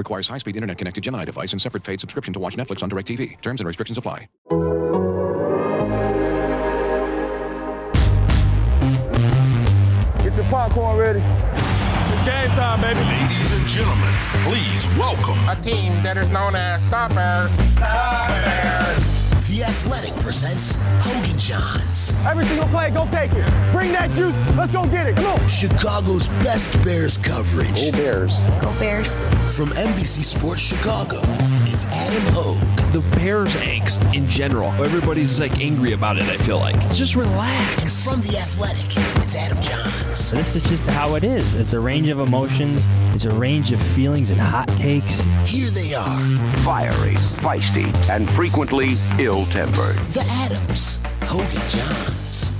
Requires 0.00 0.28
high-speed 0.28 0.56
internet-connected 0.56 1.04
Gemini 1.04 1.26
device 1.26 1.52
and 1.52 1.60
separate 1.60 1.84
paid 1.84 2.00
subscription 2.00 2.32
to 2.32 2.40
watch 2.40 2.56
Netflix 2.56 2.82
on 2.82 2.88
DirecTV. 2.88 3.38
Terms 3.42 3.60
and 3.60 3.66
restrictions 3.66 3.98
apply. 3.98 4.28
Get 10.22 10.34
your 10.36 10.46
popcorn 10.48 10.96
ready. 10.96 11.18
It's 11.20 12.24
game 12.24 12.48
time, 12.56 12.80
baby. 12.80 12.98
Ladies 12.98 13.52
and 13.52 13.68
gentlemen, 13.68 14.14
please 14.42 14.88
welcome 14.98 15.38
a 15.50 15.56
team 15.62 16.02
that 16.02 16.16
is 16.16 16.30
known 16.30 16.54
as 16.54 16.82
Stoppers. 16.82 17.52
Stoppers. 17.74 19.09
The 19.60 19.66
Athletic 19.66 20.18
presents 20.22 20.86
Hoge 21.04 21.28
and 21.28 21.38
Jahns. 21.38 22.24
Every 22.24 22.46
single 22.46 22.66
play, 22.68 22.90
go 22.90 23.06
take 23.10 23.32
it. 23.34 23.44
Bring 23.72 23.92
that 23.92 24.10
juice. 24.12 24.34
Let's 24.56 24.72
go 24.72 24.86
get 24.86 25.08
it. 25.08 25.16
Come 25.16 25.38
on. 25.38 25.48
Chicago's 25.48 26.28
best 26.42 26.82
Bears 26.82 27.18
coverage. 27.18 27.74
Go 27.74 27.92
Bears. 27.92 28.38
Go 28.58 28.72
Bears. 28.78 29.18
From 29.54 29.68
NBC 29.76 30.22
Sports 30.22 30.62
Chicago, 30.62 31.18
it's 31.64 31.84
Adam 31.84 32.32
Hoge. 32.32 32.92
The 32.94 33.02
Bears 33.18 33.54
angst 33.56 34.14
in 34.14 34.26
general. 34.30 34.70
Everybody's 34.82 35.38
like 35.38 35.60
angry 35.60 35.92
about 35.92 36.16
it, 36.16 36.22
I 36.22 36.38
feel 36.38 36.58
like. 36.58 36.80
Just 36.94 37.14
relax. 37.14 37.82
And 37.82 37.92
from 37.92 38.22
The 38.22 38.38
Athletic, 38.38 38.96
it's 39.22 39.36
Adam 39.36 39.58
Jahns. 39.58 40.32
This 40.32 40.56
is 40.56 40.62
just 40.62 40.86
how 40.86 41.16
it 41.16 41.24
is. 41.24 41.54
It's 41.54 41.74
a 41.74 41.80
range 41.80 42.08
of 42.08 42.20
emotions, 42.20 42.86
it's 43.14 43.26
a 43.26 43.34
range 43.34 43.72
of 43.72 43.82
feelings 43.82 44.30
and 44.30 44.40
hot 44.40 44.68
takes. 44.68 45.26
Here 45.44 45.68
they 45.68 45.92
are 45.94 46.52
fiery, 46.62 47.16
feisty, 47.42 47.92
and 48.08 48.30
frequently 48.30 48.96
ill 49.18 49.44
tempered. 49.50 49.96
The 50.04 50.24
Adams, 50.44 51.02
Hoge 51.24 51.56
and 51.56 51.64
Jahns. 51.68 52.54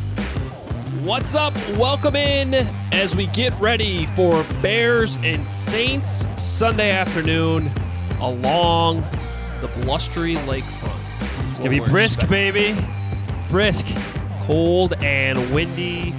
What's 1.04 1.36
up? 1.36 1.54
Welcome 1.76 2.16
in 2.16 2.54
as 2.92 3.14
we 3.14 3.26
get 3.26 3.58
ready 3.60 4.06
for 4.06 4.44
Bears 4.60 5.16
and 5.22 5.46
Saints 5.46 6.26
Sunday 6.36 6.90
afternoon 6.90 7.72
along 8.20 9.04
the 9.60 9.68
blustery 9.82 10.34
lakefront. 10.34 10.98
It's 11.48 11.58
gonna 11.58 11.70
be 11.70 11.78
brisk, 11.78 12.28
baby. 12.28 12.76
Brisk. 13.50 13.86
Cold 14.42 14.94
and 15.04 15.38
windy. 15.54 16.12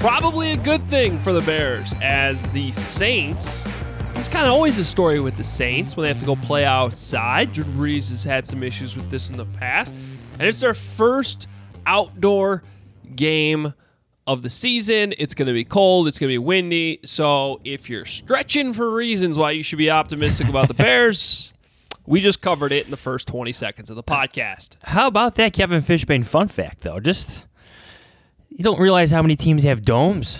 Probably 0.00 0.52
a 0.52 0.56
good 0.58 0.86
thing 0.90 1.18
for 1.20 1.32
the 1.32 1.40
Bears 1.40 1.94
as 2.02 2.50
the 2.50 2.70
Saints. 2.72 3.66
It's 4.20 4.28
kind 4.28 4.46
of 4.46 4.52
always 4.52 4.76
a 4.76 4.84
story 4.84 5.18
with 5.18 5.38
the 5.38 5.42
Saints 5.42 5.96
when 5.96 6.02
they 6.02 6.08
have 6.08 6.18
to 6.18 6.26
go 6.26 6.36
play 6.36 6.62
outside. 6.66 7.54
Drew 7.54 7.64
Brees 7.64 8.10
has 8.10 8.22
had 8.22 8.46
some 8.46 8.62
issues 8.62 8.94
with 8.94 9.08
this 9.08 9.30
in 9.30 9.38
the 9.38 9.46
past. 9.46 9.94
And 10.34 10.42
it's 10.42 10.60
their 10.60 10.74
first 10.74 11.48
outdoor 11.86 12.62
game 13.16 13.72
of 14.26 14.42
the 14.42 14.50
season. 14.50 15.14
It's 15.16 15.32
going 15.32 15.46
to 15.46 15.54
be 15.54 15.64
cold. 15.64 16.06
It's 16.06 16.18
going 16.18 16.28
to 16.28 16.34
be 16.34 16.38
windy. 16.38 17.00
So 17.02 17.62
if 17.64 17.88
you're 17.88 18.04
stretching 18.04 18.74
for 18.74 18.94
reasons 18.94 19.38
why 19.38 19.52
you 19.52 19.62
should 19.62 19.78
be 19.78 19.90
optimistic 19.90 20.50
about 20.50 20.68
the 20.68 20.74
Bears, 20.84 21.54
we 22.04 22.20
just 22.20 22.42
covered 22.42 22.72
it 22.72 22.84
in 22.84 22.90
the 22.90 22.98
first 22.98 23.26
20 23.26 23.54
seconds 23.54 23.88
of 23.88 23.96
the 23.96 24.02
podcast. 24.02 24.72
How 24.82 25.06
about 25.06 25.36
that 25.36 25.54
Kevin 25.54 25.80
Fishbain 25.80 26.26
fun 26.26 26.48
fact, 26.48 26.82
though? 26.82 27.00
Just 27.00 27.46
you 28.50 28.62
don't 28.62 28.78
realize 28.78 29.12
how 29.12 29.22
many 29.22 29.36
teams 29.36 29.62
have 29.62 29.80
domes 29.80 30.36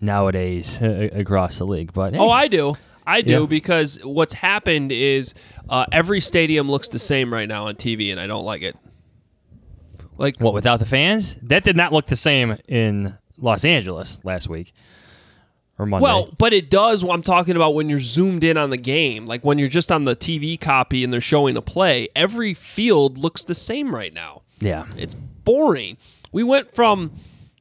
nowadays 0.00 0.80
uh, 0.80 1.10
across 1.12 1.58
the 1.58 1.66
league. 1.66 1.92
But 1.92 2.14
hey. 2.14 2.18
oh, 2.18 2.30
I 2.30 2.48
do. 2.48 2.74
I 3.08 3.22
do 3.22 3.40
Yeah. 3.40 3.46
because 3.46 3.98
what's 4.04 4.34
happened 4.34 4.92
is 4.92 5.34
uh, 5.68 5.86
every 5.90 6.20
stadium 6.20 6.70
looks 6.70 6.88
the 6.88 6.98
same 6.98 7.32
right 7.32 7.48
now 7.48 7.66
on 7.66 7.74
TV, 7.76 8.10
and 8.12 8.20
I 8.20 8.26
don't 8.26 8.44
like 8.44 8.62
it. 8.62 8.76
Like 10.16 10.36
what 10.40 10.52
without 10.54 10.78
the 10.78 10.86
fans? 10.86 11.36
That 11.42 11.64
did 11.64 11.76
not 11.76 11.92
look 11.92 12.06
the 12.06 12.16
same 12.16 12.58
in 12.68 13.16
Los 13.38 13.64
Angeles 13.64 14.18
last 14.24 14.48
week 14.48 14.72
or 15.78 15.86
Monday. 15.86 16.02
Well, 16.02 16.34
but 16.38 16.52
it 16.52 16.68
does. 16.70 17.04
What 17.04 17.14
I'm 17.14 17.22
talking 17.22 17.54
about 17.54 17.74
when 17.74 17.88
you're 17.88 18.00
zoomed 18.00 18.42
in 18.42 18.56
on 18.56 18.70
the 18.70 18.76
game, 18.76 19.26
like 19.26 19.44
when 19.44 19.58
you're 19.58 19.68
just 19.68 19.92
on 19.92 20.04
the 20.04 20.16
TV 20.16 20.60
copy 20.60 21.04
and 21.04 21.12
they're 21.12 21.20
showing 21.20 21.56
a 21.56 21.62
play. 21.62 22.08
Every 22.16 22.52
field 22.52 23.16
looks 23.16 23.44
the 23.44 23.54
same 23.54 23.94
right 23.94 24.12
now. 24.12 24.42
yeah, 24.58 24.86
It's 24.96 25.14
boring. 25.14 25.98
We 26.32 26.42
went 26.42 26.74
from 26.74 27.12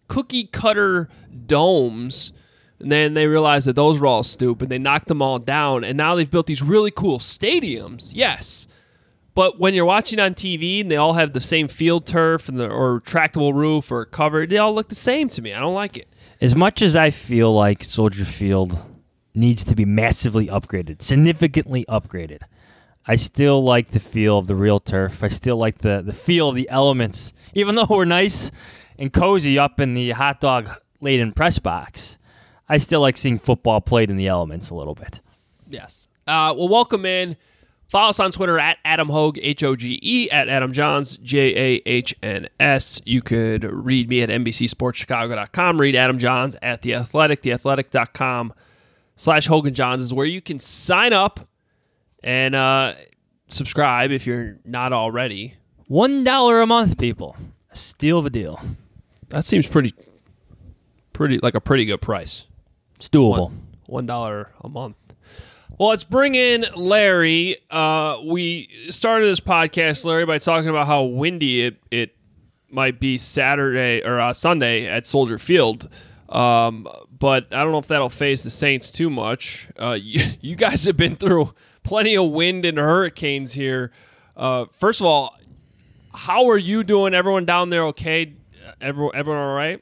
cookie 0.08 0.46
cutter 0.46 1.10
domes, 1.46 2.34
and 2.80 2.92
then 2.92 3.14
they 3.14 3.28
realized 3.28 3.68
that 3.68 3.76
those 3.76 4.00
were 4.00 4.08
all 4.08 4.24
stupid. 4.24 4.70
They 4.70 4.78
knocked 4.78 5.08
them 5.08 5.22
all 5.22 5.40
down, 5.40 5.84
and 5.84 5.98
now 5.98 6.16
they've 6.16 6.30
built 6.30 6.48
these 6.48 6.62
really 6.62 6.92
cool 6.92 7.20
stadiums. 7.20 8.12
Yes. 8.14 8.68
But 9.34 9.60
when 9.60 9.74
you're 9.74 9.86
watching 9.86 10.20
on 10.20 10.34
TV 10.34 10.82
and 10.82 10.90
they 10.90 10.96
all 10.96 11.14
have 11.14 11.34
the 11.34 11.40
same 11.40 11.68
field 11.68 12.08
turf 12.08 12.50
and 12.50 12.60
the, 12.60 12.70
or 12.70 13.02
tractable 13.02 13.54
roof 13.54 13.92
or 13.92 14.04
covered, 14.06 14.50
they 14.50 14.58
all 14.58 14.74
look 14.74 14.90
the 14.90 14.96
same 14.96 15.30
to 15.30 15.42
me. 15.42 15.54
I 15.54 15.60
don't 15.60 15.76
like 15.76 15.96
it. 15.98 16.08
as 16.42 16.56
much 16.56 16.82
as 16.82 16.96
I 16.96 17.12
feel 17.12 17.54
like 17.54 17.84
Soldier 17.84 18.26
Field 18.26 18.80
needs 19.36 19.64
to 19.66 19.76
be 19.76 19.86
massively 19.86 20.48
upgraded, 20.48 21.04
significantly 21.04 21.86
upgraded, 21.88 22.42
I 23.06 23.16
still 23.16 23.64
like 23.64 23.92
the 23.92 24.00
feel 24.00 24.38
of 24.40 24.48
the 24.48 24.56
real 24.56 24.80
turf. 24.80 25.24
I 25.24 25.30
still 25.30 25.56
like 25.58 25.78
the 25.80 26.02
the 26.06 26.14
feel 26.14 26.50
of 26.50 26.56
the 26.56 26.70
elements, 26.70 27.32
even 27.54 27.76
though 27.76 27.88
we're 27.90 28.06
nice 28.06 28.52
and 29.00 29.14
cozy 29.14 29.58
up 29.58 29.80
in 29.80 29.94
the 29.94 30.12
hot 30.12 30.42
dog 30.42 30.70
laden 31.00 31.32
press 31.32 31.60
box. 31.60 32.18
I 32.70 32.78
still 32.78 33.02
like 33.02 33.18
seeing 33.18 33.40
football 33.40 33.82
played 33.82 34.10
in 34.10 34.18
the 34.18 34.28
elements 34.28 34.70
a 34.70 34.76
little 34.76 34.96
bit. 34.96 35.22
Yes. 35.70 36.08
Uh, 36.26 36.54
well, 36.58 36.68
welcome 36.68 37.06
in. 37.06 37.38
Follow 37.90 38.10
us 38.10 38.20
on 38.20 38.32
Twitter 38.32 38.60
at 38.60 38.78
Adam 38.84 39.08
Hoge, 39.08 39.40
H 39.42 39.64
O 39.64 39.76
G 39.76 39.98
E, 40.04 40.30
at 40.30 40.50
Adam 40.50 40.74
Jahns, 40.74 41.22
J 41.22 41.56
A 41.56 41.82
H 41.86 42.14
N 42.22 42.50
S. 42.60 43.00
You 43.06 43.22
could 43.22 43.64
read 43.64 44.10
me 44.10 44.22
at 44.22 44.30
NBCSportsChicago.com. 44.30 45.80
Read 45.80 45.96
Adam 45.96 46.20
Jahns 46.20 46.58
at 46.62 46.82
The 46.82 46.96
Athletic, 46.96 47.42
theathletic.com 47.44 48.54
slash 49.16 49.48
Hoge 49.48 49.68
and 49.68 49.76
Jahns 49.76 50.02
is 50.02 50.14
where 50.14 50.26
you 50.26 50.42
can 50.42 50.60
sign 50.60 51.14
up 51.14 51.48
and 52.22 52.56
uh, 52.56 52.96
subscribe 53.48 54.12
if 54.12 54.28
you're 54.28 54.58
not 54.66 54.92
already. 54.92 55.56
One 55.88 56.26
dollar 56.26 56.62
a 56.62 56.68
month, 56.68 56.98
people. 56.98 57.38
Steal 57.74 58.22
the 58.22 58.30
deal. 58.30 58.60
That 59.30 59.46
seems 59.46 59.66
pretty, 59.66 59.94
pretty 61.14 61.40
like 61.40 61.56
a 61.56 61.62
pretty 61.62 61.86
good 61.86 62.02
price. 62.02 62.44
It's 62.98 63.10
doable. 63.10 63.52
one 63.86 64.06
dollar 64.06 64.52
a 64.62 64.70
month. 64.70 64.96
Well, 65.78 65.90
let's 65.90 66.04
bring 66.04 66.34
in 66.36 66.66
Larry. 66.76 67.58
Uh, 67.70 68.18
we 68.26 68.68
started 68.90 69.28
this 69.28 69.40
podcast, 69.40 70.04
Larry, 70.06 70.26
by 70.26 70.40
talking 70.40 70.70
about 70.70 70.88
how 70.88 71.04
windy 71.04 71.62
it 71.62 71.78
it 71.92 72.16
might 72.70 73.00
be 73.00 73.18
Saturday 73.18 74.02
or 74.04 74.20
uh, 74.20 74.34
Sunday 74.34 74.88
at 74.88 75.06
Soldier 75.06 75.38
Field. 75.38 75.88
Um, 76.30 76.88
but 77.18 77.48
I 77.54 77.64
don't 77.64 77.72
know 77.72 77.78
if 77.78 77.88
that'll 77.88 78.10
phase 78.10 78.44
the 78.44 78.50
Saints 78.50 78.92
too 78.92 79.10
much. 79.10 79.68
Uh, 79.80 79.92
you, 80.02 80.24
you 80.42 80.56
guys 80.56 80.84
have 80.86 80.98
been 80.98 81.16
through 81.16 81.54
plenty 81.84 82.18
of 82.18 82.32
wind 82.32 82.66
and 82.66 82.78
hurricanes 82.78 83.54
here. 83.54 83.92
Uh, 84.36 84.66
first 84.72 85.00
of 85.00 85.06
all, 85.06 85.38
how 86.14 86.50
are 86.50 86.58
you 86.58 86.84
doing? 86.84 87.14
Everyone 87.14 87.46
down 87.46 87.70
there 87.70 87.86
okay? 87.88 88.34
Everyone, 88.82 89.16
everyone 89.16 89.42
all 89.42 89.56
right? 89.56 89.82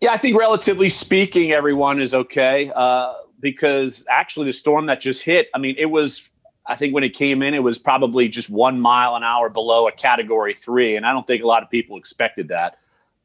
Yeah, 0.00 0.12
I 0.12 0.16
think 0.16 0.38
relatively 0.38 0.88
speaking, 0.88 1.52
everyone 1.52 2.00
is 2.00 2.14
okay 2.14 2.72
uh, 2.74 3.12
because 3.38 4.04
actually 4.08 4.46
the 4.46 4.52
storm 4.54 4.86
that 4.86 5.00
just 5.00 5.22
hit, 5.22 5.48
I 5.54 5.58
mean, 5.58 5.74
it 5.76 5.86
was, 5.86 6.30
I 6.66 6.74
think 6.74 6.94
when 6.94 7.04
it 7.04 7.10
came 7.10 7.42
in, 7.42 7.52
it 7.52 7.62
was 7.62 7.78
probably 7.78 8.28
just 8.28 8.48
one 8.48 8.80
mile 8.80 9.14
an 9.14 9.22
hour 9.24 9.50
below 9.50 9.88
a 9.88 9.92
category 9.92 10.54
three. 10.54 10.96
And 10.96 11.04
I 11.04 11.12
don't 11.12 11.26
think 11.26 11.42
a 11.42 11.46
lot 11.46 11.62
of 11.62 11.68
people 11.68 11.98
expected 11.98 12.48
that. 12.48 12.78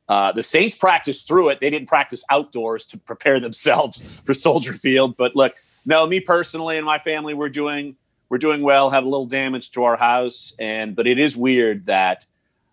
Uh, 0.09 0.33
the 0.33 0.43
Saints 0.43 0.75
practiced 0.75 1.27
through 1.27 1.49
it. 1.49 1.61
They 1.61 1.69
didn't 1.69 1.87
practice 1.87 2.25
outdoors 2.29 2.85
to 2.87 2.97
prepare 2.97 3.39
themselves 3.39 4.01
for 4.25 4.33
Soldier 4.33 4.73
Field. 4.73 5.15
But 5.15 5.33
look, 5.33 5.53
no, 5.85 6.05
me 6.05 6.19
personally 6.19 6.77
and 6.77 6.85
my 6.85 6.97
family, 6.97 7.33
we're 7.33 7.49
doing 7.49 7.95
we're 8.27 8.37
doing 8.39 8.61
well. 8.61 8.89
Had 8.89 9.03
a 9.03 9.05
little 9.05 9.27
damage 9.27 9.71
to 9.71 9.83
our 9.83 9.95
house, 9.95 10.53
and 10.59 10.95
but 10.95 11.07
it 11.07 11.19
is 11.19 11.37
weird 11.37 11.85
that 11.85 12.25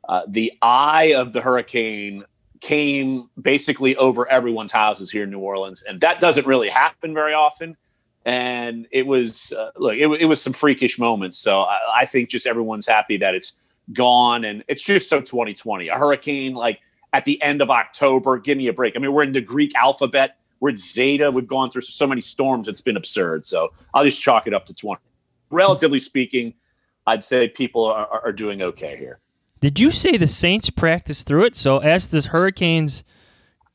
uh, 0.08 0.22
the 0.26 0.52
eye 0.60 1.12
of 1.14 1.32
the 1.32 1.40
hurricane 1.40 2.24
came 2.62 3.28
basically 3.40 3.96
over 3.96 4.26
everyone's 4.30 4.72
houses 4.72 5.10
here 5.10 5.24
in 5.24 5.30
New 5.30 5.40
Orleans, 5.40 5.82
and 5.82 6.00
that 6.00 6.20
doesn't 6.20 6.46
really 6.46 6.70
happen 6.70 7.12
very 7.12 7.34
often. 7.34 7.76
And 8.24 8.86
it 8.92 9.04
was 9.04 9.52
uh, 9.52 9.72
look, 9.76 9.94
it, 9.94 10.06
it 10.06 10.26
was 10.26 10.40
some 10.40 10.52
freakish 10.52 10.98
moments. 10.98 11.38
So 11.38 11.62
I, 11.62 11.78
I 12.02 12.04
think 12.06 12.30
just 12.30 12.46
everyone's 12.46 12.86
happy 12.86 13.18
that 13.18 13.34
it's 13.34 13.54
gone, 13.92 14.44
and 14.44 14.64
it's 14.68 14.82
just 14.82 15.10
so 15.10 15.20
2020. 15.20 15.88
A 15.88 15.94
hurricane 15.94 16.54
like 16.54 16.80
at 17.12 17.24
the 17.24 17.42
end 17.42 17.60
of 17.60 17.70
October, 17.70 18.38
give 18.38 18.56
me 18.56 18.68
a 18.68 18.72
break. 18.72 18.94
I 18.96 19.00
mean, 19.00 19.12
we're 19.12 19.24
in 19.24 19.32
the 19.32 19.40
Greek 19.40 19.74
alphabet. 19.74 20.38
We're 20.60 20.70
at 20.70 20.78
Zeta. 20.78 21.32
We've 21.32 21.46
gone 21.46 21.68
through 21.68 21.82
so 21.82 22.06
many 22.06 22.20
storms. 22.20 22.68
It's 22.68 22.80
been 22.80 22.96
absurd. 22.96 23.44
So 23.44 23.72
I'll 23.92 24.04
just 24.04 24.22
chalk 24.22 24.46
it 24.46 24.54
up 24.54 24.66
to 24.66 24.74
20. 24.74 25.02
Relatively 25.50 25.98
speaking, 25.98 26.54
I'd 27.08 27.24
say 27.24 27.48
people 27.48 27.86
are, 27.86 28.06
are 28.24 28.32
doing 28.32 28.62
okay 28.62 28.96
here. 28.96 29.18
Did 29.62 29.78
you 29.78 29.92
say 29.92 30.16
the 30.16 30.26
Saints 30.26 30.70
practice 30.70 31.22
through 31.22 31.44
it? 31.44 31.54
So 31.54 31.78
as 31.78 32.08
this 32.08 32.26
Hurricanes 32.26 33.04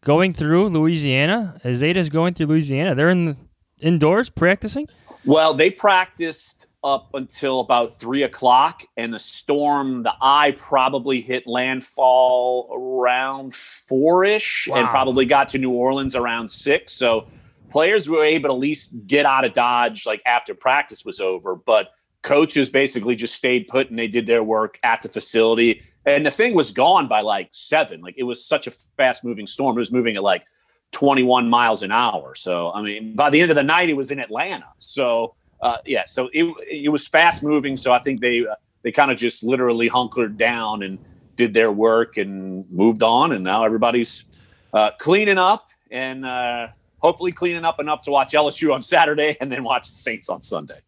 going 0.03 0.33
through 0.33 0.67
Louisiana, 0.67 1.61
as 1.63 1.77
Zeta's 1.77 2.09
going 2.09 2.33
through 2.33 2.47
Louisiana, 2.47 2.93
they're 2.93 3.09
in 3.09 3.23
the 3.23 3.37
indoors 3.79 4.29
practicing. 4.29 4.89
Well, 5.23 5.53
they 5.53 5.69
practiced 5.69 6.65
up 6.83 7.11
until 7.13 7.61
about 7.61 7.97
three 7.97 8.23
o'clock, 8.23 8.83
and 8.97 9.13
the 9.13 9.19
storm, 9.19 10.03
the 10.03 10.13
eye 10.21 10.55
probably 10.57 11.21
hit 11.21 11.47
landfall 11.47 12.69
around 12.73 13.53
four 13.55 14.25
ish, 14.25 14.67
wow. 14.69 14.79
and 14.79 14.89
probably 14.89 15.25
got 15.25 15.47
to 15.49 15.57
New 15.57 15.71
Orleans 15.71 16.17
around 16.17 16.51
six. 16.51 16.91
So 16.91 17.27
players 17.69 18.09
were 18.09 18.25
able 18.25 18.49
to 18.49 18.55
at 18.55 18.59
least 18.59 19.07
get 19.07 19.25
out 19.25 19.45
of 19.45 19.53
Dodge 19.53 20.05
like 20.05 20.21
after 20.25 20.53
practice 20.53 21.05
was 21.05 21.21
over, 21.21 21.55
but 21.55 21.91
coaches 22.27 22.69
basically 22.69 23.15
just 23.15 23.35
stayed 23.35 23.69
put 23.69 23.89
and 23.89 23.97
they 23.97 24.07
did 24.07 24.27
their 24.27 24.43
work 24.43 24.77
at 24.83 25.01
the 25.01 25.07
facility. 25.07 25.81
And 26.05 26.25
the 26.25 26.31
thing 26.31 26.53
was 26.53 26.73
gone 26.73 27.07
by 27.07 27.21
like 27.21 27.47
seven. 27.51 28.01
Like 28.01 28.15
it 28.17 28.23
was 28.23 28.45
such 28.45 28.67
a 28.67 28.71
fast 28.97 29.23
moving 29.23 29.47
storm. 29.47 29.77
It 29.77 29.79
was 29.79 29.93
moving 29.93 30.17
at 30.17 30.23
like 30.23 30.43
21 30.91 31.49
miles 31.49 31.83
an 31.83 31.91
hour. 31.93 32.35
So, 32.35 32.71
I 32.73 32.81
mean, 32.81 33.15
by 33.15 33.29
the 33.29 33.39
end 33.39 33.49
of 33.49 33.55
the 33.55 33.63
night, 33.63 33.89
it 33.89 33.93
was 33.93 34.11
in 34.11 34.19
Atlanta. 34.19 34.67
So, 34.77 35.35
uh, 35.61 35.77
yeah, 35.85 36.03
so 36.05 36.29
it, 36.33 36.53
it 36.69 36.89
was 36.89 37.07
fast 37.07 37.43
moving. 37.43 37.77
So 37.77 37.93
I 37.93 37.99
think 37.99 38.19
they, 38.19 38.45
uh, 38.45 38.55
they 38.83 38.91
kind 38.91 39.09
of 39.09 39.17
just 39.17 39.41
literally 39.41 39.87
hunkered 39.87 40.37
down 40.37 40.83
and 40.83 40.99
did 41.37 41.53
their 41.53 41.71
work 41.71 42.17
and 42.17 42.69
moved 42.69 43.03
on. 43.03 43.31
And 43.31 43.45
now 43.45 43.63
everybody's 43.63 44.25
uh, 44.73 44.91
cleaning 44.99 45.37
up 45.37 45.69
and 45.89 46.25
uh, 46.25 46.67
hopefully 46.99 47.31
cleaning 47.31 47.63
up 47.63 47.79
enough 47.79 48.01
to 48.01 48.11
watch 48.11 48.33
LSU 48.33 48.73
on 48.73 48.81
Saturday 48.81 49.37
and 49.41 49.49
then 49.49 49.63
watch 49.63 49.83
the 49.83 49.95
Saints 49.95 50.27
on 50.27 50.41
Sunday. 50.41 50.81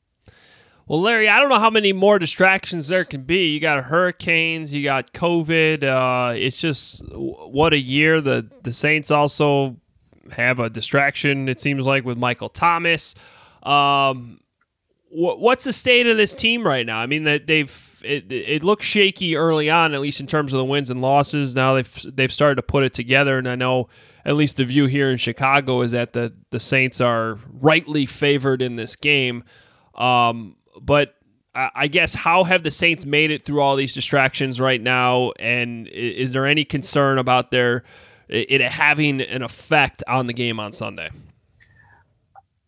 Well, 0.89 1.01
Larry, 1.01 1.29
I 1.29 1.39
don't 1.39 1.49
know 1.49 1.59
how 1.59 1.69
many 1.69 1.93
more 1.93 2.17
distractions 2.17 2.87
there 2.87 3.05
can 3.05 3.21
be. 3.21 3.49
You 3.49 3.59
got 3.59 3.83
hurricanes, 3.85 4.73
you 4.73 4.83
got 4.83 5.13
COVID. 5.13 5.83
Uh, 5.83 6.33
it's 6.33 6.57
just 6.57 7.03
what 7.13 7.73
a 7.73 7.77
year. 7.77 8.21
The 8.21 8.49
the 8.63 8.73
Saints 8.73 9.11
also 9.11 9.77
have 10.31 10.59
a 10.59 10.67
distraction. 10.67 11.47
It 11.47 11.59
seems 11.59 11.85
like 11.85 12.05
with 12.05 12.17
Michael 12.17 12.49
Thomas. 12.49 13.13
Um, 13.61 14.39
what's 15.11 15.63
the 15.63 15.73
state 15.73 16.07
of 16.07 16.17
this 16.17 16.33
team 16.33 16.65
right 16.65 16.87
now? 16.87 16.97
I 16.97 17.05
mean, 17.05 17.23
that 17.25 17.45
they've 17.45 18.01
it, 18.03 18.31
it 18.31 18.63
looked 18.63 18.83
shaky 18.83 19.35
early 19.35 19.69
on, 19.69 19.93
at 19.93 20.01
least 20.01 20.19
in 20.19 20.25
terms 20.25 20.53
of 20.53 20.57
the 20.57 20.65
wins 20.65 20.89
and 20.89 21.03
losses. 21.03 21.53
Now 21.53 21.75
they've 21.75 22.05
they've 22.15 22.33
started 22.33 22.55
to 22.55 22.63
put 22.63 22.81
it 22.81 22.95
together, 22.95 23.37
and 23.37 23.47
I 23.47 23.53
know 23.53 23.89
at 24.25 24.35
least 24.35 24.57
the 24.57 24.65
view 24.65 24.87
here 24.87 25.11
in 25.11 25.17
Chicago 25.17 25.81
is 25.81 25.91
that 25.91 26.13
the 26.13 26.33
the 26.49 26.59
Saints 26.59 26.99
are 26.99 27.37
rightly 27.53 28.07
favored 28.07 28.63
in 28.63 28.75
this 28.75 28.95
game. 28.95 29.43
Um, 29.93 30.55
but 30.81 31.15
I 31.55 31.87
guess 31.87 32.13
how 32.13 32.43
have 32.43 32.63
the 32.63 32.71
Saints 32.71 33.05
made 33.05 33.31
it 33.31 33.43
through 33.43 33.61
all 33.61 33.75
these 33.75 33.93
distractions 33.93 34.59
right 34.59 34.81
now? 34.81 35.31
And 35.39 35.87
is 35.87 36.31
there 36.31 36.45
any 36.45 36.63
concern 36.63 37.17
about 37.17 37.51
their 37.51 37.83
it 38.29 38.61
having 38.61 39.21
an 39.21 39.41
effect 39.41 40.03
on 40.07 40.27
the 40.27 40.33
game 40.33 40.59
on 40.59 40.71
Sunday? 40.71 41.09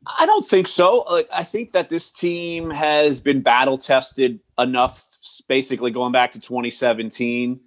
I 0.06 0.26
don't 0.26 0.46
think 0.46 0.68
so. 0.68 1.06
Like, 1.10 1.30
I 1.32 1.44
think 1.44 1.74
that 1.74 1.90
this 1.90 2.10
team 2.12 2.72
has 2.72 3.22
been 3.22 3.42
battle 3.42 3.78
tested 3.78 4.40
enough, 4.58 5.06
basically 5.48 5.92
going 5.92 6.12
back 6.12 6.32
to 6.32 6.40
2017, 6.40 7.60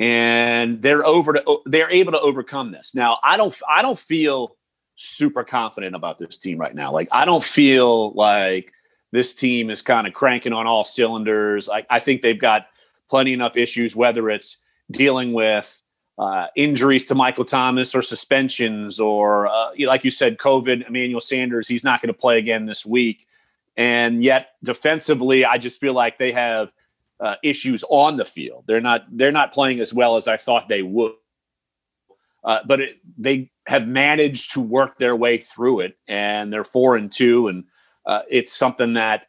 and 0.00 0.80
they're 0.80 1.04
over 1.04 1.34
to 1.34 1.58
they're 1.66 1.90
able 1.90 2.12
to 2.12 2.20
overcome 2.20 2.72
this. 2.72 2.94
Now, 2.94 3.18
I 3.22 3.36
don't 3.36 3.54
I 3.68 3.82
don't 3.82 3.98
feel 3.98 4.56
super 4.96 5.44
confident 5.44 5.94
about 5.94 6.18
this 6.18 6.38
team 6.38 6.58
right 6.58 6.74
now. 6.74 6.92
Like, 6.92 7.08
I 7.12 7.26
don't 7.26 7.44
feel 7.44 8.12
like 8.12 8.72
this 9.12 9.34
team 9.34 9.70
is 9.70 9.82
kind 9.82 10.06
of 10.06 10.14
cranking 10.14 10.52
on 10.52 10.66
all 10.66 10.82
cylinders. 10.82 11.68
I, 11.68 11.84
I 11.88 11.98
think 11.98 12.22
they've 12.22 12.38
got 12.38 12.66
plenty 13.08 13.32
enough 13.32 13.56
issues, 13.56 13.94
whether 13.94 14.30
it's 14.30 14.58
dealing 14.90 15.32
with 15.32 15.80
uh, 16.18 16.46
injuries 16.56 17.06
to 17.06 17.14
Michael 17.14 17.44
Thomas 17.44 17.94
or 17.94 18.02
suspensions, 18.02 18.98
or 18.98 19.46
uh, 19.46 19.70
like 19.80 20.04
you 20.04 20.10
said, 20.10 20.38
COVID. 20.38 20.88
Emmanuel 20.88 21.20
Sanders, 21.20 21.68
he's 21.68 21.84
not 21.84 22.00
going 22.02 22.12
to 22.12 22.18
play 22.18 22.38
again 22.38 22.66
this 22.66 22.84
week. 22.84 23.26
And 23.76 24.22
yet, 24.22 24.50
defensively, 24.62 25.44
I 25.44 25.58
just 25.58 25.80
feel 25.80 25.94
like 25.94 26.18
they 26.18 26.32
have 26.32 26.72
uh, 27.20 27.36
issues 27.42 27.84
on 27.88 28.16
the 28.16 28.24
field. 28.24 28.64
They're 28.66 28.80
not 28.80 29.04
they're 29.10 29.32
not 29.32 29.52
playing 29.52 29.80
as 29.80 29.94
well 29.94 30.16
as 30.16 30.28
I 30.28 30.36
thought 30.36 30.68
they 30.68 30.82
would. 30.82 31.12
Uh, 32.44 32.58
but 32.66 32.80
it, 32.80 32.98
they 33.16 33.50
have 33.66 33.86
managed 33.86 34.52
to 34.52 34.60
work 34.60 34.98
their 34.98 35.14
way 35.14 35.38
through 35.38 35.80
it, 35.80 35.96
and 36.08 36.52
they're 36.52 36.64
four 36.64 36.96
and 36.96 37.10
two, 37.10 37.48
and 37.48 37.64
uh, 38.06 38.20
it's 38.28 38.52
something 38.52 38.94
that 38.94 39.26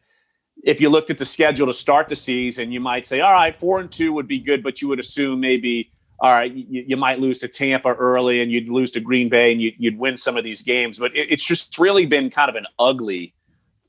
if 0.64 0.80
you 0.80 0.90
looked 0.90 1.10
at 1.10 1.18
the 1.18 1.26
schedule 1.26 1.68
to 1.68 1.74
start 1.74 2.08
the 2.08 2.16
season, 2.16 2.72
you 2.72 2.80
might 2.80 3.08
say, 3.08 3.22
all 3.22 3.34
right, 3.34 3.56
four 3.56 3.80
and 3.80 3.92
two 3.92 4.14
would 4.14 4.28
be 4.28 4.40
good, 4.40 4.64
but 4.64 4.82
you 4.82 4.88
would 4.88 5.00
assume 5.00 5.40
maybe, 5.40 5.92
all 6.20 6.32
right, 6.32 6.54
you, 6.54 6.84
you 6.88 6.98
might 6.98 7.20
lose 7.20 7.40
to 7.40 7.48
Tampa 7.48 7.90
early 7.90 8.42
and 8.42 8.52
you'd 8.52 8.70
lose 8.70 8.92
to 8.92 9.00
Green 9.00 9.30
Bay 9.30 9.52
and 9.52 9.62
you, 9.62 9.74
would 9.82 9.98
win 9.98 10.18
some 10.18 10.38
of 10.38 10.44
these 10.44 10.62
games. 10.62 11.00
But 11.00 11.16
it, 11.16 11.32
it's 11.32 11.44
just 11.44 11.78
really 11.80 12.06
been 12.06 12.30
kind 12.30 12.50
of 12.50 12.56
an 12.56 12.66
ugly 12.80 13.34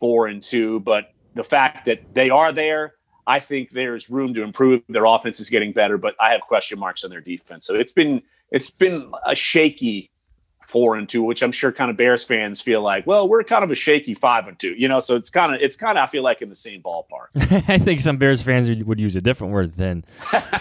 four 0.01 0.27
and 0.27 0.43
two. 0.43 0.81
But 0.81 1.13
the 1.35 1.45
fact 1.45 1.87
that 1.87 2.13
they 2.13 2.31
are 2.31 2.53
there, 2.53 2.95
I 3.27 3.41
think 3.41 3.71
there's 3.71 4.11
room 4.11 4.35
to 4.35 4.43
improve. 4.43 4.83
Their 4.89 5.05
offense 5.05 5.41
is 5.41 5.51
getting 5.51 5.73
better, 5.73 5.97
but 5.97 6.15
I 6.21 6.33
have 6.33 6.43
question 6.43 6.79
marks 6.79 7.05
on 7.05 7.11
their 7.11 7.21
defense. 7.21 7.67
So 7.67 7.75
it's 7.75 7.93
been 7.93 8.23
it's 8.51 8.71
been 8.71 9.11
a 9.27 9.35
shaky 9.35 10.11
four 10.67 10.97
and 10.97 11.09
two, 11.09 11.23
which 11.23 11.43
I'm 11.43 11.53
sure 11.53 11.73
kind 11.73 11.91
of 11.91 11.97
Bears 11.97 12.25
fans 12.25 12.61
feel 12.61 12.83
like, 12.83 13.07
well, 13.07 13.29
we're 13.29 13.43
kind 13.45 13.65
of 13.65 13.71
a 13.71 13.75
shaky 13.75 14.15
five 14.15 14.49
and 14.49 14.59
two, 14.59 14.75
you 14.77 14.89
know. 14.89 15.01
So 15.01 15.17
it's 15.17 15.31
kind 15.31 15.55
of 15.55 15.61
it's 15.61 15.77
kind 15.77 15.99
of 15.99 16.03
I 16.03 16.07
feel 16.07 16.23
like 16.23 16.43
in 16.43 16.49
the 16.49 16.55
same 16.55 16.83
ballpark. 16.83 17.29
I 17.69 17.79
think 17.79 18.01
some 18.01 18.17
Bears 18.17 18.43
fans 18.43 18.71
would 18.71 19.01
use 19.01 19.17
a 19.17 19.21
different 19.21 19.53
word 19.53 19.77
than 19.77 20.05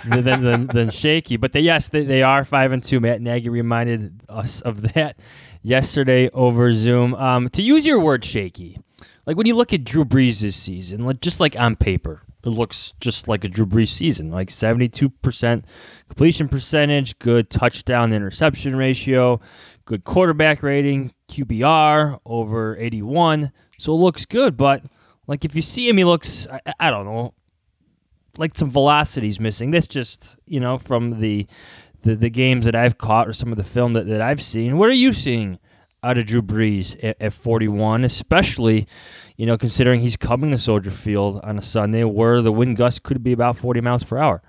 than, 0.06 0.44
than, 0.44 0.68
than, 0.68 0.90
shaky, 0.90 1.38
but 1.38 1.52
they, 1.52 1.62
yes, 1.62 1.90
they, 1.90 2.04
they 2.04 2.24
are 2.24 2.44
five 2.44 2.72
and 2.72 2.84
two. 2.84 3.00
Matt 3.00 3.22
Nagy 3.22 3.50
reminded 3.50 4.22
us 4.30 4.62
of 4.62 4.94
that 4.94 5.18
yesterday 5.62 6.30
over 6.30 6.74
Zoom. 6.74 7.16
Um, 7.16 7.50
to 7.50 7.62
use 7.62 7.86
your 7.86 8.00
word, 8.00 8.24
shaky, 8.24 8.80
like 9.26 9.38
when 9.38 9.48
you 9.48 9.56
look 9.56 9.74
at 9.74 9.84
Drew 9.84 10.06
Brees 10.06 10.52
season, 10.54 11.18
just 11.22 11.40
like 11.40 11.60
on 11.60 11.76
paper, 11.76 12.22
it 12.44 12.50
looks 12.50 12.94
just 13.00 13.28
like 13.28 13.44
a 13.46 13.48
Drew 13.48 13.66
Brees 13.66 13.88
season, 13.88 14.30
like 14.30 14.50
72% 14.50 15.64
completion 16.10 16.50
percentage, 16.50 17.18
good 17.20 17.50
touchdown 17.50 18.12
interception 18.12 18.76
ratio, 18.76 19.40
good 19.86 20.04
quarterback 20.04 20.64
rating, 20.64 21.14
QBR 21.30 22.20
over 22.26 22.78
81. 22.78 23.52
So 23.78 23.94
it 23.94 23.98
looks 23.98 24.26
good, 24.26 24.58
but 24.58 24.84
like 25.28 25.46
if 25.46 25.56
you 25.56 25.62
see 25.62 25.88
him, 25.88 25.98
he 25.98 26.04
looks, 26.04 26.48
I, 26.48 26.74
I 26.80 26.90
don't 26.90 27.06
know, 27.06 27.34
like 28.38 28.56
some 28.56 28.72
velocity's 28.72 29.40
missing. 29.40 29.72
This 29.72 29.88
just, 29.88 30.36
you 30.46 30.60
know, 30.60 30.78
from 30.78 31.20
the, 31.20 31.48
the, 32.02 32.16
the 32.16 32.30
games 32.30 32.66
that 32.66 32.76
I've 32.76 32.98
caught 32.98 33.28
or 33.28 33.34
some 33.34 33.52
of 33.52 33.58
the 33.58 33.64
film 33.64 33.94
that, 33.94 34.08
that 34.08 34.22
I've 34.22 34.42
seen. 34.42 34.78
What 34.78 34.90
are 34.90 34.94
you 34.94 35.14
seeing 35.14 35.60
out 36.04 36.18
of 36.18 36.26
Drew 36.26 36.42
Brees 36.42 37.02
at, 37.04 37.22
at 37.22 37.34
41, 37.34 38.04
especially– 38.04 38.88
you 39.38 39.46
know, 39.46 39.58
considering 39.58 40.02
he's 40.02 40.18
coming 40.18 40.52
to 40.52 40.58
Soldier 40.58 40.92
Field 40.92 41.40
on 41.44 41.58
a 41.58 41.62
Sunday 41.62 42.04
where 42.04 42.42
the 42.42 42.52
wind 42.52 42.78
gust 42.78 43.04
could 43.04 43.24
be 43.24 43.32
about 43.32 43.58
40 43.58 43.82
miles 43.82 44.04
per 44.04 44.18
hour. 44.18 44.42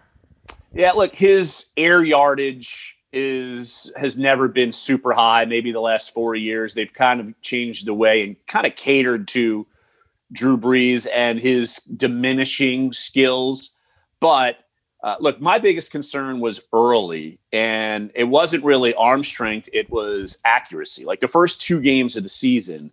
Yeah, 0.73 0.93
look, 0.93 1.14
his 1.14 1.67
air 1.76 2.03
yardage 2.03 2.94
is 3.14 3.92
has 3.97 4.18
never 4.18 4.49
been 4.49 4.73
super 4.73 5.12
high. 5.12 5.44
Maybe 5.44 5.73
the 5.73 5.80
last 5.80 6.12
four 6.12 6.35
years 6.35 6.75
they've 6.75 6.92
kind 6.92 7.21
of 7.21 7.40
changed 7.40 7.87
the 7.87 7.94
way 7.94 8.23
and 8.25 8.37
kind 8.47 8.66
of 8.66 8.75
catered 8.75 9.28
to 9.28 9.66
Drew 10.33 10.59
Brees 10.59 11.06
and 11.14 11.40
his 11.40 11.76
diminishing 11.76 12.92
skills. 12.92 13.73
But 14.21 14.59
uh, 15.02 15.16
look, 15.21 15.40
my 15.40 15.59
biggest 15.59 15.92
concern 15.92 16.40
was 16.40 16.62
early, 16.73 17.38
and 17.52 18.11
it 18.14 18.25
wasn't 18.25 18.64
really 18.64 18.94
arm 18.94 19.23
strength; 19.23 19.68
it 19.73 19.88
was 19.90 20.38
accuracy. 20.44 21.04
Like 21.04 21.21
the 21.21 21.28
first 21.28 21.61
two 21.61 21.80
games 21.80 22.16
of 22.16 22.23
the 22.23 22.28
season, 22.28 22.90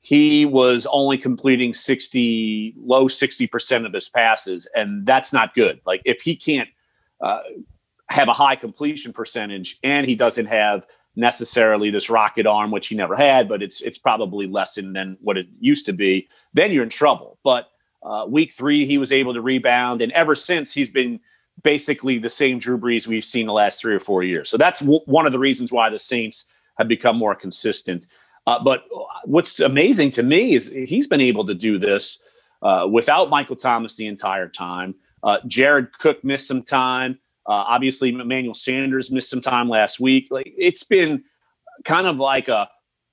he 0.00 0.46
was 0.46 0.86
only 0.90 1.18
completing 1.18 1.74
60 1.74 2.74
low 2.78 3.06
60% 3.06 3.86
of 3.86 3.92
his 3.92 4.08
passes 4.08 4.66
and 4.74 5.04
that's 5.04 5.30
not 5.32 5.54
good 5.54 5.78
like 5.84 6.00
if 6.06 6.22
he 6.22 6.34
can't 6.34 6.70
uh, 7.20 7.40
have 8.10 8.28
a 8.28 8.32
high 8.32 8.56
completion 8.56 9.12
percentage 9.12 9.78
and 9.82 10.06
he 10.06 10.14
doesn't 10.14 10.46
have 10.46 10.86
necessarily 11.16 11.90
this 11.90 12.08
rocket 12.08 12.46
arm 12.46 12.70
which 12.70 12.88
he 12.88 12.94
never 12.94 13.16
had 13.16 13.48
but 13.48 13.62
it's 13.62 13.80
it's 13.80 13.98
probably 13.98 14.46
lessened 14.46 14.94
than 14.94 15.16
what 15.20 15.36
it 15.36 15.46
used 15.58 15.86
to 15.86 15.92
be 15.92 16.28
then 16.54 16.70
you're 16.70 16.82
in 16.82 16.88
trouble 16.88 17.38
but 17.42 17.68
uh, 18.02 18.24
week 18.28 18.54
three 18.54 18.86
he 18.86 18.96
was 18.96 19.12
able 19.12 19.34
to 19.34 19.40
rebound 19.40 20.00
and 20.00 20.12
ever 20.12 20.34
since 20.34 20.72
he's 20.72 20.90
been 20.90 21.18
basically 21.62 22.18
the 22.18 22.28
same 22.28 22.58
drew 22.58 22.78
brees 22.78 23.06
we've 23.06 23.24
seen 23.24 23.46
the 23.46 23.52
last 23.52 23.80
three 23.80 23.94
or 23.94 24.00
four 24.00 24.22
years 24.22 24.48
so 24.48 24.56
that's 24.56 24.80
w- 24.80 25.00
one 25.06 25.26
of 25.26 25.32
the 25.32 25.38
reasons 25.38 25.72
why 25.72 25.90
the 25.90 25.98
saints 25.98 26.46
have 26.78 26.88
become 26.88 27.16
more 27.16 27.34
consistent 27.34 28.06
uh, 28.46 28.62
but 28.62 28.84
what's 29.24 29.60
amazing 29.60 30.10
to 30.10 30.22
me 30.22 30.54
is 30.54 30.68
he's 30.68 31.06
been 31.06 31.20
able 31.20 31.44
to 31.46 31.54
do 31.54 31.78
this 31.78 32.22
uh, 32.62 32.86
without 32.90 33.30
Michael 33.30 33.56
Thomas 33.56 33.96
the 33.96 34.06
entire 34.06 34.48
time. 34.48 34.94
Uh, 35.22 35.38
Jared 35.46 35.92
Cook 35.98 36.24
missed 36.24 36.48
some 36.48 36.62
time. 36.62 37.18
Uh, 37.46 37.52
obviously, 37.52 38.10
Emmanuel 38.10 38.54
Sanders 38.54 39.10
missed 39.10 39.30
some 39.30 39.40
time 39.40 39.68
last 39.68 40.00
week. 40.00 40.28
Like 40.30 40.52
it's 40.56 40.84
been 40.84 41.24
kind 41.84 42.06
of 42.06 42.18
like 42.18 42.48
a 42.48 42.68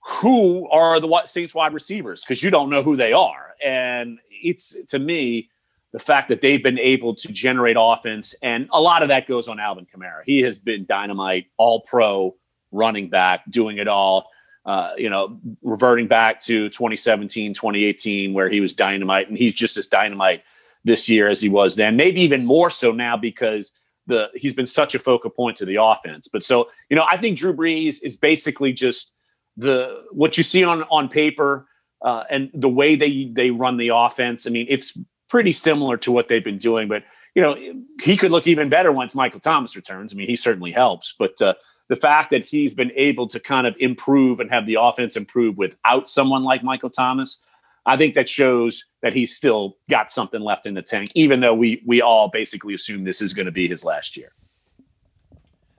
who 0.06 0.70
are 0.70 1.00
the 1.00 1.24
Saints 1.26 1.56
wide 1.56 1.74
receivers 1.74 2.24
because 2.24 2.42
you 2.42 2.50
don't 2.50 2.70
know 2.70 2.84
who 2.84 2.96
they 2.96 3.14
are, 3.14 3.56
and 3.64 4.20
it's 4.30 4.78
to 4.88 5.00
me 5.00 5.50
the 5.94 6.00
fact 6.00 6.30
that 6.30 6.42
they've 6.42 6.62
been 6.62 6.80
able 6.80 7.16
to 7.16 7.32
generate 7.32 7.78
offense, 7.80 8.36
and 8.42 8.70
a 8.72 8.82
lot 8.82 9.02
of 9.02 9.08
that 9.08 9.28
goes 9.28 9.48
on 9.48 9.60
Alvin 9.60 9.86
Kamara. 9.86 10.22
He 10.26 10.42
has 10.42 10.60
been 10.60 10.86
dynamite, 10.86 11.48
all 11.58 11.82
pro 11.82 12.36
running 12.72 13.10
back, 13.10 13.50
doing 13.50 13.78
it 13.78 13.88
all. 13.88 14.30
Uh, 14.66 14.92
you 14.98 15.10
know, 15.10 15.40
reverting 15.62 16.08
back 16.08 16.42
to 16.42 16.68
2017, 16.70 17.54
2018, 17.54 18.34
where 18.34 18.50
he 18.50 18.60
was 18.60 18.74
dynamite, 18.74 19.30
and 19.30 19.38
he's 19.38 19.54
just 19.54 19.78
as 19.78 19.88
dynamite 19.88 20.44
this 20.84 21.08
year 21.08 21.30
as 21.30 21.40
he 21.40 21.48
was 21.48 21.78
then. 21.78 21.96
Maybe 21.96 22.22
even 22.22 22.46
more 22.46 22.70
so 22.70 22.92
now 22.92 23.16
because 23.16 23.72
the 24.08 24.30
he's 24.34 24.54
been 24.54 24.68
such 24.68 24.96
a 24.96 25.00
focal 25.00 25.30
point 25.30 25.58
to 25.58 25.66
the 25.66 25.82
offense. 25.82 26.28
But 26.28 26.44
so 26.44 26.70
you 26.90 26.96
know, 26.96 27.06
I 27.10 27.18
think 27.18 27.38
Drew 27.38 27.54
Brees 27.54 27.98
is 28.04 28.18
basically 28.18 28.74
just 28.74 29.14
the 29.56 30.04
what 30.12 30.38
you 30.38 30.44
see 30.44 30.64
on 30.64 30.84
on 30.84 31.10
paper 31.10 31.68
uh, 32.02 32.24
and 32.30 32.50
the 32.54 32.70
way 32.70 32.96
they 32.96 33.30
they 33.32 33.52
run 33.52 33.78
the 33.78 33.90
offense. 33.94 34.48
I 34.48 34.50
mean, 34.50 34.68
it's 34.70 34.98
pretty 35.30 35.54
similar 35.54 35.98
to 35.98 36.12
what 36.12 36.28
they've 36.28 36.44
been 36.44 36.58
doing, 36.58 36.88
but 36.88 37.04
you 37.36 37.42
know, 37.42 37.56
he 38.02 38.18
could 38.18 38.32
look 38.32 38.48
even 38.48 38.70
better 38.70 38.92
once 38.92 39.14
Michael 39.14 39.40
Thomas 39.40 39.76
returns. 39.76 40.14
I 40.14 40.16
mean, 40.18 40.28
he 40.28 40.36
certainly 40.36 40.72
helps, 40.72 41.14
but 41.20 41.40
uh, 41.42 41.54
the 41.88 41.96
fact 41.96 42.32
that 42.32 42.46
he's 42.46 42.74
been 42.74 42.92
able 42.96 43.28
to 43.28 43.40
kind 43.40 43.68
of 43.68 43.76
improve 43.80 44.40
and 44.40 44.50
have 44.50 44.66
the 44.66 44.78
offense 44.80 45.16
improve 45.16 45.58
without 45.58 46.10
someone 46.10 46.44
like 46.44 46.64
Michael 46.64 46.90
Thomas, 46.90 47.40
I 47.88 47.96
think 47.96 48.16
that 48.16 48.28
shows 48.28 48.84
that 49.02 49.14
he's 49.14 49.36
still 49.36 49.78
got 49.90 50.12
something 50.12 50.42
left 50.42 50.66
in 50.66 50.74
the 50.74 50.82
tank, 50.82 51.10
even 51.16 51.40
though 51.40 51.56
we 51.56 51.82
we 51.88 52.02
all 52.02 52.30
basically 52.30 52.74
assume 52.74 53.06
this 53.06 53.22
is 53.22 53.34
going 53.34 53.46
to 53.46 53.52
be 53.52 53.68
his 53.68 53.84
last 53.84 54.18
year. 54.18 54.34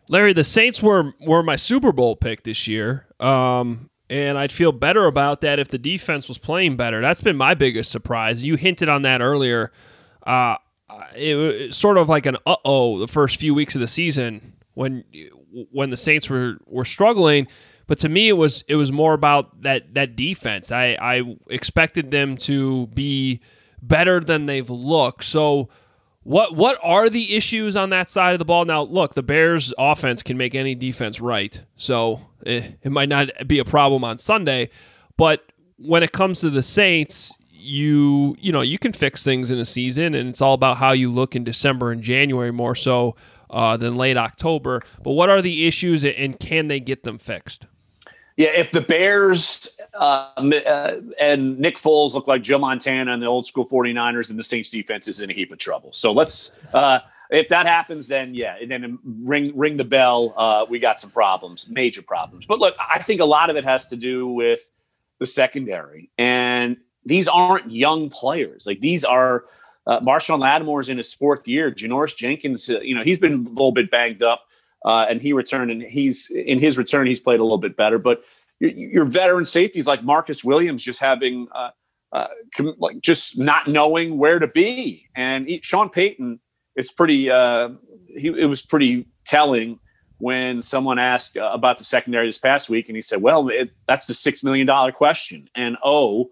Larry, 0.08 0.32
the 0.32 0.42
Saints 0.42 0.82
were 0.82 1.12
were 1.20 1.42
my 1.42 1.56
Super 1.56 1.92
Bowl 1.92 2.16
pick 2.16 2.44
this 2.44 2.66
year. 2.66 3.06
Um, 3.20 3.90
and 4.10 4.38
I'd 4.38 4.52
feel 4.52 4.72
better 4.72 5.04
about 5.04 5.42
that 5.42 5.58
if 5.58 5.68
the 5.68 5.78
defense 5.78 6.28
was 6.28 6.38
playing 6.38 6.76
better. 6.76 7.02
That's 7.02 7.20
been 7.20 7.36
my 7.36 7.54
biggest 7.54 7.90
surprise. 7.90 8.42
You 8.42 8.56
hinted 8.56 8.88
on 8.88 9.02
that 9.02 9.20
earlier. 9.20 9.70
Uh, 10.26 10.56
it, 11.14 11.34
was 11.34 11.76
sort 11.76 11.98
of 11.98 12.08
like 12.08 12.24
an 12.24 12.38
uh 12.46 12.56
oh 12.64 12.98
the 12.98 13.08
first 13.08 13.36
few 13.36 13.54
weeks 13.54 13.74
of 13.74 13.82
the 13.82 13.86
season 13.86 14.54
when 14.72 15.04
when 15.72 15.90
the 15.90 15.96
Saints 15.96 16.30
were 16.30 16.58
were 16.64 16.86
struggling. 16.86 17.46
But 17.88 17.98
to 18.00 18.08
me, 18.08 18.28
it 18.28 18.34
was 18.34 18.62
it 18.68 18.76
was 18.76 18.92
more 18.92 19.14
about 19.14 19.62
that 19.62 19.94
that 19.94 20.14
defense. 20.14 20.70
I 20.70 20.96
I 21.00 21.36
expected 21.48 22.12
them 22.12 22.36
to 22.38 22.86
be 22.88 23.40
better 23.82 24.20
than 24.20 24.46
they've 24.46 24.70
looked. 24.70 25.24
So. 25.24 25.68
What 26.24 26.54
what 26.54 26.78
are 26.82 27.08
the 27.08 27.36
issues 27.36 27.74
on 27.74 27.88
that 27.88 28.10
side 28.10 28.34
of 28.34 28.38
the 28.38 28.44
ball? 28.44 28.66
Now, 28.66 28.82
look, 28.82 29.14
the 29.14 29.22
Bears' 29.22 29.72
offense 29.78 30.22
can 30.22 30.36
make 30.36 30.54
any 30.54 30.74
defense 30.74 31.22
right, 31.22 31.58
so 31.74 32.20
it, 32.44 32.64
eh, 32.64 32.70
it 32.82 32.92
might 32.92 33.08
not 33.08 33.30
be 33.46 33.58
a 33.58 33.64
problem 33.64 34.04
on 34.04 34.18
Sunday. 34.18 34.68
But 35.16 35.50
when 35.78 36.02
it 36.02 36.12
comes 36.12 36.40
to 36.40 36.50
the 36.50 36.60
Saints, 36.60 37.34
you 37.50 38.36
you 38.38 38.52
know 38.52 38.60
you 38.60 38.78
can 38.78 38.92
fix 38.92 39.22
things 39.22 39.50
in 39.50 39.58
a 39.58 39.64
season, 39.64 40.14
and 40.14 40.28
it's 40.28 40.42
all 40.42 40.52
about 40.52 40.76
how 40.76 40.92
you 40.92 41.10
look 41.10 41.34
in 41.34 41.44
December 41.44 41.92
and 41.92 42.02
January 42.02 42.52
more 42.52 42.74
so 42.74 43.16
uh, 43.48 43.78
than 43.78 43.96
late 43.96 44.18
October. 44.18 44.82
But 45.02 45.12
what 45.12 45.30
are 45.30 45.40
the 45.40 45.66
issues 45.66 46.04
and 46.04 46.38
can 46.38 46.68
they 46.68 46.80
get 46.80 47.04
them 47.04 47.16
fixed? 47.16 47.66
Yeah, 48.38 48.50
if 48.50 48.70
the 48.70 48.80
Bears 48.80 49.76
uh, 49.94 50.30
uh, 50.36 51.00
and 51.18 51.58
Nick 51.58 51.76
Foles 51.76 52.14
look 52.14 52.28
like 52.28 52.40
Joe 52.40 52.60
Montana 52.60 53.12
and 53.12 53.20
the 53.20 53.26
old 53.26 53.48
school 53.48 53.66
49ers, 53.68 54.30
and 54.30 54.38
the 54.38 54.44
Saints 54.44 54.70
defense 54.70 55.08
is 55.08 55.20
in 55.20 55.28
a 55.28 55.32
heap 55.32 55.50
of 55.50 55.58
trouble. 55.58 55.92
So 55.92 56.12
let's, 56.12 56.56
uh, 56.72 57.00
if 57.30 57.48
that 57.48 57.66
happens, 57.66 58.06
then 58.06 58.34
yeah, 58.34 58.54
and 58.62 58.70
then 58.70 59.00
ring 59.04 59.52
ring 59.56 59.76
the 59.76 59.84
bell. 59.84 60.34
Uh, 60.36 60.64
we 60.70 60.78
got 60.78 61.00
some 61.00 61.10
problems, 61.10 61.68
major 61.68 62.00
problems. 62.00 62.46
But 62.46 62.60
look, 62.60 62.76
I 62.78 63.02
think 63.02 63.20
a 63.20 63.24
lot 63.24 63.50
of 63.50 63.56
it 63.56 63.64
has 63.64 63.88
to 63.88 63.96
do 63.96 64.28
with 64.28 64.70
the 65.18 65.26
secondary, 65.26 66.08
and 66.16 66.76
these 67.04 67.26
aren't 67.26 67.72
young 67.72 68.08
players. 68.08 68.68
Like 68.68 68.78
these 68.78 69.04
are 69.04 69.46
uh, 69.88 69.98
Marshon 69.98 70.38
Lattimore's 70.38 70.88
in 70.88 70.96
his 70.96 71.12
fourth 71.12 71.48
year. 71.48 71.72
Janoris 71.72 72.16
Jenkins, 72.16 72.70
uh, 72.70 72.78
you 72.82 72.94
know, 72.94 73.02
he's 73.02 73.18
been 73.18 73.32
a 73.34 73.50
little 73.50 73.72
bit 73.72 73.90
banged 73.90 74.22
up, 74.22 74.44
uh, 74.84 75.06
and 75.08 75.20
he 75.20 75.32
returned, 75.32 75.70
and 75.70 75.82
he's 75.82 76.30
in 76.30 76.58
his 76.58 76.78
return, 76.78 77.06
he's 77.06 77.20
played 77.20 77.40
a 77.40 77.42
little 77.42 77.58
bit 77.58 77.76
better. 77.76 77.98
But 77.98 78.22
your, 78.60 78.70
your 78.70 79.04
veteran 79.04 79.44
safeties 79.44 79.86
like 79.86 80.02
Marcus 80.02 80.44
Williams 80.44 80.82
just 80.82 81.00
having 81.00 81.48
uh, 81.54 81.70
uh, 82.12 82.28
com- 82.56 82.76
like 82.78 83.00
just 83.00 83.38
not 83.38 83.68
knowing 83.68 84.18
where 84.18 84.38
to 84.38 84.48
be, 84.48 85.08
and 85.14 85.48
he, 85.48 85.60
Sean 85.62 85.90
Payton, 85.90 86.40
it's 86.76 86.92
pretty. 86.92 87.30
Uh, 87.30 87.70
he 88.16 88.28
it 88.28 88.46
was 88.46 88.62
pretty 88.62 89.06
telling 89.26 89.78
when 90.18 90.62
someone 90.62 90.98
asked 90.98 91.36
uh, 91.36 91.50
about 91.52 91.78
the 91.78 91.84
secondary 91.84 92.26
this 92.26 92.38
past 92.38 92.70
week, 92.70 92.88
and 92.88 92.96
he 92.96 93.02
said, 93.02 93.20
"Well, 93.20 93.48
it, 93.48 93.70
that's 93.86 94.06
the 94.06 94.14
six 94.14 94.44
million 94.44 94.66
dollar 94.66 94.92
question," 94.92 95.48
and 95.54 95.76
oh 95.84 96.30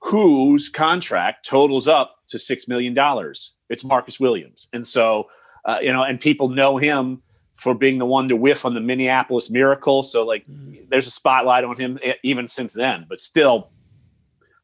whose 0.00 0.68
contract 0.68 1.44
totals 1.44 1.88
up 1.88 2.16
to 2.28 2.38
six 2.38 2.68
million 2.68 2.94
dollars. 2.94 3.56
It's 3.68 3.84
Marcus 3.84 4.20
Williams, 4.20 4.68
and 4.72 4.86
so 4.86 5.28
uh, 5.64 5.78
you 5.82 5.92
know, 5.92 6.02
and 6.02 6.20
people 6.20 6.48
know 6.48 6.78
him 6.78 7.22
for 7.58 7.74
being 7.74 7.98
the 7.98 8.06
one 8.06 8.28
to 8.28 8.36
whiff 8.36 8.64
on 8.64 8.74
the 8.74 8.80
Minneapolis 8.80 9.50
Miracle. 9.50 10.02
So 10.02 10.24
like, 10.24 10.46
mm. 10.46 10.88
there's 10.88 11.08
a 11.08 11.10
spotlight 11.10 11.64
on 11.64 11.76
him 11.76 11.98
even 12.22 12.46
since 12.48 12.72
then. 12.72 13.04
But 13.08 13.20
still, 13.20 13.70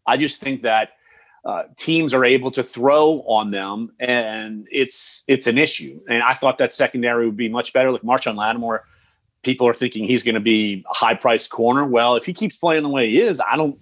I 0.07 0.17
just 0.17 0.41
think 0.41 0.63
that 0.63 0.91
uh, 1.45 1.65
teams 1.77 2.15
are 2.15 2.25
able 2.25 2.51
to 2.53 2.63
throw 2.63 3.21
on 3.23 3.51
them, 3.51 3.93
and 4.01 4.67
it's 4.71 5.25
it's 5.29 5.47
an 5.47 5.59
issue. 5.59 6.01
And 6.09 6.23
I 6.23 6.33
thought 6.33 6.57
that 6.59 6.73
secondary 6.73 7.27
would 7.27 7.37
be 7.37 7.51
much 7.51 7.73
better. 7.73 7.91
Like 7.91 8.03
Marshon 8.03 8.37
Lattimore, 8.37 8.87
people 9.43 9.69
are 9.69 9.75
thinking 9.75 10.07
he's 10.07 10.23
going 10.23 10.37
to 10.37 10.41
be 10.41 10.85
a 10.89 10.95
high 10.95 11.15
priced 11.15 11.51
corner. 11.51 11.85
Well, 11.85 12.17
if 12.17 12.25
he 12.25 12.33
keeps 12.33 12.57
playing 12.57 12.85
the 12.85 12.89
way 12.89 13.11
he 13.11 13.21
is, 13.21 13.41
I 13.41 13.57
don't 13.57 13.79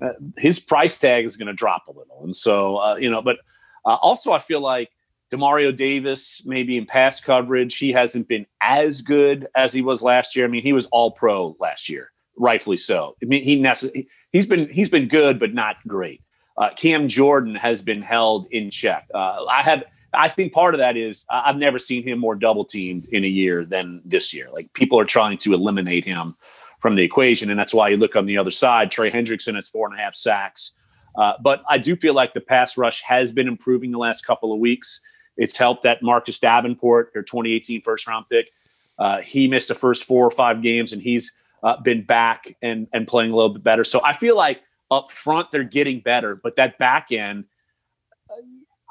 uh, 0.00 0.10
his 0.36 0.60
price 0.60 0.98
tag 0.98 1.24
is 1.24 1.36
going 1.36 1.46
to 1.46 1.54
drop 1.54 1.88
a 1.88 1.92
little. 1.92 2.22
And 2.24 2.34
so, 2.34 2.76
uh, 2.76 2.96
you 2.96 3.10
know, 3.10 3.22
but 3.22 3.38
uh, 3.84 3.94
also 3.94 4.32
I 4.32 4.38
feel 4.38 4.60
like 4.60 4.90
Demario 5.32 5.74
Davis, 5.74 6.42
maybe 6.44 6.76
in 6.76 6.86
pass 6.86 7.20
coverage, 7.20 7.76
he 7.78 7.92
hasn't 7.92 8.28
been 8.28 8.46
as 8.62 9.02
good 9.02 9.48
as 9.56 9.72
he 9.72 9.82
was 9.82 10.02
last 10.02 10.36
year. 10.36 10.44
I 10.44 10.48
mean, 10.48 10.62
he 10.62 10.72
was 10.72 10.86
all 10.86 11.10
pro 11.10 11.56
last 11.58 11.88
year, 11.88 12.12
rightfully 12.38 12.76
so. 12.76 13.16
I 13.22 13.26
mean, 13.26 13.42
he 13.42 13.58
nece- 13.60 14.06
he's 14.32 14.46
been 14.46 14.68
he's 14.68 14.90
been 14.90 15.08
good, 15.08 15.38
but 15.40 15.54
not 15.54 15.76
great. 15.86 16.22
Uh, 16.56 16.70
Cam 16.76 17.08
Jordan 17.08 17.54
has 17.54 17.82
been 17.82 18.02
held 18.02 18.46
in 18.50 18.70
check. 18.70 19.06
Uh, 19.14 19.44
I 19.46 19.62
have. 19.62 19.84
I 20.14 20.28
think 20.28 20.54
part 20.54 20.72
of 20.74 20.78
that 20.78 20.96
is 20.96 21.26
I've 21.28 21.56
never 21.56 21.78
seen 21.78 22.02
him 22.02 22.18
more 22.18 22.36
double 22.36 22.64
teamed 22.64 23.06
in 23.06 23.24
a 23.24 23.28
year 23.28 23.66
than 23.66 24.00
this 24.04 24.32
year. 24.32 24.48
Like 24.50 24.72
people 24.72 24.98
are 24.98 25.04
trying 25.04 25.36
to 25.38 25.52
eliminate 25.52 26.06
him 26.06 26.36
from 26.80 26.94
the 26.94 27.02
equation. 27.02 27.50
And 27.50 27.58
that's 27.58 27.74
why 27.74 27.88
you 27.88 27.96
look 27.96 28.16
on 28.16 28.26
the 28.26 28.38
other 28.38 28.50
side. 28.50 28.90
Trey 28.90 29.10
Hendrickson 29.10 29.56
has 29.56 29.68
four 29.68 29.88
and 29.88 29.98
a 29.98 30.02
half 30.02 30.14
sacks. 30.14 30.72
Uh, 31.16 31.32
but 31.42 31.62
I 31.68 31.78
do 31.78 31.96
feel 31.96 32.14
like 32.14 32.34
the 32.34 32.40
pass 32.40 32.76
rush 32.76 33.02
has 33.02 33.32
been 33.32 33.48
improving 33.48 33.90
the 33.90 33.98
last 33.98 34.26
couple 34.26 34.52
of 34.52 34.58
weeks. 34.58 35.00
It's 35.36 35.56
helped 35.56 35.82
that 35.82 36.02
Marcus 36.02 36.38
Davenport, 36.38 37.10
their 37.12 37.22
2018 37.22 37.82
first 37.82 38.06
round 38.06 38.26
pick, 38.30 38.50
uh, 38.98 39.20
he 39.20 39.46
missed 39.46 39.68
the 39.68 39.74
first 39.74 40.04
four 40.04 40.24
or 40.24 40.30
five 40.30 40.62
games 40.62 40.92
and 40.92 41.02
he's 41.02 41.32
uh, 41.62 41.80
been 41.80 42.02
back 42.02 42.56
and, 42.62 42.86
and 42.92 43.06
playing 43.06 43.32
a 43.32 43.36
little 43.36 43.52
bit 43.52 43.62
better. 43.62 43.84
So 43.84 44.00
I 44.02 44.14
feel 44.14 44.36
like 44.36 44.60
up 44.90 45.10
front 45.10 45.50
they're 45.50 45.64
getting 45.64 46.00
better, 46.00 46.36
but 46.36 46.56
that 46.56 46.78
back 46.78 47.12
end, 47.12 47.44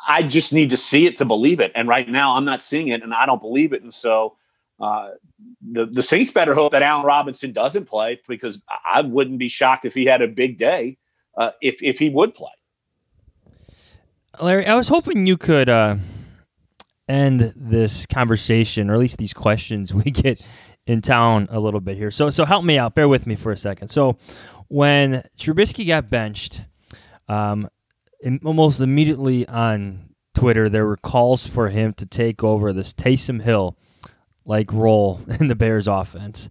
I 0.08 0.22
just 0.24 0.54
need 0.54 0.70
to 0.70 0.78
see 0.78 1.08
it 1.08 1.16
to 1.18 1.26
believe 1.26 1.60
it. 1.60 1.72
And 1.74 1.88
right 1.88 2.08
now 2.08 2.36
I'm 2.36 2.46
not 2.46 2.62
seeing 2.62 2.90
it 2.90 3.02
and 3.02 3.14
I 3.14 3.26
don't 3.26 3.42
believe 3.42 3.74
it. 3.74 3.82
And 3.82 3.94
so 3.94 4.36
uh, 4.80 5.12
the 5.72 5.86
the 5.86 6.04
Saints 6.04 6.32
better 6.32 6.54
hope 6.54 6.74
that 6.74 6.82
Allen 6.82 7.06
Robinson 7.06 7.54
doesn't 7.54 7.86
play 7.86 8.20
because 8.28 8.62
I 8.90 9.02
wouldn't 9.02 9.40
be 9.40 9.48
shocked 9.48 9.86
if 9.86 9.94
he 9.94 10.06
had 10.06 10.22
a 10.22 10.28
big 10.28 10.58
day 10.58 10.98
uh, 11.38 11.52
if 11.62 11.82
if 11.82 11.98
he 12.00 12.10
would 12.10 12.34
play. 12.34 12.52
Larry, 14.42 14.68
I 14.68 14.76
was 14.76 14.90
hoping 14.90 15.26
you 15.26 15.38
could 15.38 15.70
uh, 15.70 15.96
end 17.08 17.54
this 17.56 18.06
conversation, 18.06 18.90
or 18.90 18.94
at 18.94 19.00
least 19.00 19.18
these 19.18 19.34
questions 19.34 19.94
we 20.06 20.12
get 20.12 20.42
in 20.88 21.02
town 21.02 21.48
a 21.50 21.60
little 21.60 21.80
bit 21.80 21.98
here. 21.98 22.12
So 22.12 22.30
so 22.30 22.46
help 22.46 22.64
me 22.64 22.78
out. 22.78 22.96
Bear 22.96 23.08
with 23.08 23.28
me 23.28 23.36
for 23.36 23.52
a 23.52 23.58
second. 23.58 23.90
So 23.90 24.18
when 24.68 25.24
Trubisky 25.38 25.88
got 25.88 26.10
benched, 26.10 26.62
um, 27.28 27.70
almost 28.44 28.82
immediately 28.82 29.48
on 29.48 30.10
Twitter 30.34 30.70
there 30.70 30.86
were 30.86 30.98
calls 30.98 31.48
for 31.48 31.70
him 31.70 31.94
to 31.94 32.06
take 32.06 32.44
over 32.44 32.74
this 32.74 32.94
Taysom 32.94 33.42
Hill 33.42 33.78
like 34.46 34.72
role 34.72 35.22
in 35.40 35.48
the 35.48 35.56
Bears 35.56 35.88
offense. 35.88 36.50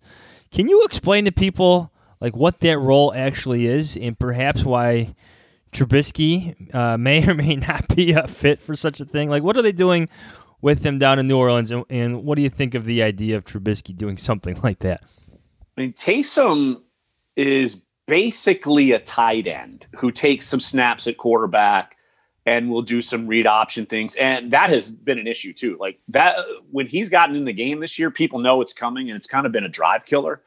Can 0.51 0.69
you 0.69 0.83
explain 0.85 1.25
to 1.25 1.33
people 1.33 1.93
like 2.21 2.37
what 2.37 2.61
that 2.61 2.79
role 2.79 3.13
actually 3.15 3.67
is 3.67 3.97
and 3.97 4.19
perhaps 4.19 4.65
why 4.65 5.15
Trubisky 5.73 6.75
uh, 6.75 6.97
may 6.99 7.29
or 7.29 7.35
may 7.35 7.57
not 7.57 7.95
be 7.95 8.13
a 8.13 8.27
fit 8.27 8.63
for 8.63 8.75
such 8.75 9.01
a 9.01 9.05
thing? 9.05 9.29
Like 9.29 9.43
what 9.43 9.57
are 9.57 9.63
they 9.63 9.73
doing 9.73 10.09
with 10.65 10.83
him 10.83 10.99
down 10.99 11.19
in 11.19 11.27
New 11.27 11.37
Orleans 11.37 11.71
and, 11.71 11.85
and 11.91 12.25
what 12.25 12.37
do 12.37 12.43
you 12.43 12.49
think 12.49 12.75
of 12.75 12.87
the 12.87 13.03
idea 13.03 13.37
of 13.37 13.45
Trubisky 13.45 13.95
doing 13.95 14.17
something 14.17 14.59
like 14.63 14.79
that? 14.79 15.05
I 15.77 15.83
mean, 15.83 15.93
Taysom 15.93 16.81
is 17.37 17.83
basically 18.07 18.93
a 18.93 18.99
tight 18.99 19.47
end 19.47 19.85
who 19.97 20.11
takes 20.11 20.47
some 20.47 20.61
snaps 20.61 21.07
at 21.07 21.19
quarterback 21.19 21.97
and 22.47 22.71
will 22.71 22.81
do 22.81 23.03
some 23.03 23.27
read 23.27 23.47
option 23.47 23.85
things. 23.85 24.17
And 24.17 24.53
that 24.53 24.71
has 24.71 24.91
been 24.91 25.19
an 25.19 25.27
issue 25.27 25.53
too. 25.53 25.77
Like 25.79 26.01
that 26.09 26.37
when 26.71 26.87
he's 26.87 27.11
gotten 27.11 27.37
in 27.37 27.45
the 27.45 27.53
game 27.53 27.81
this 27.81 27.99
year, 27.99 28.11
people 28.11 28.39
know 28.39 28.63
it's 28.63 28.73
coming 28.73 29.11
and 29.11 29.17
it's 29.19 29.27
kind 29.27 29.45
of 29.45 29.53
been 29.53 29.65
a 29.65 29.69
drive 29.69 30.07
killer. 30.07 30.41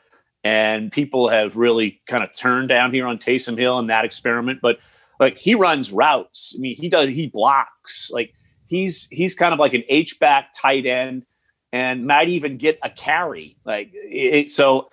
And 0.43 0.91
people 0.91 1.29
have 1.29 1.57
really 1.57 2.01
kind 2.07 2.23
of 2.23 2.35
turned 2.35 2.69
down 2.69 2.91
here 2.91 3.05
on 3.05 3.19
Taysom 3.19 3.55
Hill 3.55 3.77
and 3.77 3.91
that 3.91 4.03
experiment. 4.03 4.61
But 4.63 4.79
like 5.19 5.37
he 5.37 5.53
runs 5.53 5.91
routes. 5.91 6.55
I 6.57 6.59
mean, 6.59 6.75
he 6.75 6.89
does 6.89 7.09
he 7.09 7.27
blocks. 7.27 8.09
Like 8.11 8.33
he's 8.67 9.07
he's 9.09 9.35
kind 9.35 9.53
of 9.53 9.59
like 9.59 9.73
an 9.73 9.83
H 9.89 10.19
back 10.19 10.53
tight 10.53 10.85
end, 10.85 11.25
and 11.71 12.05
might 12.05 12.29
even 12.29 12.57
get 12.57 12.79
a 12.83 12.89
carry. 12.89 13.57
Like 13.65 13.91
it, 13.93 14.49
so, 14.49 14.89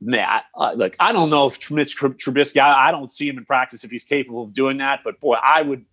man, 0.00 0.40
uh, 0.54 0.72
like 0.76 0.96
I 0.98 1.12
don't 1.12 1.30
know 1.30 1.46
if 1.46 1.70
Mitch 1.70 1.98
Trubisky. 1.98 2.60
I, 2.60 2.88
I 2.88 2.90
don't 2.90 3.12
see 3.12 3.28
him 3.28 3.38
in 3.38 3.44
practice 3.44 3.84
if 3.84 3.90
he's 3.90 4.04
capable 4.04 4.44
of 4.44 4.54
doing 4.54 4.78
that. 4.78 5.00
But 5.04 5.20
boy, 5.20 5.34
I 5.34 5.62
would 5.62 5.84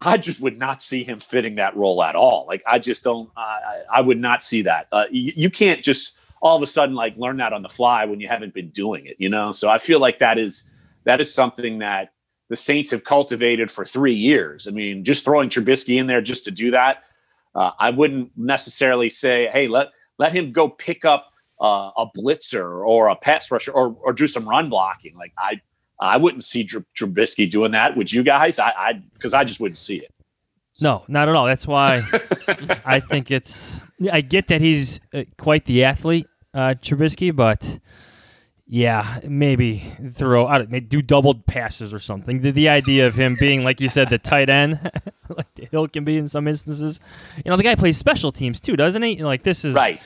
I 0.00 0.18
just 0.18 0.40
would 0.40 0.58
not 0.58 0.82
see 0.82 1.04
him 1.04 1.18
fitting 1.18 1.54
that 1.56 1.76
role 1.76 2.02
at 2.02 2.14
all. 2.14 2.46
Like 2.46 2.62
I 2.66 2.78
just 2.78 3.02
don't. 3.02 3.30
I, 3.36 3.82
I 3.90 4.00
would 4.00 4.20
not 4.20 4.42
see 4.42 4.62
that. 4.62 4.88
Uh, 4.92 5.04
you, 5.10 5.50
can't 5.50 5.82
just 5.82 6.18
all 6.42 6.56
of 6.56 6.62
a 6.62 6.66
sudden 6.66 6.94
like 6.94 7.16
learn 7.16 7.38
that 7.38 7.52
on 7.52 7.62
the 7.62 7.68
fly 7.68 8.04
when 8.04 8.20
you 8.20 8.28
haven't 8.28 8.52
been 8.52 8.68
doing 8.70 9.06
it. 9.06 9.16
You 9.18 9.28
know. 9.28 9.52
So 9.52 9.70
I 9.70 9.78
feel 9.78 9.98
like 9.98 10.18
that 10.18 10.38
is 10.38 10.70
that 11.04 11.20
is 11.20 11.32
something 11.32 11.78
that 11.78 12.12
the 12.48 12.56
Saints 12.56 12.90
have 12.90 13.04
cultivated 13.04 13.70
for 13.70 13.84
three 13.84 14.14
years. 14.14 14.68
I 14.68 14.70
mean, 14.70 15.04
just 15.04 15.24
throwing 15.24 15.48
Trubisky 15.48 15.98
in 15.98 16.06
there 16.06 16.20
just 16.20 16.44
to 16.44 16.50
do 16.50 16.70
that, 16.70 17.02
uh, 17.54 17.72
I 17.78 17.90
wouldn't 17.90 18.32
necessarily 18.36 19.10
say, 19.10 19.48
hey, 19.52 19.68
let 19.68 19.88
let 20.18 20.32
him 20.32 20.52
go 20.52 20.68
pick 20.68 21.04
up 21.04 21.32
uh, 21.60 21.90
a 21.96 22.06
blitzer 22.16 22.86
or 22.86 23.08
a 23.08 23.16
pass 23.16 23.50
rusher 23.50 23.72
or 23.72 23.96
or 24.02 24.12
do 24.12 24.26
some 24.26 24.48
run 24.48 24.68
blocking. 24.68 25.16
Like 25.16 25.32
I 25.38 25.60
I 26.00 26.16
wouldn't 26.18 26.44
see 26.44 26.64
Trubisky 26.64 27.50
doing 27.50 27.72
that. 27.72 27.96
Would 27.96 28.12
you 28.12 28.22
guys? 28.22 28.58
I 28.58 29.02
because 29.14 29.34
I, 29.34 29.40
I, 29.40 29.44
just 29.44 29.60
wouldn't 29.60 29.78
see 29.78 29.96
it. 29.96 30.12
No, 30.80 31.04
not 31.08 31.28
at 31.28 31.34
all. 31.34 31.46
That's 31.46 31.66
why 31.66 32.02
I 32.84 33.00
think 33.00 33.30
it's. 33.30 33.80
I 34.12 34.20
get 34.20 34.48
that 34.48 34.60
he's 34.60 35.00
uh, 35.14 35.24
quite 35.38 35.64
the 35.64 35.84
athlete, 35.84 36.26
uh, 36.52 36.74
Trubisky, 36.82 37.34
but 37.34 37.80
yeah, 38.68 39.20
maybe 39.22 39.84
throw 40.12 40.48
out, 40.48 40.68
do 40.88 41.00
doubled 41.00 41.46
passes 41.46 41.94
or 41.94 42.00
something. 42.00 42.42
The, 42.42 42.50
the 42.50 42.68
idea 42.68 43.06
of 43.06 43.14
him 43.14 43.36
being, 43.38 43.62
like 43.62 43.80
you 43.80 43.88
said, 43.88 44.10
the 44.10 44.18
tight 44.18 44.48
end, 44.48 44.90
like 45.28 45.70
Hill 45.70 45.86
can 45.86 46.04
be 46.04 46.18
in 46.18 46.26
some 46.26 46.48
instances. 46.48 46.98
You 47.36 47.50
know, 47.50 47.56
the 47.56 47.62
guy 47.62 47.76
plays 47.76 47.96
special 47.96 48.32
teams 48.32 48.60
too, 48.60 48.76
doesn't 48.76 49.02
he? 49.02 49.22
Like 49.22 49.44
this 49.44 49.64
is 49.64 49.74
right. 49.74 50.00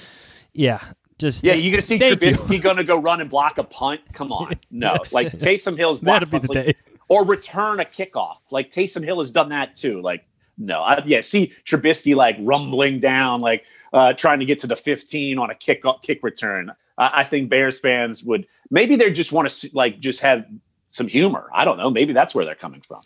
Yeah, 0.53 0.83
just 1.19 1.43
yeah, 1.43 1.55
you're 1.55 1.71
gonna 1.71 1.83
see 1.83 1.99
Trubisky 1.99 2.61
gonna 2.61 2.85
go 2.85 2.99
run 2.99 3.23
and 3.23 3.31
block 3.31 3.57
a 3.57 3.65
punt? 3.65 4.03
Come 4.13 4.31
on, 4.31 4.59
no. 4.71 4.99
Like 5.11 5.33
Taysom 5.33 5.79
Hill's 5.79 6.01
block 6.01 6.29
punts, 6.29 6.51
like, 6.51 6.77
or 7.09 7.25
return 7.25 7.81
a 7.81 7.85
kickoff. 7.87 8.39
Like 8.51 8.71
Taysom 8.71 9.05
Hill 9.05 9.21
has 9.21 9.31
done 9.31 9.49
that 9.51 9.75
too. 9.75 10.03
Like 10.03 10.27
no, 10.59 10.83
I, 10.83 11.03
yeah. 11.07 11.23
See 11.23 11.55
Trubisky 11.65 12.15
like 12.15 12.37
rumbling 12.41 13.01
down, 13.01 13.41
like 13.41 13.65
uh, 13.95 14.13
trying 14.13 14.41
to 14.41 14.45
get 14.45 14.59
to 14.61 14.67
the 14.67 14.77
15 14.77 15.39
on 15.39 15.51
a 15.51 15.55
kick 15.55 15.83
kick 16.03 16.23
return. 16.23 16.73
I, 17.01 17.21
I 17.21 17.25
think 17.25 17.51
Bears 17.51 17.81
fans 17.81 18.23
would 18.23 18.47
maybe 18.71 18.95
they 18.95 19.11
just 19.11 19.33
want 19.33 19.49
to 19.49 19.71
like 19.73 19.99
just 19.99 20.21
have 20.21 20.45
some 20.87 21.09
humor. 21.09 21.49
I 21.55 21.65
don't 21.65 21.79
know. 21.79 21.91
Maybe 21.91 22.13
that's 22.13 22.35
where 22.35 22.45
they're 22.45 22.55
coming 22.55 22.83
from. 22.83 23.01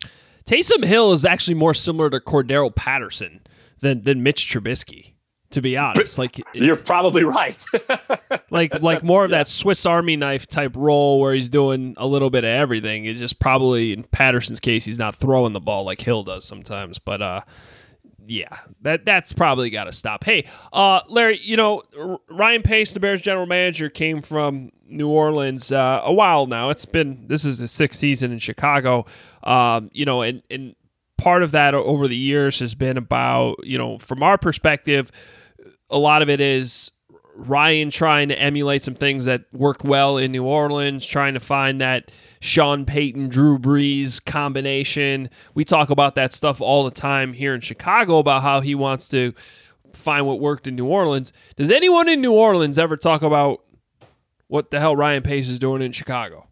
Taysom 0.45 0.85
Hill 0.85 1.13
is 1.13 1.25
actually 1.25 1.55
more 1.55 1.73
similar 1.73 2.11
to 2.11 2.21
Cordarrelle 2.21 2.75
Patterson 2.75 3.41
than 3.81 4.03
than 4.03 4.23
Mitch 4.23 4.47
Trubisky 4.53 5.15
to 5.55 5.63
be 5.63 5.77
honest. 5.77 6.19
Like 6.19 6.41
you're 6.55 6.77
probably 6.77 7.25
right. 7.25 7.65
like 8.51 8.83
like 8.83 9.03
more 9.03 9.25
of 9.25 9.31
that 9.31 9.49
Swiss 9.49 9.87
Army 9.87 10.17
knife 10.17 10.47
type 10.47 10.73
role 10.77 11.21
where 11.21 11.33
he's 11.33 11.49
doing 11.49 11.95
a 11.97 12.07
little 12.07 12.31
bit 12.31 12.45
of 12.45 12.51
everything. 12.51 13.07
It's 13.07 13.19
just 13.19 13.39
probably 13.39 13.93
in 13.93 14.03
Patterson's 14.05 14.61
case 14.61 14.85
he's 14.85 14.99
not 14.99 15.17
throwing 15.17 15.53
the 15.53 15.61
ball 15.61 15.85
like 15.85 16.01
Hill 16.01 16.25
does 16.25 16.45
sometimes. 16.45 16.99
But 16.99 17.23
uh 17.23 17.41
yeah, 18.27 18.59
that 18.83 19.05
that's 19.05 19.33
probably 19.33 19.71
got 19.71 19.85
to 19.85 19.93
stop. 19.93 20.25
Hey, 20.25 20.47
uh, 20.73 21.01
Larry, 21.09 21.39
you 21.43 21.57
know 21.57 21.83
Ryan 22.29 22.63
Pace, 22.63 22.93
the 22.93 23.01
Bears 23.01 23.21
general 23.21 23.47
manager, 23.47 23.89
came 23.89 24.23
from 24.23 24.71
New 24.87 25.09
Orleans 25.09 25.73
uh, 25.73 26.03
a 26.05 26.13
while 26.13 26.47
now. 26.47 26.71
It's 26.71 26.85
been 26.85 27.27
this 27.29 27.45
is 27.45 27.59
the 27.59 27.69
sixth 27.69 28.01
season 28.01 28.33
in 28.33 28.39
Chicago. 28.39 29.07
Um, 29.43 29.91
you 29.93 30.05
know, 30.05 30.23
and 30.23 30.43
and 30.51 30.75
part 31.19 31.43
of 31.43 31.53
that 31.53 31.75
over 31.75 32.09
the 32.09 32.17
years 32.17 32.61
has 32.61 32.75
been 32.75 32.97
about 32.97 33.57
you 33.65 33.79
know 33.79 33.99
from 33.99 34.23
our 34.23 34.37
perspective 34.37 35.11
a 35.91 35.99
lot 35.99 36.23
of 36.23 36.29
it 36.29 36.41
is 36.41 36.91
Ryan 37.35 37.91
trying 37.91 38.29
to 38.29 38.39
emulate 38.39 38.83
some 38.83 38.95
things 38.95 39.25
that 39.25 39.45
worked 39.53 39.85
well 39.85 40.17
in 40.19 40.33
New 40.33 40.45
Orleans, 40.45 41.05
trying 41.05 41.35
to 41.35 41.41
find 41.41 41.81
that 41.81 42.11
Sean 42.45 42.85
Payton, 42.85 43.29
Drew 43.29 43.59
Brees 43.59 44.23
combination. 44.23 45.31
We 45.55 45.65
talk 45.65 45.89
about 45.89 46.15
that 46.17 46.33
stuff 46.33 46.61
all 46.61 46.85
the 46.85 46.91
time 46.91 47.33
here 47.33 47.55
in 47.55 47.63
Chicago 47.63 48.19
about 48.19 48.43
how 48.43 48.61
he 48.61 48.75
wants 48.75 49.09
to 49.09 49.33
find 49.95 50.27
what 50.27 50.41
worked 50.41 50.67
in 50.67 50.77
New 50.77 50.87
Orleans. 50.87 51.33
Does 51.57 51.71
anyone 51.71 52.09
in 52.09 52.21
New 52.21 52.33
Orleans 52.33 52.79
ever 52.79 52.97
talk 52.97 53.23
about 53.23 53.65
what 54.49 54.71
the 54.71 54.79
hell 54.79 54.95
Ryan 54.95 55.23
Pace 55.23 55.49
is 55.49 55.59
doing 55.59 55.81
in 55.81 55.93
Chicago? 55.93 56.47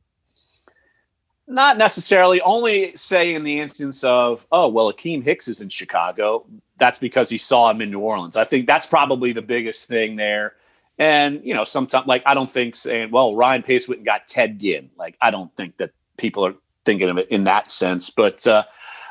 Not 1.46 1.76
necessarily. 1.76 2.40
Only 2.40 2.96
say 2.96 3.34
in 3.34 3.44
the 3.44 3.60
instance 3.60 4.02
of, 4.02 4.46
oh, 4.50 4.68
well, 4.68 4.90
Akiem 4.90 5.22
Hicks 5.22 5.46
is 5.46 5.60
in 5.60 5.68
Chicago 5.68 6.46
that's 6.82 6.98
because 6.98 7.28
he 7.28 7.38
saw 7.38 7.70
him 7.70 7.80
in 7.80 7.92
New 7.92 8.00
Orleans. 8.00 8.36
I 8.36 8.42
think 8.42 8.66
that's 8.66 8.88
probably 8.88 9.32
the 9.32 9.40
biggest 9.40 9.86
thing 9.86 10.16
there. 10.16 10.54
And, 11.02 11.40
you 11.42 11.52
know, 11.52 11.64
sometimes, 11.64 12.06
like, 12.06 12.22
I 12.26 12.32
don't 12.32 12.48
think 12.48 12.76
saying, 12.76 13.10
well, 13.10 13.34
Ryan 13.34 13.64
Pace 13.64 13.88
went 13.88 13.98
and 13.98 14.06
got 14.06 14.28
Ted 14.28 14.60
Ginn. 14.60 14.88
Like, 14.96 15.16
I 15.20 15.32
don't 15.32 15.52
think 15.56 15.78
that 15.78 15.90
people 16.16 16.46
are 16.46 16.54
thinking 16.84 17.10
of 17.10 17.18
it 17.18 17.28
in 17.28 17.42
that 17.42 17.72
sense. 17.72 18.08
But, 18.08 18.46
uh, 18.46 18.62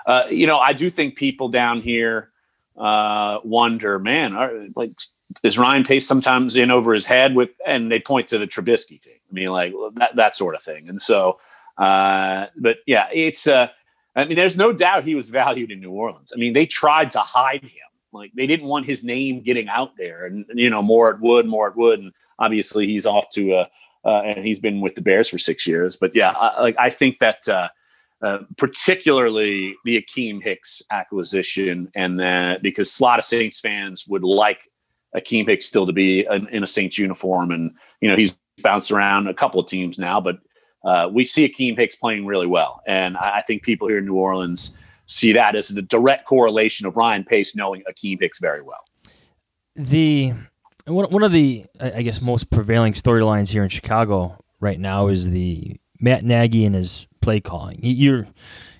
uh, 0.05 0.23
you 0.29 0.47
know, 0.47 0.57
I 0.57 0.71
do 0.71 0.89
think 0.89 1.17
people 1.17 1.49
down 1.49 1.81
here 1.81 2.29
uh, 2.77 3.39
wonder, 3.43 3.99
man, 3.99 4.37
are, 4.37 4.67
like, 4.73 4.91
is 5.43 5.59
Ryan 5.59 5.83
Pace 5.83 6.07
sometimes 6.07 6.55
in 6.55 6.71
over 6.71 6.93
his 6.93 7.07
head 7.07 7.35
with, 7.35 7.49
and 7.67 7.91
they 7.91 7.99
point 7.99 8.29
to 8.29 8.37
the 8.37 8.47
Trubisky 8.47 9.01
thing. 9.01 9.19
I 9.29 9.33
mean, 9.33 9.49
like, 9.49 9.73
that, 9.95 10.15
that 10.15 10.37
sort 10.37 10.55
of 10.55 10.63
thing. 10.63 10.87
And 10.87 11.01
so, 11.01 11.41
uh, 11.77 12.45
but 12.55 12.77
yeah, 12.87 13.07
it's, 13.11 13.47
uh, 13.47 13.67
I 14.15 14.23
mean, 14.23 14.37
there's 14.37 14.55
no 14.55 14.71
doubt 14.71 15.03
he 15.03 15.15
was 15.15 15.29
valued 15.41 15.71
in 15.71 15.81
New 15.81 15.91
Orleans. 15.91 16.31
I 16.33 16.39
mean, 16.39 16.53
they 16.53 16.65
tried 16.65 17.11
to 17.11 17.19
hide 17.19 17.63
him. 17.63 17.90
Like 18.13 18.31
they 18.35 18.47
didn't 18.47 18.67
want 18.67 18.85
his 18.85 19.03
name 19.03 19.41
getting 19.41 19.67
out 19.67 19.97
there, 19.97 20.25
and 20.25 20.45
you 20.53 20.69
know, 20.69 20.81
more 20.81 21.13
at 21.13 21.19
Wood, 21.19 21.45
more 21.45 21.69
at 21.69 21.75
Wood, 21.75 21.99
and 21.99 22.13
obviously 22.39 22.87
he's 22.87 23.05
off 23.05 23.29
to 23.31 23.55
uh, 23.55 23.65
uh 24.05 24.21
and 24.21 24.45
he's 24.45 24.59
been 24.59 24.81
with 24.81 24.95
the 24.95 25.01
Bears 25.01 25.29
for 25.29 25.37
six 25.37 25.65
years. 25.67 25.97
But 25.97 26.15
yeah, 26.15 26.31
I, 26.31 26.61
like 26.61 26.75
I 26.79 26.89
think 26.89 27.19
that 27.19 27.47
uh, 27.47 27.69
uh, 28.21 28.39
particularly 28.57 29.75
the 29.85 30.01
Akiem 30.01 30.43
Hicks 30.43 30.81
acquisition, 30.91 31.91
and 31.95 32.19
then 32.19 32.59
because 32.61 32.99
a 32.99 33.03
lot 33.03 33.19
of 33.19 33.25
Saints 33.25 33.59
fans 33.59 34.05
would 34.07 34.23
like 34.23 34.69
Akiem 35.15 35.47
Hicks 35.47 35.65
still 35.65 35.85
to 35.85 35.93
be 35.93 36.25
in, 36.29 36.47
in 36.49 36.63
a 36.63 36.67
Saints 36.67 36.97
uniform, 36.97 37.51
and 37.51 37.75
you 37.99 38.09
know 38.09 38.15
he's 38.15 38.35
bounced 38.61 38.91
around 38.91 39.27
a 39.27 39.33
couple 39.33 39.59
of 39.59 39.67
teams 39.67 39.97
now, 39.97 40.21
but 40.21 40.37
uh, 40.83 41.09
we 41.11 41.23
see 41.23 41.47
Akiem 41.47 41.77
Hicks 41.77 41.95
playing 41.95 42.25
really 42.25 42.47
well. 42.47 42.81
And 42.87 43.17
I 43.17 43.43
think 43.45 43.63
people 43.63 43.87
here 43.87 43.99
in 43.99 44.05
New 44.05 44.15
Orleans 44.15 44.77
see 45.11 45.33
that 45.33 45.55
as 45.55 45.67
the 45.69 45.81
direct 45.81 46.25
correlation 46.25 46.87
of 46.87 46.95
Ryan 46.95 47.25
Pace 47.25 47.55
knowing 47.55 47.83
Akiem 47.89 48.19
Hicks 48.19 48.39
very 48.39 48.61
well. 48.61 48.83
The 49.75 50.33
one, 50.85 51.11
one 51.11 51.23
of 51.23 51.31
the 51.31 51.65
I 51.79 52.01
guess 52.01 52.21
most 52.21 52.49
prevailing 52.49 52.93
storylines 52.93 53.49
here 53.49 53.63
in 53.63 53.69
Chicago 53.69 54.43
right 54.59 54.79
now 54.79 55.07
is 55.07 55.29
the 55.29 55.79
Matt 55.99 56.23
Nagy 56.23 56.65
and 56.65 56.75
his 56.75 57.07
play 57.21 57.41
calling. 57.41 57.79
You're 57.83 58.27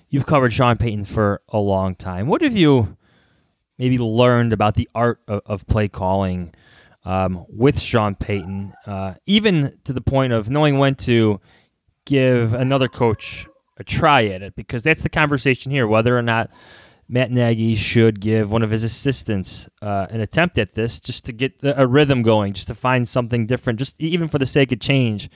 you've 0.08 0.26
covered 0.26 0.52
Sean 0.52 0.78
Payton 0.78 1.04
for 1.04 1.42
a 1.48 1.58
long 1.58 1.94
time. 1.94 2.26
What 2.26 2.40
have 2.40 2.56
you 2.56 2.96
maybe 3.78 3.98
learned 3.98 4.52
about 4.52 4.74
the 4.74 4.88
art 4.94 5.20
of, 5.28 5.42
of 5.44 5.66
play 5.66 5.88
calling 5.88 6.54
um, 7.04 7.44
with 7.48 7.80
Sean 7.80 8.14
Payton, 8.14 8.72
uh, 8.86 9.14
even 9.26 9.78
to 9.84 9.92
the 9.92 10.00
point 10.00 10.32
of 10.32 10.48
knowing 10.48 10.78
when 10.78 10.94
to 10.96 11.40
give 12.04 12.54
another 12.54 12.88
coach 12.88 13.46
a 13.82 13.84
try 13.84 14.26
at 14.26 14.42
it 14.42 14.54
because 14.54 14.82
that's 14.82 15.02
the 15.02 15.08
conversation 15.08 15.70
here 15.70 15.86
whether 15.86 16.16
or 16.16 16.22
not 16.22 16.50
Matt 17.08 17.30
Nagy 17.30 17.74
should 17.74 18.20
give 18.20 18.50
one 18.50 18.62
of 18.62 18.70
his 18.70 18.84
assistants 18.84 19.68
uh, 19.82 20.06
an 20.08 20.20
attempt 20.20 20.56
at 20.56 20.74
this 20.74 20.98
just 20.98 21.26
to 21.26 21.32
get 21.32 21.52
a 21.62 21.86
rhythm 21.86 22.22
going, 22.22 22.54
just 22.54 22.68
to 22.68 22.74
find 22.74 23.06
something 23.06 23.44
different, 23.44 23.78
just 23.78 24.00
even 24.00 24.28
for 24.28 24.38
the 24.38 24.46
sake 24.46 24.72
of 24.72 24.80
change, 24.80 25.28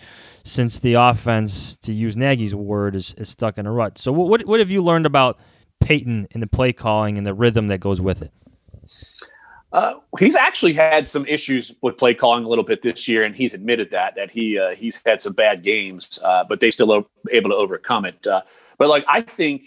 since 0.43 0.79
the 0.79 0.95
offense, 0.95 1.77
to 1.79 1.93
use 1.93 2.17
Nagy's 2.17 2.55
word, 2.55 2.97
is, 2.97 3.15
is 3.19 3.29
stuck 3.29 3.59
in 3.59 3.67
a 3.67 3.73
rut. 3.73 3.99
So, 3.99 4.11
what, 4.11 4.47
what 4.47 4.61
have 4.61 4.71
you 4.71 4.81
learned 4.81 5.05
about 5.05 5.39
Payton 5.81 6.29
and 6.31 6.43
the 6.43 6.47
play 6.47 6.73
calling 6.73 7.19
and 7.19 7.27
the 7.27 7.35
rhythm 7.35 7.67
that 7.67 7.79
goes 7.79 8.01
with 8.01 8.23
it? 8.23 8.33
Uh, 9.73 9.95
he's 10.19 10.37
actually 10.37 10.73
had 10.73 11.09
some 11.09 11.27
issues 11.27 11.75
with 11.83 11.99
play 11.99 12.15
calling 12.15 12.45
a 12.45 12.49
little 12.49 12.65
bit 12.65 12.83
this 12.83 13.09
year, 13.09 13.25
and 13.25 13.35
he's 13.35 13.53
admitted 13.53 13.91
that 13.91 14.15
that 14.15 14.31
he 14.31 14.59
uh, 14.59 14.75
he's 14.75 15.03
had 15.05 15.21
some 15.21 15.33
bad 15.33 15.63
games, 15.63 16.19
uh, 16.25 16.45
but 16.49 16.61
they 16.61 16.71
still 16.71 16.93
are 16.93 17.05
able 17.31 17.51
to 17.51 17.57
overcome 17.57 18.05
it. 18.05 18.27
Uh, 18.27 18.43
but 18.79 18.89
like 18.89 19.05
I 19.09 19.21
think 19.21 19.65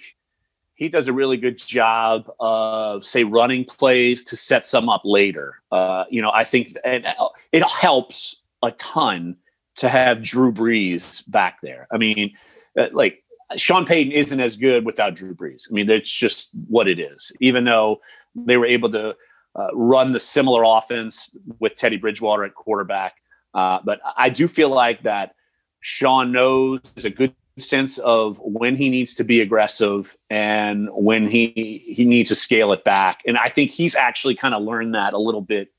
he 0.75 0.87
does 0.87 1.09
a 1.09 1.13
really 1.13 1.35
good 1.35 1.57
job 1.57 2.31
of 2.39 3.05
say 3.05 3.25
running 3.25 3.65
plays 3.65 4.23
to 4.23 4.37
set 4.37 4.65
some 4.65 4.87
up 4.87 5.01
later. 5.03 5.61
Uh, 5.71 6.05
you 6.09 6.21
know, 6.21 6.31
I 6.31 6.45
think 6.45 6.75
and 6.85 7.05
it 7.51 7.63
helps 7.63 8.43
a 8.63 8.71
ton 8.71 9.35
to 9.75 9.89
have 9.89 10.23
Drew 10.23 10.53
Brees 10.53 11.29
back 11.29 11.59
there. 11.61 11.87
I 11.91 11.97
mean, 11.97 12.33
like 12.93 13.23
Sean 13.57 13.85
Payton 13.85 14.13
isn't 14.13 14.39
as 14.39 14.57
good 14.57 14.85
without 14.85 15.15
Drew 15.15 15.35
Brees. 15.35 15.69
I 15.69 15.73
mean, 15.73 15.87
that's 15.87 16.09
just 16.09 16.51
what 16.67 16.87
it 16.87 16.99
is. 16.99 17.31
Even 17.41 17.65
though 17.65 17.99
they 18.35 18.57
were 18.57 18.65
able 18.65 18.89
to 18.91 19.15
uh, 19.55 19.67
run 19.73 20.13
the 20.13 20.19
similar 20.19 20.63
offense 20.63 21.35
with 21.59 21.75
Teddy 21.75 21.97
Bridgewater 21.97 22.43
at 22.43 22.55
quarterback. 22.55 23.15
Uh, 23.53 23.79
but 23.83 23.99
I 24.17 24.29
do 24.29 24.47
feel 24.47 24.69
like 24.69 25.03
that 25.03 25.33
Sean 25.81 26.31
knows 26.31 26.81
a 27.03 27.09
good 27.09 27.33
sense 27.57 27.97
of 27.99 28.39
when 28.39 28.75
he 28.75 28.89
needs 28.89 29.15
to 29.15 29.23
be 29.23 29.41
aggressive 29.41 30.15
and 30.29 30.87
when 30.91 31.29
he 31.29 31.83
he 31.87 32.05
needs 32.05 32.29
to 32.29 32.35
scale 32.35 32.71
it 32.71 32.83
back. 32.83 33.21
And 33.25 33.37
I 33.37 33.49
think 33.49 33.71
he's 33.71 33.95
actually 33.95 34.35
kind 34.35 34.53
of 34.53 34.63
learned 34.63 34.93
that 34.95 35.13
a 35.13 35.17
little 35.17 35.41
bit 35.41 35.69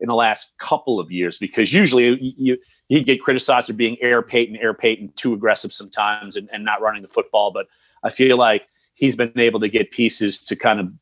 in 0.00 0.08
the 0.08 0.14
last 0.14 0.54
couple 0.58 0.98
of 0.98 1.12
years 1.12 1.38
because 1.38 1.72
usually 1.72 2.34
you 2.36 2.58
you 2.88 3.02
get 3.02 3.22
criticized 3.22 3.68
for 3.68 3.72
being 3.72 3.96
air 4.00 4.20
Payton, 4.22 4.56
air 4.56 4.74
Payton, 4.74 5.12
too 5.16 5.32
aggressive 5.32 5.72
sometimes 5.72 6.36
and, 6.36 6.48
and 6.52 6.64
not 6.64 6.82
running 6.82 7.02
the 7.02 7.08
football. 7.08 7.52
But 7.52 7.66
I 8.02 8.10
feel 8.10 8.36
like 8.36 8.66
he's 8.94 9.16
been 9.16 9.32
able 9.38 9.60
to 9.60 9.68
get 9.68 9.92
pieces 9.92 10.44
to 10.44 10.56
kind 10.56 10.80
of 10.80 10.92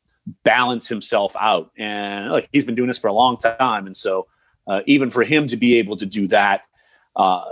balance 0.44 0.88
himself 0.88 1.34
out. 1.40 1.70
And 1.78 2.30
like 2.30 2.48
he's 2.52 2.64
been 2.64 2.74
doing 2.74 2.88
this 2.88 2.98
for 2.98 3.08
a 3.08 3.12
long 3.12 3.36
time. 3.36 3.86
And 3.86 3.96
so 3.96 4.26
uh, 4.66 4.80
even 4.86 5.10
for 5.10 5.24
him 5.24 5.46
to 5.48 5.56
be 5.56 5.76
able 5.76 5.96
to 5.96 6.06
do 6.06 6.28
that 6.28 6.62
uh, 7.16 7.44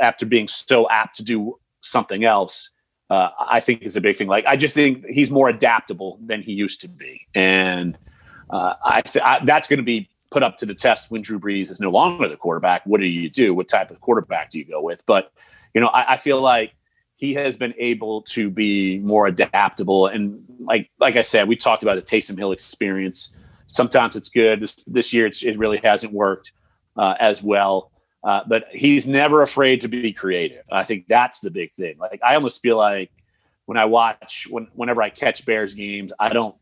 after 0.00 0.26
being 0.26 0.48
so 0.48 0.88
apt 0.90 1.16
to 1.16 1.24
do 1.24 1.58
something 1.80 2.24
else, 2.24 2.70
uh, 3.10 3.30
I 3.38 3.60
think 3.60 3.82
is 3.82 3.96
a 3.96 4.00
big 4.00 4.16
thing. 4.16 4.28
Like 4.28 4.46
I 4.46 4.56
just 4.56 4.74
think 4.74 5.04
he's 5.06 5.30
more 5.30 5.48
adaptable 5.48 6.18
than 6.24 6.42
he 6.42 6.52
used 6.52 6.80
to 6.82 6.88
be, 6.88 7.26
and 7.34 7.98
uh, 8.50 8.74
I, 8.84 9.02
th- 9.02 9.22
I, 9.24 9.44
that's 9.44 9.68
going 9.68 9.78
to 9.78 9.84
be 9.84 10.08
put 10.30 10.42
up 10.42 10.58
to 10.58 10.66
the 10.66 10.74
test 10.74 11.10
when 11.10 11.22
Drew 11.22 11.38
Brees 11.38 11.70
is 11.70 11.80
no 11.80 11.90
longer 11.90 12.28
the 12.28 12.36
quarterback. 12.36 12.84
What 12.86 13.00
do 13.00 13.06
you 13.06 13.28
do? 13.28 13.54
What 13.54 13.68
type 13.68 13.90
of 13.90 14.00
quarterback 14.00 14.50
do 14.50 14.58
you 14.58 14.64
go 14.64 14.80
with? 14.80 15.04
But 15.06 15.32
you 15.74 15.80
know, 15.80 15.88
I, 15.88 16.14
I 16.14 16.16
feel 16.16 16.40
like 16.40 16.74
he 17.24 17.34
has 17.34 17.56
been 17.56 17.74
able 17.78 18.20
to 18.22 18.50
be 18.50 18.98
more 18.98 19.26
adaptable, 19.26 20.06
and 20.08 20.44
like 20.60 20.90
like 21.00 21.16
I 21.16 21.22
said, 21.22 21.48
we 21.48 21.56
talked 21.56 21.82
about 21.82 21.96
the 21.96 22.02
Taysom 22.02 22.36
Hill 22.38 22.52
experience. 22.52 23.34
Sometimes 23.66 24.14
it's 24.14 24.28
good. 24.28 24.60
This 24.60 24.74
this 24.86 25.12
year, 25.14 25.26
it 25.26 25.58
really 25.58 25.78
hasn't 25.78 26.12
worked 26.12 26.52
uh, 26.96 27.14
as 27.18 27.42
well. 27.42 27.90
Uh, 28.22 28.42
but 28.46 28.64
he's 28.70 29.06
never 29.06 29.42
afraid 29.42 29.80
to 29.82 29.88
be 29.88 30.12
creative. 30.12 30.64
I 30.70 30.82
think 30.82 31.06
that's 31.08 31.40
the 31.40 31.50
big 31.50 31.72
thing. 31.74 31.96
Like 31.98 32.20
I 32.22 32.34
almost 32.34 32.60
feel 32.60 32.76
like 32.76 33.10
when 33.64 33.78
I 33.78 33.86
watch, 33.86 34.46
when 34.50 34.68
whenever 34.74 35.00
I 35.02 35.08
catch 35.08 35.46
Bears 35.46 35.74
games, 35.74 36.12
I 36.20 36.28
don't 36.28 36.54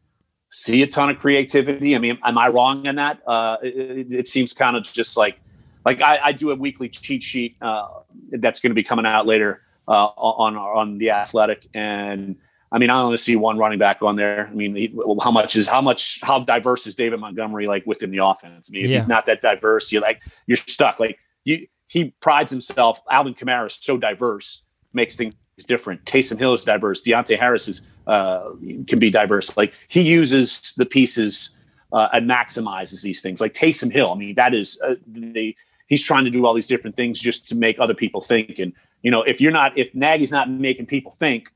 see 0.52 0.82
a 0.82 0.86
ton 0.86 1.10
of 1.10 1.18
creativity. 1.18 1.96
I 1.96 1.98
mean, 1.98 2.18
am 2.24 2.38
I 2.38 2.48
wrong 2.48 2.86
in 2.86 2.96
that? 2.96 3.20
Uh, 3.26 3.56
it, 3.62 4.12
it, 4.12 4.28
seems 4.28 4.52
kind 4.52 4.76
of 4.76 4.84
just 4.84 5.16
like 5.16 5.40
like 5.84 6.00
I, 6.00 6.18
I 6.26 6.32
do 6.32 6.52
a 6.52 6.56
weekly 6.56 6.88
cheat 6.88 7.24
sheet 7.24 7.56
uh, 7.60 7.88
that's 8.30 8.60
going 8.60 8.70
to 8.70 8.74
be 8.74 8.84
coming 8.84 9.06
out 9.06 9.26
later 9.26 9.62
uh, 9.88 10.06
on 10.06 10.56
on 10.56 10.98
the 10.98 11.10
Athletic, 11.10 11.66
and 11.74 12.36
I 12.72 12.78
mean, 12.78 12.88
I 12.88 13.00
only 13.00 13.18
see 13.18 13.36
one 13.36 13.58
running 13.58 13.78
back 13.78 14.02
on 14.02 14.16
there. 14.16 14.48
I 14.50 14.54
mean, 14.54 14.74
he, 14.74 14.94
how 15.22 15.30
much 15.30 15.56
is 15.56 15.68
how 15.68 15.82
much 15.82 16.20
how 16.22 16.40
diverse 16.40 16.86
is 16.86 16.96
David 16.96 17.20
Montgomery 17.20 17.66
like 17.66 17.84
within 17.86 18.10
the 18.10 18.24
offense? 18.24 18.70
I 18.70 18.72
mean, 18.72 18.84
if 18.86 18.90
yeah. 18.90 18.96
he's 18.96 19.08
not 19.08 19.26
that 19.26 19.42
diverse, 19.42 19.92
you're 19.92 20.00
like 20.00 20.22
you're 20.46 20.56
stuck. 20.56 20.98
Like 20.98 21.18
you 21.44 21.66
he 21.88 22.14
prides 22.20 22.50
himself. 22.50 23.00
Alvin 23.10 23.34
Kamara 23.34 23.66
is 23.66 23.74
so 23.74 23.98
diverse, 23.98 24.62
makes 24.94 25.16
things 25.16 25.34
different. 25.68 26.02
Taysom 26.06 26.38
Hill 26.38 26.54
is 26.54 26.64
diverse. 26.64 27.02
Deonte 27.02 27.38
Harris 27.38 27.68
is 27.68 27.82
uh, 28.06 28.50
can 28.86 28.98
be 28.98 29.10
diverse. 29.10 29.54
Like 29.54 29.74
he 29.88 30.00
uses 30.00 30.72
the 30.78 30.86
pieces 30.86 31.56
uh, 31.92 32.08
and 32.14 32.28
maximizes 32.28 33.02
these 33.02 33.20
things. 33.20 33.42
Like 33.42 33.52
Taysom 33.52 33.92
Hill, 33.92 34.10
I 34.10 34.14
mean, 34.14 34.34
that 34.36 34.54
is 34.54 34.80
uh, 34.82 34.94
they. 35.06 35.56
He's 35.88 36.02
trying 36.02 36.24
to 36.24 36.30
do 36.30 36.46
all 36.46 36.54
these 36.54 36.68
different 36.68 36.96
things 36.96 37.20
just 37.20 37.50
to 37.50 37.54
make 37.54 37.78
other 37.78 37.92
people 37.92 38.22
think. 38.22 38.58
And 38.58 38.72
you 39.02 39.10
know, 39.10 39.22
if 39.22 39.40
you're 39.40 39.52
not, 39.52 39.76
if 39.76 39.94
Nagy's 39.94 40.32
not 40.32 40.50
making 40.50 40.86
people 40.86 41.12
think, 41.12 41.52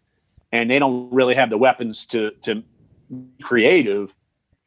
and 0.53 0.71
they 0.71 0.79
don't 0.79 1.13
really 1.13 1.35
have 1.35 1.51
the 1.51 1.59
weapons 1.59 2.07
to 2.07 2.33
to 2.43 2.63
be 3.11 3.43
creative, 3.43 4.15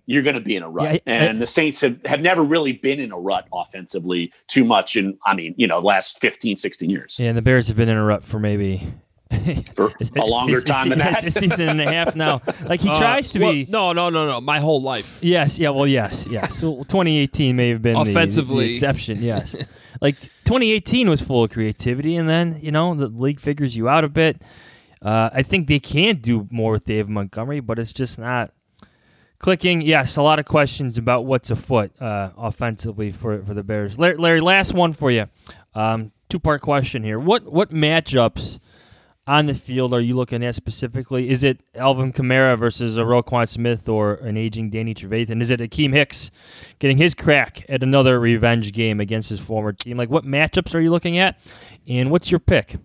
you're 0.10 0.24
going 0.24 0.36
to 0.36 0.42
be 0.42 0.56
in 0.56 0.64
a 0.64 0.70
rut. 0.70 1.04
Yeah, 1.06 1.14
I, 1.14 1.18
and 1.18 1.38
I, 1.38 1.40
the 1.40 1.46
Saints 1.46 1.82
have, 1.82 2.04
have 2.06 2.20
never 2.20 2.44
really 2.44 2.74
been 2.74 3.00
in 3.00 3.12
a 3.12 3.18
rut 3.20 3.48
offensively 3.54 4.34
too 4.48 4.66
much 4.66 4.96
in, 4.96 5.20
I 5.24 5.36
mean, 5.36 5.54
you 5.56 5.68
know, 5.68 5.78
last 5.78 6.20
15, 6.20 6.58
16 6.58 6.90
years. 6.90 7.20
Yeah, 7.20 7.30
and 7.30 7.38
the 7.38 7.44
Bears 7.44 7.68
have 7.68 7.78
been 7.78 7.90
in 7.90 7.96
a 7.96 8.04
rut 8.04 8.24
for 8.24 8.40
maybe 8.40 8.92
for 9.76 9.94
a 10.16 10.26
longer 10.26 10.62
time 10.62 10.90
than 10.90 10.98
that. 10.98 11.24
a 11.24 11.30
season 11.40 11.70
and 11.70 11.80
a 11.80 11.94
half 11.94 12.16
now. 12.16 12.42
Like 12.66 12.80
he 12.80 12.90
uh, 12.90 12.98
tries 12.98 13.30
to 13.30 13.40
well, 13.40 13.52
be. 13.52 13.68
No, 13.70 13.94
no, 13.94 14.10
no, 14.10 14.26
no. 14.26 14.42
My 14.42 14.60
whole 14.60 14.82
life. 14.82 15.20
Yes. 15.22 15.60
Yeah. 15.60 15.70
Well. 15.70 15.86
Yes. 15.86 16.26
Yes. 16.28 16.60
2018 16.60 17.56
may 17.56 17.70
have 17.70 17.84
been 17.84 17.96
offensively 17.96 18.66
the, 18.66 18.72
the 18.72 18.72
exception. 18.72 19.22
Yes. 19.22 19.56
like 20.02 20.16
2018 20.50 21.08
was 21.08 21.22
full 21.22 21.44
of 21.44 21.52
creativity, 21.52 22.16
and 22.16 22.28
then 22.28 22.60
you 22.62 22.72
know 22.72 22.96
the 22.96 23.08
league 23.08 23.40
figures 23.40 23.76
you 23.76 23.88
out 23.88 24.04
a 24.04 24.10
bit. 24.10 24.42
Uh, 25.00 25.30
I 25.32 25.44
think 25.44 25.68
they 25.68 25.80
can 25.80 26.18
do 26.18 26.48
more 26.50 26.72
with 26.72 26.86
Dave 26.86 27.08
Montgomery, 27.08 27.60
but 27.60 27.78
it's 27.78 27.94
just 27.94 28.18
not 28.18 28.52
Clicking, 29.40 29.82
yes, 29.82 30.18
a 30.18 30.22
lot 30.22 30.38
of 30.38 30.46
questions 30.46 30.98
about 30.98 31.26
what's 31.26 31.50
afoot 31.50 31.94
uh, 32.02 32.32
offensively 32.38 33.10
for, 33.14 33.42
for 33.44 33.54
the 33.54 33.64
Bears. 33.64 33.98
Larry, 33.98 34.42
last 34.42 34.74
one 34.74 34.92
for 34.92 35.10
you. 35.10 35.28
Um, 35.74 36.12
Two 36.28 36.40
part 36.40 36.62
question 36.62 37.04
here. 37.04 37.18
What 37.18 37.52
what 37.52 37.72
matchups 37.72 38.60
on 39.30 39.46
the 39.46 39.54
field 39.54 39.94
are 39.94 40.02
you 40.02 40.16
looking 40.16 40.44
at 40.44 40.56
specifically? 40.56 41.30
Is 41.30 41.44
it 41.44 41.60
Alvin 41.76 42.12
Kamara 42.12 42.58
versus 42.58 42.98
a 42.98 43.02
Roquan 43.02 43.48
Smith 43.48 43.88
or 43.88 44.16
an 44.16 44.38
aging 44.38 44.72
Danny 44.72 44.96
Trevathan? 44.96 45.40
Is 45.40 45.52
it 45.52 45.60
Akiem 45.60 45.94
Hicks 45.94 46.32
getting 46.80 46.98
his 46.98 47.14
crack 47.14 47.64
at 47.70 47.84
another 47.84 48.20
revenge 48.20 48.74
game 48.74 49.00
against 49.00 49.30
his 49.30 49.40
former 49.40 49.72
team? 49.72 49.98
Like, 49.98 50.10
what 50.10 50.26
matchups 50.26 50.74
are 50.74 50.80
you 50.80 50.90
looking 50.90 51.20
at, 51.20 51.40
and 51.88 52.10
what's 52.10 52.32
your 52.32 52.40
pick? 52.40 52.78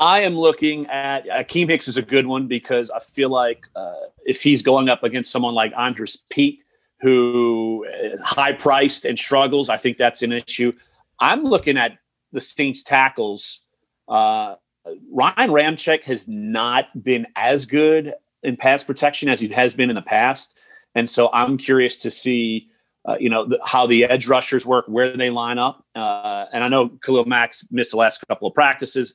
I 0.00 0.22
am 0.22 0.36
looking 0.36 0.88
at 0.88 1.28
Akiem 1.28 1.68
Hicks 1.70 1.86
is 1.86 1.96
a 1.96 2.02
good 2.02 2.26
one 2.26 2.48
because 2.48 2.90
I 2.90 2.98
feel 2.98 3.28
like 3.28 3.68
uh, 3.76 3.94
if 4.26 4.42
he's 4.42 4.64
going 4.64 4.88
up 4.88 5.04
against 5.04 5.30
someone 5.30 5.54
like 5.54 5.72
Andrus 5.78 6.24
Peat, 6.28 6.64
who 7.00 7.86
is 8.02 8.20
high 8.20 8.52
priced 8.52 9.04
and 9.04 9.16
struggles, 9.16 9.68
I 9.68 9.76
think 9.76 9.96
that's 9.96 10.22
an 10.22 10.32
issue. 10.32 10.72
I'm 11.20 11.44
looking 11.44 11.76
at 11.76 11.98
the 12.32 12.40
Saints 12.40 12.82
tackles. 12.82 13.60
Uh, 14.08 14.56
Ryan 15.10 15.50
Ramczyk 15.50 16.04
has 16.04 16.28
not 16.28 17.02
been 17.02 17.26
as 17.36 17.66
good 17.66 18.14
in 18.42 18.56
pass 18.56 18.84
protection 18.84 19.28
as 19.28 19.40
he 19.40 19.48
has 19.48 19.74
been 19.74 19.90
in 19.90 19.96
the 19.96 20.02
past, 20.02 20.58
and 20.94 21.08
so 21.08 21.30
I'm 21.32 21.58
curious 21.58 21.98
to 21.98 22.10
see. 22.10 22.68
Uh, 23.06 23.18
you 23.20 23.28
know 23.28 23.44
the, 23.44 23.58
how 23.62 23.86
the 23.86 24.04
edge 24.04 24.28
rushers 24.28 24.64
work, 24.64 24.86
where 24.88 25.14
they 25.14 25.28
line 25.28 25.58
up, 25.58 25.84
uh, 25.94 26.46
and 26.54 26.64
I 26.64 26.68
know 26.68 26.88
Khalil 27.04 27.26
Mack's 27.26 27.70
missed 27.70 27.90
the 27.90 27.98
last 27.98 28.24
couple 28.26 28.48
of 28.48 28.54
practices. 28.54 29.14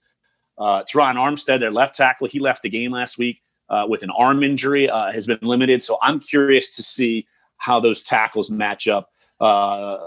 Uh, 0.60 0.84
Terron 0.84 1.16
Armstead, 1.16 1.60
their 1.60 1.72
left 1.72 1.96
tackle, 1.96 2.28
he 2.28 2.40
left 2.40 2.62
the 2.62 2.70
game 2.70 2.92
last 2.92 3.18
week 3.18 3.42
uh, 3.70 3.86
with 3.88 4.04
an 4.04 4.10
arm 4.12 4.44
injury, 4.44 4.90
uh, 4.90 5.12
has 5.12 5.26
been 5.26 5.40
limited. 5.42 5.82
So 5.82 5.98
I'm 6.02 6.20
curious 6.20 6.76
to 6.76 6.84
see 6.84 7.28
how 7.58 7.80
those 7.80 8.04
tackles 8.04 8.52
match 8.52 8.88
up 8.88 9.10
uh, 9.40 9.98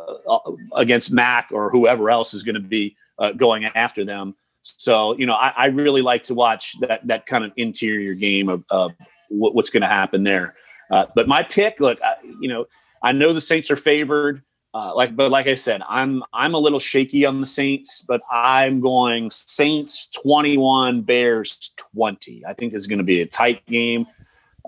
against 0.77 1.13
Mack 1.13 1.49
or 1.53 1.71
whoever 1.71 2.11
else 2.11 2.35
is 2.35 2.43
going 2.43 2.55
to 2.55 2.61
be 2.61 2.97
uh, 3.19 3.33
going 3.33 3.65
after 3.65 4.05
them. 4.05 4.35
So 4.63 5.17
you 5.19 5.27
know, 5.27 5.35
I, 5.35 5.53
I, 5.57 5.67
really 5.67 6.03
like 6.03 6.25
to 6.25 6.35
watch 6.35 6.79
that 6.81 7.07
that 7.07 7.27
kind 7.27 7.45
of 7.45 7.53
interior 7.57 8.15
game 8.15 8.49
of, 8.49 8.65
of 8.71 8.93
what's 9.29 9.71
going 9.71 9.83
to 9.83 9.89
happen 9.89 10.23
there. 10.23 10.55
Uh, 10.91 11.07
but 11.15 11.27
my 11.27 11.43
pick, 11.43 11.81
look, 11.81 11.99
I, 12.03 12.15
you 12.41 12.49
know, 12.49 12.67
I 13.03 13.13
know 13.13 13.33
the 13.33 13.41
Saints 13.41 13.71
are 13.71 13.77
favored. 13.77 14.43
Uh, 14.75 14.95
like, 14.95 15.15
but 15.15 15.31
like 15.31 15.47
I 15.47 15.55
said, 15.55 15.83
I'm 15.87 16.23
I'm 16.33 16.55
a 16.55 16.59
little 16.59 16.79
shaky 16.79 17.27
on 17.27 17.41
the 17.41 17.47
Saints, 17.47 18.05
but 18.09 18.23
I'm 18.31 18.81
going 18.81 19.31
Saints 19.31 20.09
21, 20.09 21.03
Bears 21.03 21.73
20. 21.95 22.45
I 22.47 22.55
think 22.55 22.73
it's 22.73 22.87
going 22.87 22.99
to 22.99 23.05
be 23.05 23.21
a 23.21 23.27
tight 23.27 23.67
game, 23.67 24.07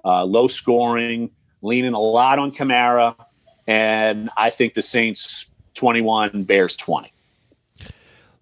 uh, 0.05 0.25
low 0.25 0.47
scoring, 0.47 1.31
leaning 1.63 1.95
a 1.95 2.01
lot 2.01 2.39
on 2.39 2.53
Kamara, 2.53 3.17
and 3.67 4.29
I 4.37 4.51
think 4.51 4.75
the 4.75 4.83
Saints 4.83 5.51
21, 5.73 6.45
Bears 6.45 6.77
20. 6.77 7.14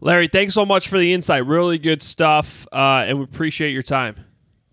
Larry, 0.03 0.27
thanks 0.27 0.53
so 0.53 0.67
much 0.67 0.89
for 0.89 0.99
the 0.99 1.13
insight. 1.13 1.47
Really 1.47 1.79
good 1.79 2.03
stuff, 2.03 2.67
uh, 2.73 3.05
and 3.07 3.19
we 3.19 3.25
appreciate 3.25 3.71
your 3.71 3.85
time. 3.85 4.17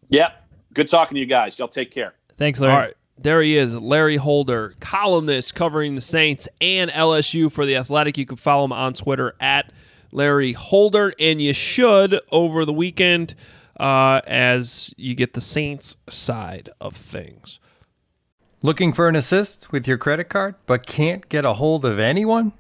Yep, 0.10 0.34
good 0.74 0.88
talking 0.88 1.15
to 1.15 1.20
you 1.20 1.28
guys. 1.28 1.60
Y'all 1.60 1.68
take 1.68 1.92
care. 1.92 2.15
Thanks, 2.38 2.60
Larry. 2.60 2.74
All 2.74 2.80
right. 2.80 2.94
There 3.15 3.44
he 3.44 3.56
is, 3.56 3.76
Larry 3.76 4.15
Holder, 4.15 4.74
columnist 4.80 5.54
covering 5.54 5.94
the 5.94 6.02
Saints 6.02 6.48
and 6.60 6.89
LSU 6.89 7.52
for 7.52 7.65
The 7.65 7.76
Athletic. 7.76 8.18
You 8.18 8.26
can 8.26 8.38
follow 8.38 8.65
him 8.65 8.74
on 8.74 8.96
Twitter 8.96 9.36
at 9.39 9.72
Larry 10.12 10.54
Holder, 10.54 11.13
and 11.20 11.39
you 11.39 11.54
should 11.54 12.20
over 12.32 12.65
the 12.65 12.74
weekend 12.74 13.36
uh, 13.80 14.22
as 14.26 14.96
you 14.98 15.13
get 15.13 15.34
the 15.34 15.42
Saints 15.42 15.96
side 16.10 16.70
of 16.82 16.96
things. 16.96 17.60
Looking 18.63 18.94
for 18.94 19.08
an 19.08 19.15
assist 19.15 19.72
with 19.72 19.88
your 19.88 20.00
credit 20.00 20.30
card, 20.30 20.56
but 20.65 20.88
can't 20.88 21.30
get 21.30 21.46
a 21.46 21.54
hold 21.54 21.86
of 21.86 22.00
anyone? 22.00 22.54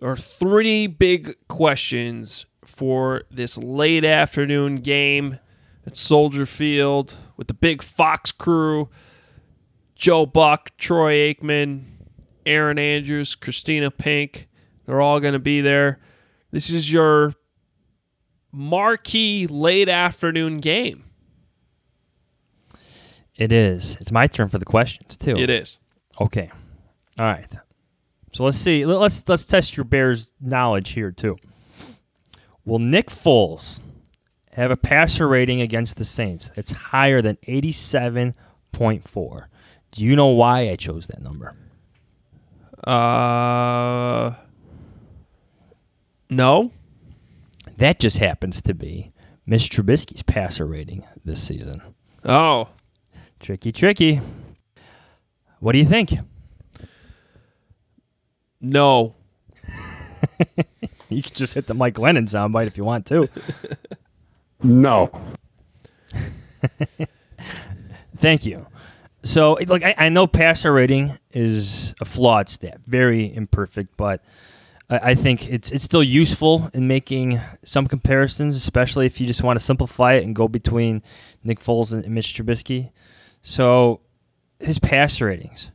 There 0.00 0.10
are 0.10 0.16
three 0.16 0.86
big 0.86 1.36
questions 1.48 2.46
for 2.64 3.22
this 3.30 3.56
late 3.58 4.04
afternoon 4.04 4.76
game 4.76 5.38
at 5.86 5.96
Soldier 5.96 6.46
Field 6.46 7.16
with 7.36 7.48
the 7.48 7.54
big 7.54 7.82
Fox 7.82 8.32
crew. 8.32 8.88
Joe 9.94 10.26
Buck, 10.26 10.76
Troy 10.78 11.32
Aikman, 11.32 11.84
Erin 12.44 12.78
Andrews, 12.78 13.36
Kristina 13.36 13.96
Pink. 13.96 14.48
They're 14.86 15.00
all 15.00 15.20
going 15.20 15.34
to 15.34 15.38
be 15.38 15.60
there. 15.60 16.00
This 16.50 16.70
is 16.70 16.92
your 16.92 17.34
marquee 18.50 19.46
late 19.46 19.88
afternoon 19.88 20.58
game. 20.58 21.04
It 23.36 23.52
is. 23.52 23.96
It's 24.00 24.12
my 24.12 24.26
turn 24.26 24.48
for 24.48 24.58
the 24.58 24.64
questions 24.64 25.16
too. 25.16 25.36
It 25.36 25.50
is. 25.50 25.78
Okay. 26.20 26.50
All 27.18 27.26
right. 27.26 27.50
So 28.32 28.44
let's 28.44 28.58
see. 28.58 28.86
Let's 28.86 29.28
let's 29.28 29.44
test 29.44 29.76
your 29.76 29.84
Bears 29.84 30.32
knowledge 30.40 30.90
here 30.90 31.10
too. 31.10 31.36
Will 32.64 32.78
Nick 32.78 33.10
Foles 33.10 33.80
have 34.52 34.70
a 34.70 34.76
passer 34.76 35.26
rating 35.28 35.60
against 35.60 35.96
the 35.96 36.04
Saints 36.04 36.50
that's 36.54 36.72
higher 36.72 37.20
than 37.20 37.36
87.4? 37.48 39.44
Do 39.90 40.02
you 40.02 40.16
know 40.16 40.28
why 40.28 40.70
I 40.70 40.76
chose 40.76 41.08
that 41.08 41.22
number? 41.22 41.54
Uh 42.84 44.32
No. 46.30 46.70
That 47.76 47.98
just 47.98 48.18
happens 48.18 48.62
to 48.62 48.74
be 48.74 49.12
Mitch 49.44 49.68
Trubisky's 49.70 50.22
passer 50.22 50.66
rating 50.66 51.04
this 51.24 51.42
season. 51.42 51.82
Oh. 52.24 52.68
Tricky, 53.40 53.72
tricky. 53.72 54.20
What 55.58 55.72
do 55.72 55.78
you 55.78 55.86
think? 55.86 56.12
No. 58.62 59.16
you 61.08 61.22
can 61.22 61.34
just 61.34 61.54
hit 61.54 61.66
the 61.66 61.74
Mike 61.74 61.94
Glennon 61.94 62.28
soundbite 62.28 62.68
if 62.68 62.76
you 62.76 62.84
want 62.84 63.06
to. 63.06 63.28
no. 64.62 65.10
Thank 68.16 68.46
you. 68.46 68.66
So, 69.24 69.58
look, 69.66 69.82
I, 69.82 69.94
I, 69.98 70.08
know 70.08 70.26
passer 70.26 70.72
rating 70.72 71.18
is 71.32 71.94
a 72.00 72.04
flawed 72.04 72.48
stat, 72.48 72.80
very 72.86 73.34
imperfect, 73.34 73.96
but 73.96 74.22
I, 74.88 75.10
I 75.10 75.14
think 75.14 75.48
it's 75.48 75.70
it's 75.70 75.84
still 75.84 76.02
useful 76.02 76.70
in 76.72 76.88
making 76.88 77.40
some 77.64 77.86
comparisons, 77.86 78.56
especially 78.56 79.06
if 79.06 79.20
you 79.20 79.26
just 79.28 79.42
want 79.42 79.58
to 79.58 79.64
simplify 79.64 80.14
it 80.14 80.24
and 80.24 80.34
go 80.34 80.48
between 80.48 81.02
Nick 81.44 81.60
Foles 81.60 81.92
and, 81.92 82.04
and 82.04 82.14
Mitch 82.14 82.34
Trubisky. 82.34 82.90
So, 83.42 84.00
his 84.58 84.80
passer 84.80 85.26
ratings 85.26 85.70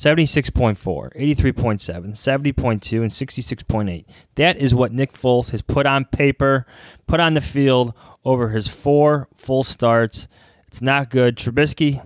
76.4, 0.00 0.78
83.7, 0.78 2.54
70.2, 2.54 3.02
and 3.02 3.10
66.8. 3.10 4.06
That 4.36 4.56
is 4.56 4.74
what 4.74 4.92
Nick 4.92 5.12
Foles 5.12 5.50
has 5.50 5.60
put 5.60 5.84
on 5.84 6.06
paper, 6.06 6.64
put 7.06 7.20
on 7.20 7.34
the 7.34 7.42
field 7.42 7.92
over 8.24 8.48
his 8.48 8.66
four 8.66 9.28
full 9.36 9.62
starts. 9.62 10.26
It's 10.68 10.80
not 10.80 11.10
good. 11.10 11.36
Trubisky, 11.36 12.02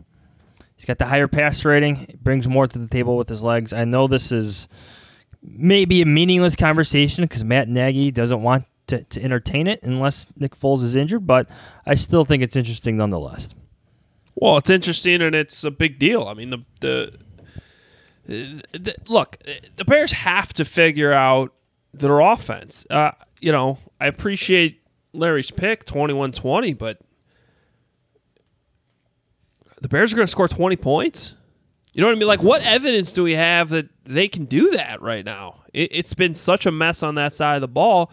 he's 0.75 0.85
got 0.85 0.99
the 0.99 1.07
higher 1.07 1.29
pass 1.29 1.65
rating, 1.65 2.19
brings 2.21 2.49
more 2.49 2.67
to 2.67 2.79
the 2.81 2.89
table 2.89 3.17
with 3.17 3.29
his 3.29 3.45
legs. 3.45 3.73
I 3.73 3.85
know 3.85 4.09
this 4.09 4.33
is 4.33 4.67
maybe 5.41 6.03
a 6.03 6.07
meaningless 6.07 6.57
conversation 6.57 7.23
because 7.23 7.45
Matt 7.45 7.69
Nagy 7.69 8.11
doesn't 8.11 8.43
want 8.43 8.65
to, 8.89 9.05
to 9.05 9.23
entertain 9.23 9.69
it 9.69 9.81
unless 9.85 10.31
Nick 10.37 10.59
Foles 10.59 10.83
is 10.83 10.97
injured, 10.97 11.29
but 11.29 11.49
I 11.87 11.95
still 11.95 12.25
think 12.25 12.43
it's 12.43 12.57
interesting 12.57 12.97
nonetheless. 12.97 13.55
Well, 14.35 14.57
it's 14.57 14.71
interesting 14.71 15.23
and 15.23 15.33
it's 15.33 15.63
a 15.63 15.71
big 15.71 16.01
deal. 16.01 16.25
I 16.25 16.35
mean, 16.35 16.51
the 16.51 16.65
the, 16.81 17.13
look, 18.27 19.39
the 19.77 19.85
Bears 19.85 20.13
have 20.13 20.53
to 20.55 20.65
figure 20.65 21.13
out 21.13 21.53
their 21.93 22.21
offense. 22.21 22.87
Uh, 22.91 23.13
you 23.41 23.53
know, 23.53 23.79
I 24.01 24.07
appreciate 24.07 24.83
Larry's 25.13 25.51
pick, 25.51 25.85
21-20, 25.85 26.77
but 26.77 27.01
the 29.81 29.89
Bears 29.89 30.13
are 30.13 30.17
going 30.17 30.27
to 30.27 30.33
score 30.33 30.49
20 30.49 30.77
points? 30.77 31.35
You 31.93 32.01
know 32.01 32.09
what 32.09 32.17
I 32.17 32.19
mean? 32.19 32.29
Like, 32.29 32.43
what 32.43 32.63
evidence 32.63 33.13
do 33.13 33.23
we 33.23 33.35
have 33.35 33.69
that 33.69 33.89
they 34.05 34.27
can 34.27 34.47
do 34.47 34.71
that 34.73 35.01
right 35.01 35.25
now? 35.25 35.63
It, 35.73 35.91
it's 35.93 36.15
been 36.15 36.35
such 36.35 36.67
a 36.67 36.73
mess 36.73 37.03
on 37.03 37.15
that 37.17 37.33
side 37.33 37.57
of 37.57 37.61
the 37.61 37.69
ball. 37.69 38.11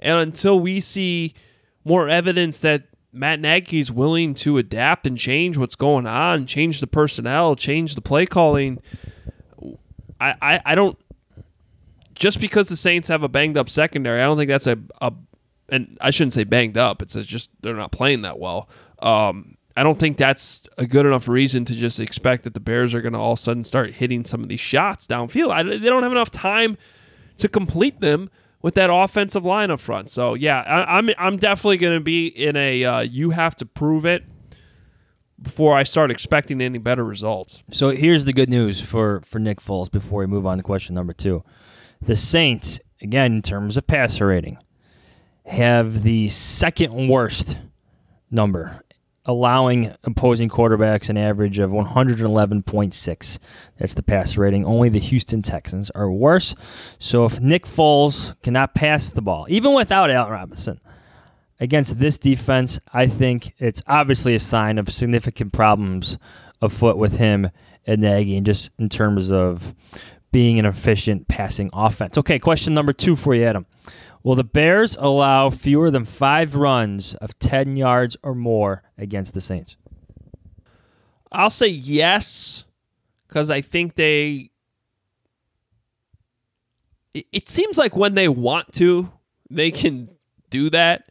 And 0.00 0.18
until 0.18 0.58
we 0.58 0.80
see 0.80 1.34
more 1.84 2.08
evidence 2.08 2.60
that 2.60 2.84
Matt 3.12 3.40
Nagy 3.40 3.80
is 3.80 3.90
willing 3.90 4.34
to 4.34 4.56
adapt 4.56 5.06
and 5.06 5.18
change 5.18 5.58
what's 5.58 5.74
going 5.74 6.06
on, 6.06 6.46
change 6.46 6.80
the 6.80 6.86
personnel, 6.86 7.56
change 7.56 7.96
the 7.96 8.00
play 8.00 8.24
calling– 8.24 8.80
I, 10.20 10.34
I, 10.40 10.60
I 10.64 10.74
don't 10.74 10.98
just 12.14 12.40
because 12.40 12.68
the 12.68 12.76
Saints 12.76 13.08
have 13.08 13.22
a 13.22 13.28
banged 13.28 13.56
up 13.56 13.70
secondary, 13.70 14.20
I 14.20 14.24
don't 14.24 14.36
think 14.36 14.48
that's 14.48 14.66
a, 14.66 14.78
a 15.00 15.12
and 15.68 15.96
I 16.00 16.10
shouldn't 16.10 16.32
say 16.32 16.44
banged 16.44 16.76
up. 16.76 17.02
It's 17.02 17.14
just 17.14 17.50
they're 17.60 17.74
not 17.74 17.92
playing 17.92 18.22
that 18.22 18.38
well. 18.38 18.68
Um, 19.00 19.56
I 19.76 19.84
don't 19.84 19.98
think 19.98 20.16
that's 20.16 20.62
a 20.76 20.86
good 20.86 21.06
enough 21.06 21.28
reason 21.28 21.64
to 21.66 21.74
just 21.74 22.00
expect 22.00 22.42
that 22.44 22.54
the 22.54 22.60
Bears 22.60 22.94
are 22.94 23.00
going 23.00 23.12
to 23.12 23.18
all 23.18 23.34
of 23.34 23.38
a 23.38 23.42
sudden 23.42 23.62
start 23.62 23.94
hitting 23.94 24.24
some 24.24 24.42
of 24.42 24.48
these 24.48 24.60
shots 24.60 25.06
downfield. 25.06 25.52
I, 25.52 25.62
they 25.62 25.78
don't 25.78 26.02
have 26.02 26.10
enough 26.10 26.32
time 26.32 26.76
to 27.36 27.48
complete 27.48 28.00
them 28.00 28.28
with 28.60 28.74
that 28.74 28.90
offensive 28.92 29.44
line 29.44 29.70
up 29.70 29.78
front. 29.78 30.10
So 30.10 30.34
yeah, 30.34 30.62
I, 30.62 30.98
am 30.98 31.10
I'm, 31.10 31.14
I'm 31.18 31.36
definitely 31.36 31.76
going 31.76 31.96
to 31.96 32.02
be 32.02 32.26
in 32.26 32.56
a 32.56 32.84
uh, 32.84 33.00
you 33.00 33.30
have 33.30 33.54
to 33.56 33.66
prove 33.66 34.04
it 34.04 34.24
before 35.40 35.76
I 35.76 35.82
start 35.82 36.10
expecting 36.10 36.60
any 36.60 36.78
better 36.78 37.04
results. 37.04 37.62
So 37.70 37.90
here's 37.90 38.24
the 38.24 38.32
good 38.32 38.48
news 38.48 38.80
for 38.80 39.20
for 39.22 39.38
Nick 39.38 39.60
Foles 39.60 39.90
before 39.90 40.20
we 40.20 40.26
move 40.26 40.46
on 40.46 40.56
to 40.56 40.62
question 40.62 40.94
number 40.94 41.12
two. 41.12 41.44
The 42.00 42.16
Saints, 42.16 42.80
again, 43.02 43.36
in 43.36 43.42
terms 43.42 43.76
of 43.76 43.86
passer 43.86 44.26
rating, 44.26 44.58
have 45.46 46.02
the 46.02 46.28
second 46.28 47.08
worst 47.08 47.58
number, 48.30 48.82
allowing 49.24 49.94
opposing 50.04 50.48
quarterbacks 50.48 51.08
an 51.08 51.16
average 51.16 51.58
of 51.58 51.70
111.6. 51.70 53.38
That's 53.78 53.94
the 53.94 54.02
passer 54.02 54.40
rating. 54.40 54.64
Only 54.64 54.88
the 54.88 55.00
Houston 55.00 55.42
Texans 55.42 55.90
are 55.90 56.10
worse. 56.10 56.54
So 56.98 57.24
if 57.24 57.40
Nick 57.40 57.64
Foles 57.64 58.40
cannot 58.42 58.74
pass 58.74 59.10
the 59.10 59.22
ball, 59.22 59.46
even 59.48 59.74
without 59.74 60.10
Allen 60.10 60.32
Robinson, 60.32 60.80
against 61.60 61.98
this 61.98 62.18
defense, 62.18 62.78
I 62.92 63.06
think 63.06 63.54
it's 63.58 63.82
obviously 63.86 64.34
a 64.34 64.38
sign 64.38 64.78
of 64.78 64.92
significant 64.92 65.52
problems 65.52 66.18
afoot 66.60 66.96
with 66.96 67.16
him 67.16 67.50
and 67.86 68.02
Nagy, 68.02 68.36
and 68.36 68.44
just 68.44 68.70
in 68.78 68.88
terms 68.88 69.30
of 69.30 69.74
being 70.30 70.58
an 70.58 70.66
efficient 70.66 71.26
passing 71.28 71.70
offense. 71.72 72.18
Okay, 72.18 72.38
question 72.38 72.74
number 72.74 72.92
two 72.92 73.16
for 73.16 73.34
you, 73.34 73.44
Adam. 73.44 73.66
Will 74.22 74.34
the 74.34 74.44
Bears 74.44 74.96
allow 75.00 75.48
fewer 75.48 75.90
than 75.90 76.04
five 76.04 76.54
runs 76.54 77.14
of 77.14 77.38
10 77.38 77.76
yards 77.76 78.16
or 78.22 78.34
more 78.34 78.82
against 78.98 79.32
the 79.32 79.40
Saints? 79.40 79.76
I'll 81.32 81.50
say 81.50 81.68
yes, 81.68 82.64
because 83.26 83.50
I 83.50 83.60
think 83.60 83.94
they. 83.94 84.50
It 87.14 87.48
seems 87.48 87.78
like 87.78 87.96
when 87.96 88.14
they 88.14 88.28
want 88.28 88.72
to, 88.74 89.10
they 89.50 89.70
can 89.70 90.10
do 90.50 90.70
that. 90.70 91.07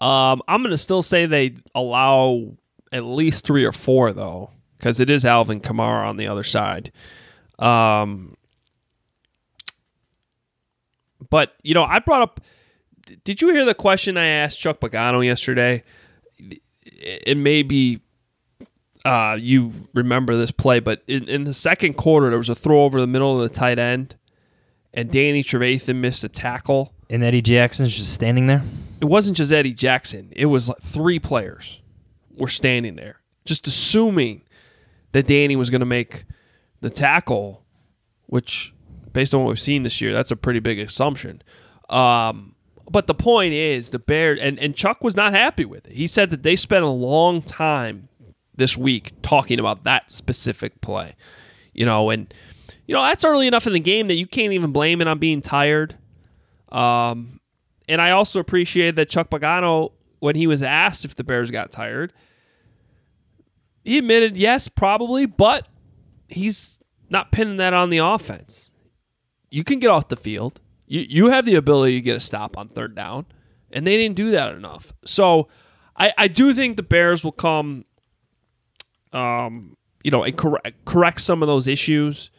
Um, 0.00 0.42
I'm 0.46 0.62
going 0.62 0.70
to 0.70 0.78
still 0.78 1.02
say 1.02 1.26
they 1.26 1.56
allow 1.74 2.56
at 2.92 3.04
least 3.04 3.44
three 3.44 3.64
or 3.64 3.72
four, 3.72 4.12
though, 4.12 4.50
because 4.76 5.00
it 5.00 5.10
is 5.10 5.24
Alvin 5.24 5.60
Kamara 5.60 6.06
on 6.06 6.16
the 6.16 6.26
other 6.26 6.44
side. 6.44 6.92
Um, 7.58 8.36
but, 11.30 11.54
you 11.62 11.74
know, 11.74 11.84
I 11.84 11.98
brought 11.98 12.22
up. 12.22 12.40
Did 13.24 13.40
you 13.40 13.48
hear 13.50 13.64
the 13.64 13.74
question 13.74 14.16
I 14.16 14.26
asked 14.26 14.60
Chuck 14.60 14.80
Pagano 14.80 15.24
yesterday? 15.24 15.82
It 16.84 17.36
may 17.36 17.62
be 17.62 18.00
uh, 19.04 19.36
you 19.40 19.72
remember 19.94 20.36
this 20.36 20.50
play, 20.50 20.80
but 20.80 21.02
in, 21.06 21.28
in 21.28 21.44
the 21.44 21.54
second 21.54 21.94
quarter, 21.94 22.28
there 22.28 22.38
was 22.38 22.48
a 22.48 22.54
throw 22.54 22.82
over 22.82 23.00
the 23.00 23.06
middle 23.06 23.40
of 23.40 23.48
the 23.48 23.54
tight 23.54 23.78
end, 23.78 24.16
and 24.92 25.10
Danny 25.10 25.42
Trevathan 25.42 25.96
missed 25.96 26.24
a 26.24 26.28
tackle. 26.28 26.92
And 27.08 27.22
Eddie 27.22 27.42
Jackson's 27.42 27.96
just 27.96 28.12
standing 28.12 28.46
there? 28.46 28.62
It 29.00 29.04
wasn't 29.04 29.36
just 29.36 29.52
Eddie 29.52 29.74
Jackson. 29.74 30.32
It 30.34 30.46
was 30.46 30.68
like 30.68 30.80
three 30.80 31.18
players 31.18 31.80
were 32.36 32.48
standing 32.48 32.96
there, 32.96 33.20
just 33.44 33.66
assuming 33.66 34.42
that 35.12 35.26
Danny 35.26 35.56
was 35.56 35.70
going 35.70 35.80
to 35.80 35.86
make 35.86 36.24
the 36.80 36.90
tackle, 36.90 37.64
which, 38.26 38.74
based 39.12 39.34
on 39.34 39.42
what 39.42 39.48
we've 39.48 39.60
seen 39.60 39.82
this 39.82 40.00
year, 40.00 40.12
that's 40.12 40.30
a 40.30 40.36
pretty 40.36 40.60
big 40.60 40.78
assumption. 40.78 41.42
Um, 41.88 42.54
but 42.90 43.06
the 43.06 43.14
point 43.14 43.54
is, 43.54 43.90
the 43.90 43.98
Bears 43.98 44.38
and, 44.40 44.58
and 44.58 44.74
Chuck 44.74 45.02
was 45.02 45.16
not 45.16 45.32
happy 45.32 45.64
with 45.64 45.86
it. 45.86 45.92
He 45.92 46.06
said 46.06 46.30
that 46.30 46.42
they 46.42 46.56
spent 46.56 46.84
a 46.84 46.90
long 46.90 47.42
time 47.42 48.08
this 48.54 48.76
week 48.76 49.12
talking 49.22 49.60
about 49.60 49.84
that 49.84 50.10
specific 50.10 50.80
play, 50.80 51.14
you 51.72 51.84
know, 51.84 52.10
and 52.10 52.32
you 52.86 52.94
know 52.94 53.02
that's 53.02 53.24
early 53.24 53.46
enough 53.46 53.66
in 53.66 53.72
the 53.72 53.80
game 53.80 54.08
that 54.08 54.14
you 54.14 54.26
can't 54.26 54.52
even 54.52 54.72
blame 54.72 55.00
it 55.00 55.06
on 55.08 55.18
being 55.18 55.40
tired. 55.40 55.96
Um, 56.70 57.37
and 57.88 58.00
I 58.00 58.10
also 58.10 58.38
appreciate 58.40 58.96
that 58.96 59.08
Chuck 59.08 59.30
Pagano, 59.30 59.92
when 60.18 60.36
he 60.36 60.46
was 60.46 60.62
asked 60.62 61.04
if 61.04 61.14
the 61.14 61.24
Bears 61.24 61.50
got 61.50 61.70
tired, 61.70 62.12
he 63.84 63.98
admitted 63.98 64.36
yes, 64.36 64.68
probably, 64.68 65.26
but 65.26 65.68
he's 66.28 66.78
not 67.08 67.32
pinning 67.32 67.56
that 67.56 67.72
on 67.72 67.90
the 67.90 67.98
offense. 67.98 68.70
You 69.50 69.64
can 69.64 69.78
get 69.78 69.88
off 69.88 70.08
the 70.08 70.16
field. 70.16 70.60
You 70.86 71.00
you 71.00 71.26
have 71.28 71.46
the 71.46 71.54
ability 71.54 71.94
to 71.94 72.00
get 72.00 72.16
a 72.16 72.20
stop 72.20 72.58
on 72.58 72.68
third 72.68 72.94
down, 72.94 73.26
and 73.70 73.86
they 73.86 73.96
didn't 73.96 74.16
do 74.16 74.30
that 74.32 74.54
enough. 74.54 74.92
So 75.04 75.48
I, 75.96 76.12
I 76.18 76.28
do 76.28 76.52
think 76.52 76.76
the 76.76 76.82
Bears 76.82 77.24
will 77.24 77.32
come, 77.32 77.84
um, 79.12 79.76
you 80.04 80.10
know, 80.10 80.22
and 80.22 80.36
correct 80.36 80.84
correct 80.84 81.20
some 81.22 81.42
of 81.42 81.46
those 81.46 81.66
issues, 81.66 82.30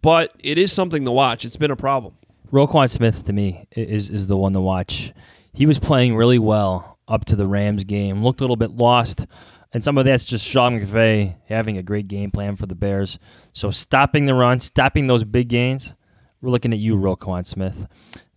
but 0.00 0.32
it 0.40 0.58
is 0.58 0.72
something 0.72 1.04
to 1.04 1.12
watch. 1.12 1.44
It's 1.44 1.56
been 1.56 1.70
a 1.70 1.76
problem. 1.76 2.16
Roquan 2.56 2.88
Smith 2.88 3.26
to 3.26 3.34
me 3.34 3.68
is 3.72 4.08
is 4.08 4.28
the 4.28 4.36
one 4.36 4.54
to 4.54 4.60
watch. 4.60 5.12
He 5.52 5.66
was 5.66 5.78
playing 5.78 6.16
really 6.16 6.38
well 6.38 6.98
up 7.06 7.26
to 7.26 7.36
the 7.36 7.46
Rams 7.46 7.84
game. 7.84 8.24
Looked 8.24 8.40
a 8.40 8.44
little 8.44 8.56
bit 8.56 8.70
lost, 8.70 9.26
and 9.74 9.84
some 9.84 9.98
of 9.98 10.06
that's 10.06 10.24
just 10.24 10.46
Sean 10.46 10.80
McVay 10.80 11.36
having 11.48 11.76
a 11.76 11.82
great 11.82 12.08
game 12.08 12.30
plan 12.30 12.56
for 12.56 12.64
the 12.64 12.74
Bears. 12.74 13.18
So 13.52 13.70
stopping 13.70 14.24
the 14.24 14.32
run, 14.32 14.60
stopping 14.60 15.06
those 15.06 15.22
big 15.22 15.48
gains. 15.48 15.92
We're 16.40 16.48
looking 16.48 16.72
at 16.72 16.78
you, 16.78 16.96
Roquan 16.96 17.44
Smith. 17.44 17.86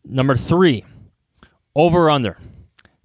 Number 0.04 0.36
three, 0.36 0.84
over 1.74 2.10
under 2.10 2.38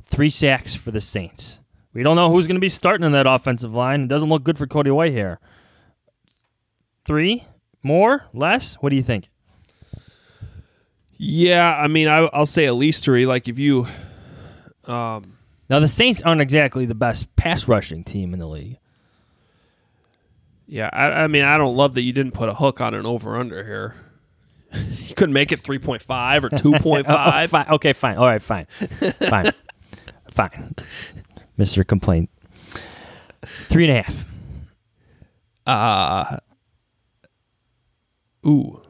three 0.02 0.30
sacks 0.30 0.74
for 0.74 0.90
the 0.90 1.00
Saints. 1.00 1.60
We 1.92 2.02
don't 2.02 2.16
know 2.16 2.32
who's 2.32 2.48
going 2.48 2.56
to 2.56 2.60
be 2.60 2.68
starting 2.68 3.06
in 3.06 3.12
that 3.12 3.28
offensive 3.28 3.72
line. 3.72 4.00
It 4.00 4.08
doesn't 4.08 4.28
look 4.28 4.42
good 4.42 4.58
for 4.58 4.66
Cody 4.66 4.90
Whitehair. 4.90 5.36
Three 7.04 7.44
more, 7.84 8.24
less? 8.32 8.74
What 8.80 8.90
do 8.90 8.96
you 8.96 9.02
think? 9.04 9.28
Yeah, 11.16 11.76
I 11.76 11.88
mean, 11.88 12.08
I, 12.08 12.28
will 12.36 12.46
say 12.46 12.66
at 12.66 12.74
least 12.74 13.04
three. 13.04 13.26
Like 13.26 13.48
if 13.48 13.58
you, 13.58 13.86
um, 14.84 15.36
now 15.70 15.78
the 15.78 15.88
Saints 15.88 16.22
aren't 16.22 16.40
exactly 16.40 16.86
the 16.86 16.94
best 16.94 17.34
pass 17.36 17.68
rushing 17.68 18.04
team 18.04 18.32
in 18.32 18.40
the 18.40 18.48
league. 18.48 18.78
Yeah, 20.66 20.90
I, 20.92 21.24
I 21.24 21.26
mean, 21.26 21.44
I 21.44 21.58
don't 21.58 21.76
love 21.76 21.94
that 21.94 22.02
you 22.02 22.12
didn't 22.12 22.32
put 22.32 22.48
a 22.48 22.54
hook 22.54 22.80
on 22.80 22.94
an 22.94 23.06
over 23.06 23.36
under 23.36 23.64
here. 23.64 23.94
you 24.74 25.14
couldn't 25.14 25.32
make 25.32 25.52
it 25.52 25.60
three 25.60 25.78
point 25.78 26.02
five 26.02 26.44
or 26.44 26.48
two 26.56 26.78
point 26.78 27.06
five. 27.06 27.52
oh, 27.54 27.64
okay, 27.74 27.92
fine. 27.92 28.16
All 28.16 28.26
right, 28.26 28.42
fine, 28.42 28.66
fine, 29.28 29.52
fine. 30.30 30.74
Mister 31.56 31.84
Complaint. 31.84 32.30
Three 33.68 33.88
and 33.88 33.98
a 33.98 34.02
half. 34.02 34.26
Uh 35.66 36.38
ooh. 38.46 38.83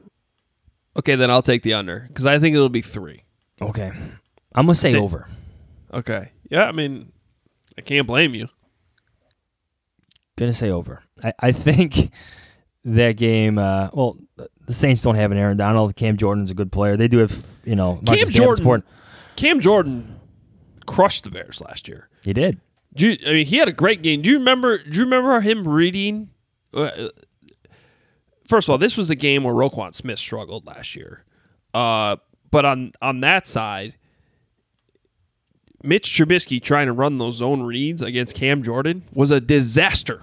Okay, 0.96 1.16
then 1.16 1.30
I'll 1.30 1.42
take 1.42 1.62
the 1.62 1.74
under 1.74 2.04
because 2.09 2.26
I 2.26 2.38
think 2.38 2.54
it'll 2.54 2.68
be 2.68 2.83
three. 2.83 3.24
Okay, 3.61 3.92
I'm 4.54 4.66
gonna 4.66 4.74
say 4.74 4.92
Th- 4.92 5.02
over. 5.02 5.28
Okay, 5.92 6.30
yeah. 6.50 6.64
I 6.64 6.72
mean, 6.72 7.12
I 7.76 7.80
can't 7.80 8.07
blame 8.07 8.35
you. 8.35 8.48
Gonna 10.37 10.54
say 10.54 10.70
over. 10.70 11.02
I, 11.22 11.33
I 11.38 11.52
think 11.52 12.11
that 12.85 13.16
game. 13.16 13.59
Uh, 13.59 13.90
well, 13.92 14.18
the 14.66 14.72
Saints 14.72 15.02
don't 15.02 15.14
have 15.16 15.33
an 15.33 15.38
Aaron 15.38 15.57
Donald. 15.57 15.96
Cam 15.96 16.16
Jordan's 16.16 16.50
a 16.50 16.54
good 16.54 16.72
player. 16.72 16.96
They 16.96 17.09
do 17.09 17.18
have, 17.18 17.44
you 17.64 17.76
know, 17.76 18.00
Cam 18.07 18.28
Jordan. 18.28 18.83
Cam 19.37 19.61
Jordan 19.61 20.20
crushed 20.87 21.24
the 21.24 21.30
Bears 21.30 21.61
last 21.61 21.88
year. 21.88 22.09
He 22.22 22.33
did. 22.33 22.61
You, 22.96 23.16
I 23.26 23.33
mean, 23.33 23.46
he 23.46 23.57
had 23.57 23.66
a 23.68 23.72
great 23.72 24.02
game. 24.02 24.22
Do 24.22 24.30
you 24.30 24.38
remember? 24.38 24.78
Do 24.78 24.96
you 24.98 25.04
remember 25.04 25.40
him 25.40 25.66
reading? 25.66 26.30
Uh, 26.72 27.09
first 28.46 28.68
of 28.68 28.72
all, 28.72 28.78
this 28.78 28.96
was 28.96 29.11
a 29.11 29.14
game 29.14 29.44
where 29.44 29.54
Roquan 29.54 29.94
Smith 29.94 30.18
struggled 30.18 30.66
last 30.66 30.94
year. 30.94 31.24
Uh, 31.72 32.16
but 32.50 32.64
on 32.64 32.92
on 33.02 33.20
that 33.20 33.46
side, 33.46 33.96
Mitch 35.83 36.11
Trubisky 36.11 36.62
trying 36.62 36.87
to 36.87 36.92
run 36.92 37.18
those 37.18 37.37
zone 37.37 37.62
reads 37.62 38.00
against 38.00 38.35
Cam 38.35 38.62
Jordan 38.62 39.04
was 39.12 39.30
a 39.30 39.40
disaster 39.40 40.22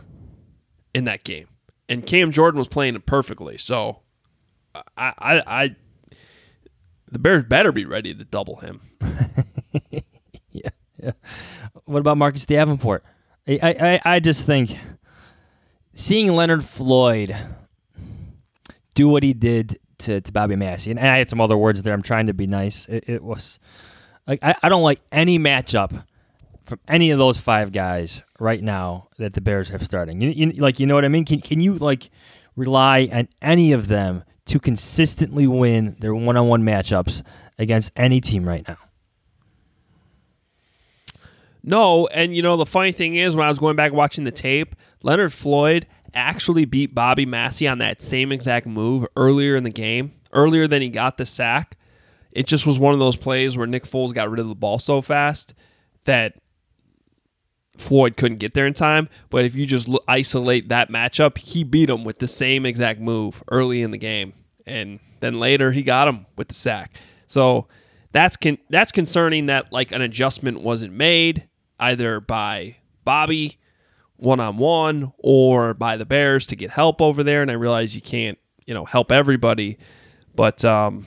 in 0.94 1.04
that 1.06 1.24
game, 1.24 1.48
and 1.90 2.06
Cam 2.06 2.32
Jordan 2.32 2.58
was 2.58 2.68
playing 2.68 2.96
it 2.96 3.06
perfectly. 3.06 3.58
So, 3.58 4.00
I, 4.74 5.14
I, 5.18 5.44
I 5.46 5.76
the 7.12 7.20
Bears 7.20 7.44
better 7.44 7.72
be 7.72 7.86
ready 7.86 8.14
to 8.14 8.24
double 8.24 8.58
him. 8.58 8.82
yeah, 10.52 10.70
yeah. 10.98 11.12
What 11.86 12.00
about 12.00 12.18
Marcus 12.18 12.46
Davenport? 12.46 13.04
I, 13.48 14.00
I, 14.06 14.16
I 14.16 14.20
just 14.20 14.46
think 14.46 14.78
seeing 15.94 16.32
Leonard 16.32 16.64
Floyd 16.64 17.36
do 18.94 19.08
what 19.08 19.24
he 19.24 19.34
did 19.34 19.80
to, 20.00 20.22
to 20.22 20.32
Bobby 20.32 20.56
Massie, 20.56 20.92
and 20.92 21.00
I 21.00 21.18
had 21.18 21.30
some 21.30 21.42
other 21.42 21.58
words 21.58 21.84
there. 21.84 21.94
I'm 21.94 22.02
trying 22.02 22.28
to 22.28 22.34
be 22.34 22.48
nice. 22.48 22.88
It, 22.88 23.06
it 23.08 23.24
was 23.24 23.60
like 24.28 24.40
I, 24.44 24.56
I 24.64 24.70
don't 24.70 24.84
like 24.84 25.02
any 25.12 25.40
matchup 25.40 26.04
from 26.64 26.80
any 26.88 27.12
of 27.12 27.20
those 27.20 27.38
five 27.38 27.72
guys 27.72 28.22
right 28.40 28.64
now 28.64 29.10
that 29.18 29.34
the 29.34 29.42
Bears 29.42 29.70
have 29.70 29.84
starting. 29.86 30.22
You, 30.22 30.30
you, 30.30 30.52
like 30.54 30.80
you 30.80 30.86
know 30.86 30.96
what 30.96 31.06
I 31.06 31.10
mean? 31.10 31.26
Can 31.26 31.40
can 31.40 31.60
you 31.60 31.76
like 31.76 32.10
rely 32.56 33.10
on 33.12 33.28
any 33.42 33.72
of 33.72 33.88
them 33.88 34.24
to 34.46 34.60
consistently 34.60 35.48
win 35.48 35.96
their 36.00 36.14
one-on-one 36.14 36.64
matchups 36.64 37.24
against 37.58 37.92
any 37.96 38.20
team 38.20 38.48
right 38.48 38.68
now? 38.68 38.78
No, 41.64 42.08
and 42.08 42.36
you 42.36 42.42
know 42.42 42.58
the 42.58 42.66
funny 42.66 42.92
thing 42.92 43.16
is 43.16 43.36
when 43.36 43.46
I 43.46 43.50
was 43.50 43.60
going 43.60 43.76
back 43.76 43.94
watching 43.94 44.24
the 44.24 44.32
tape, 44.32 44.76
Leonard 45.04 45.32
Floyd 45.32 45.86
actually 46.14 46.66
beat 46.66 46.94
Bobby 46.94 47.26
Massie 47.26 47.68
on 47.68 47.78
that 47.80 48.02
same 48.02 48.32
exact 48.32 48.66
move 48.66 49.08
earlier 49.16 49.56
in 49.56 49.64
the 49.64 49.70
game, 49.70 50.14
earlier 50.34 50.68
than 50.68 50.82
he 50.82 50.90
got 50.90 51.18
the 51.18 51.26
sack. 51.26 51.78
It 52.32 52.48
just 52.48 52.66
was 52.66 52.80
one 52.80 52.94
of 52.94 53.00
those 53.00 53.16
plays 53.16 53.58
where 53.58 53.68
Nick 53.68 53.84
Foles 53.84 54.14
got 54.14 54.30
rid 54.30 54.40
of 54.40 54.48
the 54.48 54.56
ball 54.56 54.80
so 54.80 55.02
fast 55.02 55.54
that 56.06 56.36
Floyd 57.78 58.16
couldn't 58.16 58.38
get 58.38 58.54
there 58.54 58.68
in 58.68 58.74
time. 58.74 59.10
But 59.30 59.46
if 59.46 59.56
you 59.56 59.66
just 59.66 59.90
isolate 60.08 60.70
that 60.70 60.90
matchup, 60.90 61.38
he 61.38 61.64
beat 61.64 61.90
him 61.90 62.04
with 62.04 62.20
the 62.20 62.28
same 62.28 62.66
exact 62.66 63.00
move 63.00 63.44
early 63.50 63.82
in 63.82 63.92
the 63.92 63.98
game, 63.98 64.34
and 64.66 65.00
then 65.20 65.40
later 65.40 65.72
he 65.72 65.84
got 65.84 66.08
him 66.08 66.26
with 66.38 66.50
the 66.50 66.54
sack. 66.54 66.96
So 67.28 67.68
that's 68.12 68.38
con- 68.38 68.60
that's 68.70 68.92
concerning 68.92 69.48
that 69.48 69.72
like 69.72 69.92
an 69.92 70.02
adjustment 70.02 70.62
wasn't 70.62 70.94
made 70.94 71.48
either 71.80 72.20
by 72.20 72.78
Bobby 73.04 73.58
one 74.22 74.40
on 74.40 74.58
one 74.58 75.12
or 75.18 75.74
by 75.74 75.98
the 75.98 76.06
Bears 76.06 76.46
to 76.46 76.56
get 76.56 76.70
help 76.70 77.02
over 77.02 77.24
there. 77.24 77.42
And 77.42 77.50
I 77.50 77.56
realize 77.56 77.96
you 77.96 78.02
can't, 78.02 78.38
you 78.68 78.74
know, 78.74 78.86
help 78.86 79.12
everybody, 79.12 79.80
but 80.36 80.64
um, 80.64 81.06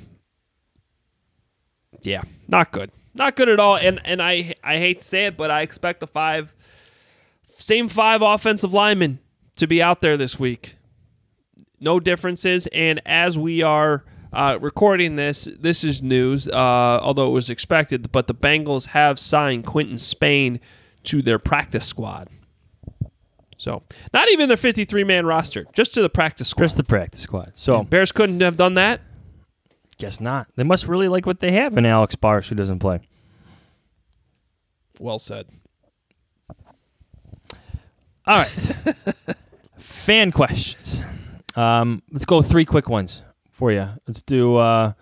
yeah, 2.02 2.22
not 2.48 2.72
good, 2.72 2.90
not 3.14 3.36
good 3.36 3.48
at 3.48 3.60
all. 3.60 3.76
And 3.76 4.00
and 4.04 4.20
I 4.20 4.54
I 4.64 4.78
hate 4.78 5.02
to 5.02 5.06
say 5.06 5.26
it, 5.26 5.36
but 5.36 5.50
I 5.50 5.62
expect 5.62 6.00
the 6.00 6.08
five 6.08 6.56
same 7.56 7.88
five 7.88 8.20
offensive 8.20 8.74
linemen 8.74 9.20
to 9.56 9.68
be 9.68 9.80
out 9.80 10.00
there 10.00 10.16
this 10.16 10.38
week. 10.38 10.76
No 11.80 12.00
differences, 12.00 12.66
and 12.72 13.00
as 13.06 13.38
we 13.38 13.62
are. 13.62 14.04
Uh, 14.32 14.58
recording 14.60 15.14
this, 15.14 15.46
this 15.60 15.84
is 15.84 16.02
news, 16.02 16.48
uh, 16.48 16.98
although 17.00 17.28
it 17.28 17.30
was 17.30 17.48
expected, 17.48 18.10
but 18.10 18.26
the 18.26 18.34
Bengals 18.34 18.86
have 18.86 19.16
signed 19.16 19.64
Quinton 19.64 19.96
Spain 19.96 20.58
to 21.04 21.22
their 21.22 21.38
practice 21.38 21.86
squad. 21.86 22.28
So 23.56 23.82
not 24.12 24.30
even 24.30 24.48
their 24.48 24.56
53 24.56 25.04
man 25.04 25.26
roster, 25.26 25.66
just 25.72 25.94
to 25.94 26.02
the 26.02 26.08
practice 26.08 26.48
squad. 26.48 26.64
Just 26.64 26.76
the 26.76 26.84
practice 26.84 27.20
squad. 27.20 27.52
So 27.54 27.82
Bears 27.82 28.12
couldn't 28.12 28.40
have 28.40 28.56
done 28.56 28.74
that. 28.74 29.00
Guess 29.98 30.20
not. 30.20 30.48
They 30.56 30.64
must 30.64 30.88
really 30.88 31.08
like 31.08 31.26
what 31.26 31.40
they 31.40 31.52
have 31.52 31.76
in 31.78 31.86
Alex 31.86 32.14
Bars, 32.14 32.48
who 32.48 32.54
doesn't 32.54 32.80
play. 32.80 33.00
Well 34.98 35.18
said. 35.18 35.46
All 38.26 38.36
right. 38.38 38.48
Fan 39.78 40.32
questions. 40.32 41.02
Um, 41.56 42.02
let's 42.10 42.24
go 42.24 42.42
three 42.42 42.64
quick 42.64 42.88
ones 42.88 43.22
for 43.50 43.70
you. 43.70 43.88
Let's 44.06 44.22
do 44.22 44.56
uh, 44.56 44.92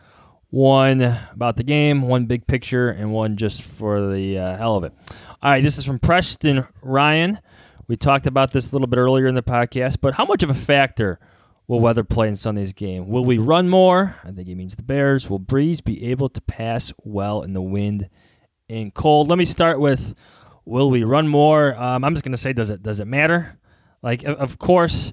one 0.50 1.00
about 1.32 1.56
the 1.56 1.62
game, 1.62 2.02
one 2.02 2.26
big 2.26 2.46
picture, 2.46 2.90
and 2.90 3.12
one 3.12 3.36
just 3.36 3.62
for 3.62 4.12
the 4.12 4.38
uh, 4.38 4.56
hell 4.56 4.76
of 4.76 4.84
it. 4.84 4.92
All 5.42 5.50
right, 5.50 5.62
this 5.62 5.78
is 5.78 5.84
from 5.84 5.98
Preston 5.98 6.66
Ryan. 6.82 7.38
We 7.92 7.98
talked 7.98 8.26
about 8.26 8.52
this 8.52 8.70
a 8.70 8.74
little 8.74 8.86
bit 8.86 8.96
earlier 8.96 9.26
in 9.26 9.34
the 9.34 9.42
podcast, 9.42 9.98
but 10.00 10.14
how 10.14 10.24
much 10.24 10.42
of 10.42 10.48
a 10.48 10.54
factor 10.54 11.20
will 11.66 11.78
weather 11.78 12.02
play 12.02 12.26
in 12.26 12.36
Sunday's 12.36 12.72
game? 12.72 13.06
Will 13.06 13.22
we 13.22 13.36
run 13.36 13.68
more? 13.68 14.16
I 14.24 14.30
think 14.30 14.48
he 14.48 14.54
means 14.54 14.74
the 14.74 14.82
Bears. 14.82 15.28
Will 15.28 15.38
Brees 15.38 15.84
be 15.84 16.10
able 16.10 16.30
to 16.30 16.40
pass 16.40 16.90
well 17.04 17.42
in 17.42 17.52
the 17.52 17.60
wind 17.60 18.08
and 18.70 18.94
cold? 18.94 19.28
Let 19.28 19.36
me 19.36 19.44
start 19.44 19.78
with 19.78 20.14
will 20.64 20.88
we 20.88 21.04
run 21.04 21.28
more? 21.28 21.76
Um, 21.76 22.02
I'm 22.02 22.14
just 22.14 22.24
going 22.24 22.32
to 22.32 22.38
say, 22.38 22.54
does 22.54 22.70
it 22.70 22.82
does 22.82 22.98
it 22.98 23.04
matter? 23.04 23.58
Like, 24.00 24.24
of 24.24 24.58
course, 24.58 25.12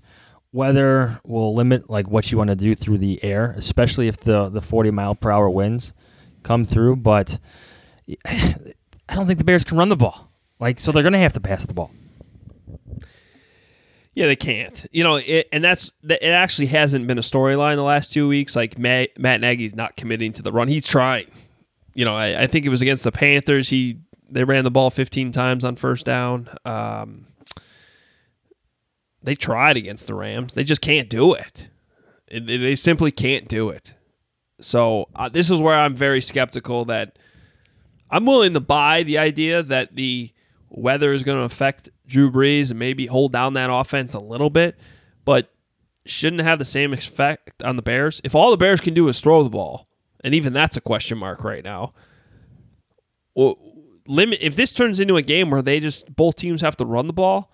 weather 0.53 1.19
will 1.25 1.53
limit 1.53 1.89
like 1.89 2.07
what 2.07 2.31
you 2.31 2.37
want 2.37 2.49
to 2.49 2.55
do 2.55 2.75
through 2.75 2.99
the 2.99 3.21
air, 3.21 3.53
especially 3.57 4.07
if 4.07 4.21
the 4.21 4.47
the 4.47 4.61
40 4.61 4.91
mile 4.91 5.15
per 5.15 5.31
hour 5.31 5.49
winds 5.49 5.91
come 6.43 6.63
through. 6.63 6.95
But 6.95 7.39
I 8.25 9.15
don't 9.15 9.27
think 9.27 9.39
the 9.39 9.43
Bears 9.43 9.65
can 9.65 9.77
run 9.77 9.89
the 9.89 9.97
ball. 9.97 10.31
Like, 10.61 10.79
so 10.79 10.93
they're 10.93 11.03
going 11.03 11.11
to 11.11 11.19
have 11.19 11.33
to 11.33 11.41
pass 11.41 11.65
the 11.65 11.73
ball. 11.73 11.91
Yeah, 14.13 14.25
they 14.25 14.35
can't. 14.35 14.85
You 14.91 15.03
know, 15.03 15.17
it, 15.17 15.47
and 15.51 15.63
that's 15.63 15.91
it. 16.07 16.23
Actually, 16.23 16.67
hasn't 16.67 17.07
been 17.07 17.17
a 17.17 17.21
storyline 17.21 17.75
the 17.75 17.83
last 17.83 18.11
two 18.11 18.27
weeks. 18.27 18.55
Like 18.55 18.77
Matt, 18.77 19.17
Matt 19.17 19.41
Nagy's 19.41 19.75
not 19.75 19.95
committing 19.95 20.33
to 20.33 20.41
the 20.41 20.51
run. 20.51 20.67
He's 20.67 20.87
trying. 20.87 21.27
You 21.93 22.05
know, 22.05 22.15
I, 22.15 22.43
I, 22.43 22.47
think 22.47 22.65
it 22.65 22.69
was 22.69 22.81
against 22.81 23.03
the 23.03 23.11
Panthers. 23.11 23.69
He 23.69 23.99
they 24.29 24.43
ran 24.43 24.63
the 24.63 24.71
ball 24.71 24.89
15 24.89 25.31
times 25.31 25.63
on 25.63 25.75
first 25.75 26.05
down. 26.05 26.49
Um, 26.65 27.27
they 29.21 29.35
tried 29.35 29.77
against 29.77 30.07
the 30.07 30.13
Rams. 30.13 30.53
They 30.53 30.63
just 30.63 30.81
can't 30.81 31.09
do 31.09 31.33
it. 31.33 31.69
they 32.31 32.75
simply 32.75 33.11
can't 33.11 33.47
do 33.47 33.69
it. 33.69 33.95
So 34.61 35.09
uh, 35.15 35.29
this 35.29 35.49
is 35.49 35.61
where 35.61 35.75
I'm 35.75 35.95
very 35.95 36.21
skeptical 36.21 36.85
that 36.85 37.17
I'm 38.09 38.25
willing 38.25 38.53
to 38.53 38.59
buy 38.59 39.03
the 39.03 39.17
idea 39.17 39.63
that 39.63 39.95
the 39.95 40.31
weather 40.69 41.13
is 41.13 41.23
going 41.23 41.37
to 41.37 41.43
affect 41.43 41.89
Drew 42.09 42.31
Brees 42.31 42.69
and 42.69 42.79
maybe 42.79 43.05
hold 43.05 43.31
down 43.31 43.53
that 43.53 43.71
offense 43.71 44.13
a 44.13 44.19
little 44.19 44.49
bit, 44.49 44.77
but 45.23 45.53
shouldn't 46.05 46.41
have 46.41 46.59
the 46.59 46.65
same 46.65 46.93
effect 46.93 47.61
on 47.63 47.75
the 47.75 47.81
Bears. 47.81 48.19
If 48.23 48.35
all 48.35 48.51
the 48.51 48.57
Bears 48.57 48.81
can 48.81 48.93
do 48.93 49.07
is 49.07 49.19
throw 49.19 49.43
the 49.43 49.49
ball, 49.49 49.87
and 50.23 50.33
even 50.33 50.51
that's 50.51 50.75
a 50.75 50.81
question 50.81 51.17
mark 51.17 51.43
right 51.43 51.63
now. 51.63 51.93
Well, 53.35 53.57
limit 54.07 54.39
if 54.41 54.55
this 54.55 54.73
turns 54.73 54.99
into 54.99 55.15
a 55.15 55.21
game 55.21 55.51
where 55.51 55.61
they 55.61 55.79
just 55.79 56.13
both 56.15 56.35
teams 56.35 56.61
have 56.61 56.75
to 56.77 56.85
run 56.85 57.07
the 57.07 57.13
ball. 57.13 57.53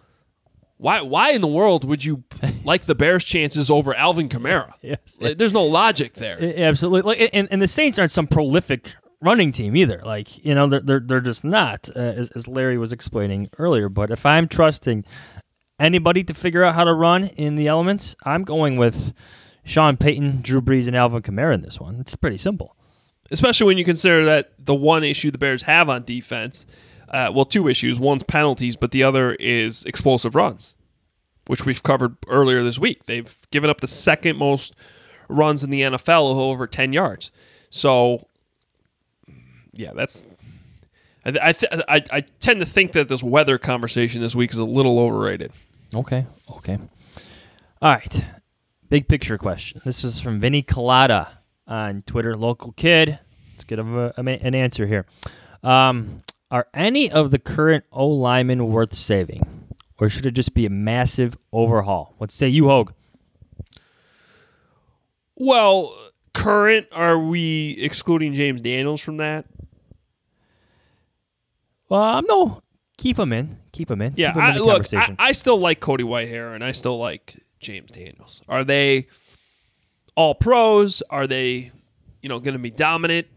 Why? 0.77 1.01
Why 1.01 1.31
in 1.31 1.41
the 1.41 1.47
world 1.47 1.85
would 1.85 2.03
you 2.03 2.23
like 2.63 2.85
the 2.85 2.95
Bears' 2.95 3.23
chances 3.23 3.69
over 3.69 3.93
Alvin 3.95 4.27
Kamara? 4.29 4.73
Yes, 4.81 5.19
there's 5.21 5.53
no 5.53 5.63
logic 5.63 6.15
there. 6.15 6.37
Absolutely, 6.41 7.15
like, 7.15 7.29
and, 7.33 7.47
and 7.49 7.61
the 7.61 7.67
Saints 7.67 7.97
aren't 7.99 8.11
some 8.11 8.27
prolific 8.27 8.93
running 9.25 9.51
team 9.51 9.75
either. 9.75 10.01
Like 10.05 10.43
you 10.45 10.55
know, 10.55 10.67
they're 10.67 10.81
they're, 10.81 10.99
they're 10.99 11.21
just 11.21 11.43
not, 11.43 11.89
uh, 11.95 11.99
as, 11.99 12.29
as 12.31 12.47
Larry 12.47 12.77
was 12.77 12.93
explaining 12.93 13.49
earlier. 13.57 13.89
But 13.89 14.11
if 14.11 14.25
I'm 14.25 14.47
trusting 14.47 15.03
anybody 15.79 16.23
to 16.23 16.33
figure 16.33 16.63
out 16.63 16.75
how 16.75 16.83
to 16.83 16.93
run 16.93 17.25
in 17.25 17.55
the 17.55 17.67
elements, 17.67 18.15
I'm 18.23 18.43
going 18.43 18.77
with 18.77 19.13
Sean 19.63 19.97
Payton, 19.97 20.41
Drew 20.41 20.61
Brees, 20.61 20.87
and 20.87 20.95
Alvin 20.95 21.21
Kamara 21.21 21.53
in 21.53 21.61
this 21.61 21.79
one. 21.79 21.99
It's 21.99 22.15
pretty 22.15 22.37
simple. 22.37 22.75
Especially 23.31 23.65
when 23.65 23.77
you 23.77 23.85
consider 23.85 24.23
that 24.25 24.53
the 24.59 24.75
one 24.75 25.03
issue 25.03 25.31
the 25.31 25.39
Bears 25.39 25.63
have 25.63 25.89
on 25.89 26.03
defense, 26.03 26.65
uh, 27.09 27.31
well, 27.33 27.45
two 27.45 27.67
issues. 27.67 27.99
One's 27.99 28.23
penalties, 28.23 28.75
but 28.75 28.91
the 28.91 29.03
other 29.03 29.33
is 29.35 29.83
explosive 29.85 30.35
runs, 30.35 30.75
which 31.47 31.65
we've 31.65 31.81
covered 31.81 32.15
earlier 32.27 32.63
this 32.63 32.77
week. 32.77 33.05
They've 33.05 33.35
given 33.49 33.69
up 33.69 33.81
the 33.81 33.87
second 33.87 34.37
most 34.37 34.75
runs 35.27 35.63
in 35.63 35.71
the 35.71 35.81
NFL 35.81 36.35
over 36.35 36.67
10 36.67 36.93
yards. 36.93 37.31
So, 37.71 38.27
yeah, 39.75 39.91
that's. 39.93 40.25
I, 41.25 41.33
I, 41.41 41.51
th- 41.53 41.71
I, 41.87 42.03
I 42.11 42.21
tend 42.39 42.59
to 42.59 42.65
think 42.65 42.91
that 42.91 43.09
this 43.09 43.23
weather 43.23 43.57
conversation 43.57 44.21
this 44.21 44.35
week 44.35 44.51
is 44.51 44.59
a 44.59 44.63
little 44.63 44.99
overrated. 44.99 45.51
Okay. 45.93 46.25
Okay. 46.51 46.77
All 47.81 47.91
right. 47.93 48.25
Big 48.89 49.07
picture 49.07 49.37
question. 49.37 49.81
This 49.85 50.03
is 50.03 50.19
from 50.19 50.39
Vinny 50.39 50.61
Colada 50.61 51.39
on 51.67 52.03
Twitter, 52.03 52.37
local 52.37 52.73
kid. 52.73 53.19
Let's 53.53 53.63
get 53.63 53.79
a, 53.79 54.13
a, 54.17 54.21
an 54.21 54.53
answer 54.53 54.85
here. 54.85 55.05
Um, 55.63 56.23
are 56.51 56.67
any 56.73 57.11
of 57.11 57.31
the 57.31 57.39
current 57.39 57.85
O 57.91 58.07
linemen 58.07 58.67
worth 58.67 58.93
saving, 58.93 59.67
or 59.97 60.09
should 60.09 60.25
it 60.25 60.31
just 60.31 60.53
be 60.53 60.65
a 60.65 60.69
massive 60.69 61.37
overhaul? 61.51 62.13
What 62.17 62.31
say 62.31 62.47
you, 62.47 62.67
Hoge? 62.67 62.89
Well, 65.35 65.97
current, 66.33 66.87
are 66.91 67.17
we 67.17 67.71
excluding 67.81 68.33
James 68.35 68.61
Daniels 68.61 69.01
from 69.01 69.17
that? 69.17 69.45
Well, 71.89 72.01
I'm 72.01 72.25
no. 72.25 72.61
Keep 72.97 73.19
him 73.19 73.33
in. 73.33 73.57
Keep 73.71 73.91
him 73.91 74.01
in. 74.01 74.13
Yeah, 74.15 74.29
Keep 74.29 74.35
him 74.35 74.43
in 74.43 74.49
I, 74.49 74.57
the 74.57 74.63
look, 74.63 74.93
I. 74.93 75.15
I 75.19 75.31
still 75.33 75.57
like 75.59 75.79
Cody 75.79 76.03
Whitehair, 76.03 76.55
and 76.55 76.63
I 76.63 76.71
still 76.71 76.97
like 76.97 77.37
James 77.59 77.91
Daniels. 77.91 78.41
Are 78.47 78.63
they 78.63 79.07
all 80.15 80.35
pros? 80.35 81.03
Are 81.09 81.27
they, 81.27 81.71
you 82.21 82.29
know, 82.29 82.39
going 82.39 82.53
to 82.53 82.59
be 82.59 82.71
dominant? 82.71 83.27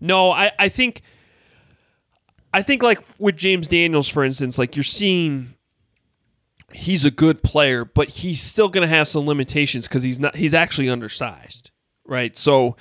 No, 0.00 0.30
I, 0.30 0.52
I 0.58 0.68
think, 0.68 1.02
I 2.52 2.62
think 2.62 2.82
like 2.82 3.00
with 3.18 3.36
James 3.36 3.68
Daniels, 3.68 4.08
for 4.08 4.24
instance, 4.24 4.58
like 4.58 4.76
you're 4.76 4.82
seeing, 4.84 5.54
he's 6.72 7.04
a 7.04 7.10
good 7.10 7.42
player, 7.42 7.84
but 7.84 8.08
he's 8.08 8.40
still 8.42 8.68
going 8.68 8.82
to 8.88 8.94
have 8.94 9.08
some 9.08 9.24
limitations 9.26 9.86
because 9.86 10.02
he's 10.02 10.18
not, 10.18 10.36
he's 10.36 10.54
actually 10.54 10.88
undersized, 10.88 11.70
right? 12.04 12.36
So 12.36 12.76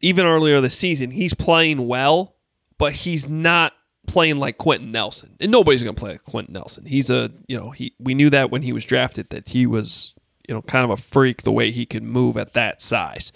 even 0.00 0.26
earlier 0.26 0.60
this 0.60 0.76
season, 0.76 1.10
he's 1.10 1.34
playing 1.34 1.86
well, 1.86 2.36
but 2.78 2.92
he's 2.92 3.28
not 3.28 3.72
playing 4.06 4.36
like 4.36 4.58
Quenton 4.58 4.92
Nelson. 4.92 5.36
And 5.40 5.50
nobody's 5.50 5.82
going 5.82 5.94
to 5.94 6.00
play 6.00 6.12
like 6.12 6.24
Quenton 6.24 6.54
Nelson. 6.54 6.86
He's 6.86 7.10
a, 7.10 7.30
you 7.46 7.56
know, 7.56 7.70
he 7.70 7.94
we 7.98 8.14
knew 8.14 8.30
that 8.30 8.50
when 8.50 8.62
he 8.62 8.72
was 8.72 8.84
drafted 8.84 9.30
that 9.30 9.48
he 9.48 9.66
was, 9.66 10.14
you 10.48 10.54
know, 10.54 10.62
kind 10.62 10.84
of 10.84 10.90
a 10.90 10.96
freak 10.96 11.42
the 11.42 11.52
way 11.52 11.70
he 11.70 11.86
could 11.86 12.02
move 12.02 12.36
at 12.36 12.54
that 12.54 12.80
size. 12.80 13.32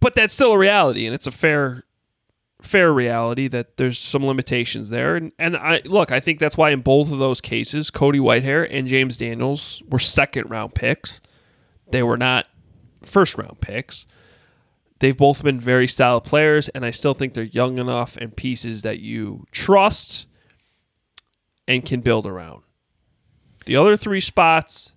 But 0.00 0.14
that's 0.14 0.34
still 0.34 0.52
a 0.52 0.58
reality 0.58 1.06
and 1.06 1.14
it's 1.14 1.26
a 1.26 1.30
fair 1.30 1.84
fair 2.64 2.92
reality 2.92 3.46
that 3.48 3.76
there's 3.76 3.98
some 3.98 4.24
limitations 4.24 4.90
there. 4.90 5.16
And 5.16 5.32
and 5.38 5.56
I 5.56 5.82
look, 5.84 6.10
I 6.10 6.20
think 6.20 6.40
that's 6.40 6.56
why 6.56 6.70
in 6.70 6.80
both 6.80 7.12
of 7.12 7.18
those 7.18 7.40
cases, 7.40 7.90
Cody 7.90 8.18
Whitehair 8.18 8.66
and 8.70 8.88
James 8.88 9.16
Daniels 9.16 9.82
were 9.88 9.98
second 9.98 10.50
round 10.50 10.74
picks. 10.74 11.20
They 11.90 12.02
were 12.02 12.16
not 12.16 12.46
first 13.02 13.36
round 13.36 13.60
picks. 13.60 14.06
They've 15.00 15.16
both 15.16 15.42
been 15.42 15.58
very 15.58 15.88
solid 15.88 16.22
players, 16.22 16.68
and 16.70 16.84
I 16.84 16.90
still 16.90 17.14
think 17.14 17.34
they're 17.34 17.44
young 17.44 17.78
enough 17.78 18.16
and 18.16 18.36
pieces 18.36 18.82
that 18.82 19.00
you 19.00 19.44
trust 19.50 20.26
and 21.66 21.84
can 21.84 22.00
build 22.00 22.26
around. 22.26 22.62
The 23.66 23.76
other 23.76 23.96
three 23.96 24.20
spots, 24.20 24.94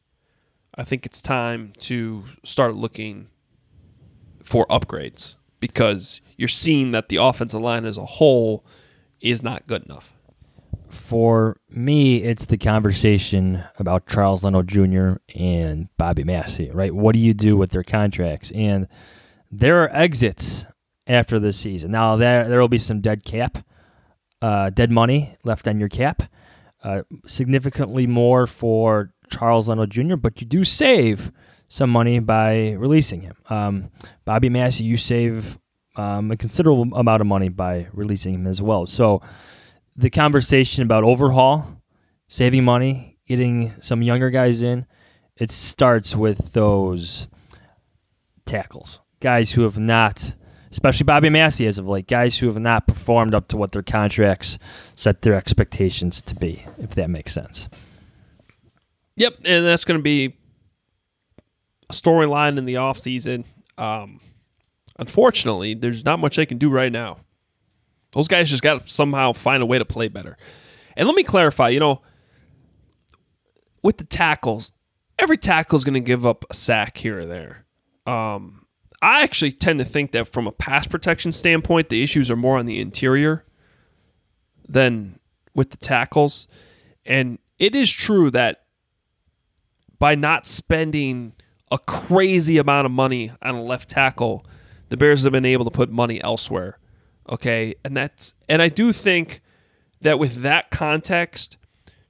I 0.76 0.84
think 0.84 1.06
it's 1.06 1.22
time 1.22 1.74
to 1.80 2.26
start 2.44 2.76
looking 2.76 3.28
for 4.44 4.66
upgrades 4.68 5.36
because 5.60 6.22
you're 6.38 6.48
seeing 6.48 6.92
that 6.92 7.10
the 7.10 7.18
offensive 7.18 7.62
line 7.62 7.86
as 7.86 7.98
a 7.98 8.06
whole 8.06 8.66
is 9.20 9.42
not 9.42 9.68
good 9.68 9.84
enough. 9.86 10.14
For 10.90 11.58
me, 11.70 12.24
it's 12.24 12.46
the 12.46 12.58
conversation 12.58 13.64
about 13.78 14.08
Charles 14.08 14.44
Leno 14.44 14.62
Jr. 14.62 15.16
and 15.36 15.90
Bobby 15.98 16.24
Massie, 16.24 16.72
right? 16.72 16.94
What 16.94 17.14
do 17.14 17.20
you 17.20 17.34
do 17.34 17.58
with 17.58 17.72
their 17.72 17.84
contracts? 17.84 18.52
And 18.52 18.88
there 19.52 19.84
are 19.84 19.90
exits 19.96 20.66
after 21.06 21.40
this 21.40 21.58
season. 21.58 21.92
Now 21.92 22.16
there 22.16 22.48
there 22.48 22.60
will 22.60 22.68
be 22.68 22.78
some 22.78 23.02
dead 23.02 23.24
cap, 23.24 23.60
uh, 24.42 24.70
dead 24.70 24.92
money 24.92 25.36
left 25.44 25.68
on 25.68 25.80
your 25.80 25.90
cap, 25.90 26.24
uh, 26.84 27.04
significantly 27.26 28.08
more 28.08 28.48
for 28.48 29.14
Charles 29.30 29.68
Leno 29.68 29.86
Jr. 29.86 30.16
But 30.16 30.42
you 30.42 30.48
do 30.48 30.64
save 30.64 31.32
some 31.68 31.90
money 31.90 32.20
by 32.20 32.72
releasing 32.74 33.22
him. 33.22 33.36
Um, 33.50 33.92
Bobby 34.26 34.50
Massie, 34.50 34.84
you 34.84 34.98
save 34.98 35.58
um, 35.96 36.32
a 36.32 36.38
considerable 36.38 36.96
amount 36.98 37.22
of 37.22 37.28
money 37.28 37.50
by 37.50 37.88
releasing 37.92 38.34
him 38.36 38.48
as 38.48 38.62
well. 38.62 38.86
So 38.86 39.22
the 39.96 40.10
conversation 40.10 40.84
about 40.84 41.04
overhaul, 41.04 41.82
saving 42.28 42.64
money, 42.64 43.18
getting 43.28 43.74
some 43.82 44.02
younger 44.02 44.30
guys 44.30 44.62
in, 44.62 44.86
it 45.36 45.52
starts 45.52 46.16
with 46.16 46.54
those 46.54 47.30
tackles 48.46 49.02
guys 49.20 49.52
who 49.52 49.64
have 49.64 49.78
not, 49.78 50.34
especially 50.72 51.04
Bobby 51.04 51.30
Massie 51.30 51.68
as 51.68 51.78
of 51.78 51.88
late, 51.88 52.08
guys 52.08 52.38
who 52.40 52.48
have 52.48 52.60
not 52.60 52.88
performed 52.88 53.34
up 53.34 53.48
to 53.50 53.58
what 53.58 53.72
their 53.72 53.84
contracts 53.84 54.58
set 54.96 55.22
their 55.22 55.34
expectations 55.34 56.22
to 56.24 56.36
be, 56.36 56.66
if 56.78 56.96
that 56.96 57.10
makes 57.10 57.34
sense. 57.34 57.70
Yep, 59.16 59.40
and 59.46 59.66
that's 59.66 59.84
going 59.84 60.00
to 60.00 60.04
be 60.04 60.38
a 61.90 61.94
storyline 61.94 62.58
in 62.58 62.66
the 62.66 62.76
offseason. 62.76 63.46
Um, 63.78 64.20
unfortunately, 65.00 65.74
there's 65.74 66.06
not 66.06 66.20
much 66.20 66.36
they 66.36 66.46
can 66.46 66.58
do 66.60 66.70
right 66.70 66.92
now. 66.92 67.20
Those 68.12 68.28
guys 68.28 68.50
just 68.50 68.64
got 68.64 68.86
to 68.86 68.92
somehow 68.92 69.34
find 69.34 69.62
a 69.64 69.66
way 69.66 69.80
to 69.80 69.86
play 69.86 70.08
better. 70.08 70.38
And 70.96 71.08
let 71.08 71.16
me 71.16 71.24
clarify, 71.24 71.70
you 71.70 71.80
know, 71.80 72.02
with 73.84 73.98
the 73.98 74.04
tackles, 74.04 74.72
every 75.20 75.38
tackle 75.38 75.78
is 75.78 75.84
going 75.84 75.94
to 75.94 76.00
give 76.00 76.26
up 76.26 76.46
a 76.50 76.54
sack 76.54 76.98
here 76.98 77.20
or 77.20 77.26
there. 77.26 77.66
Um, 78.06 78.67
I 79.02 79.22
actually 79.22 79.52
tend 79.52 79.80
to 79.80 79.86
think 79.86 80.12
that 80.12 80.28
from 80.28 80.48
a 80.48 80.52
pass 80.52 80.88
protection 80.88 81.32
standpoint, 81.32 81.90
the 81.90 82.02
issues 82.02 82.32
are 82.32 82.36
more 82.36 82.58
on 82.58 82.66
the 82.66 82.80
interior 82.80 83.46
than 84.68 85.20
with 85.54 85.72
the 85.72 85.78
tackles. 85.78 86.48
And 87.06 87.40
it 87.60 87.76
is 87.76 87.92
true 87.92 88.32
that 88.32 88.64
by 90.00 90.16
not 90.16 90.46
spending 90.46 91.34
a 91.72 91.78
crazy 91.78 92.58
amount 92.58 92.86
of 92.86 92.92
money 92.92 93.32
on 93.42 93.56
a 93.56 93.62
left 93.62 93.90
tackle, 93.90 94.46
the 94.90 94.98
Bears 94.98 95.24
have 95.24 95.32
been 95.32 95.46
able 95.46 95.66
to 95.66 95.72
put 95.72 95.92
money 95.92 96.22
elsewhere. 96.24 96.80
Okay. 97.30 97.76
And 97.84 97.96
that's, 97.96 98.34
and 98.50 98.62
I 98.62 98.70
do 98.70 98.94
think 98.94 99.42
that 100.02 100.18
with 100.18 100.42
that 100.42 100.70
context, 100.72 101.58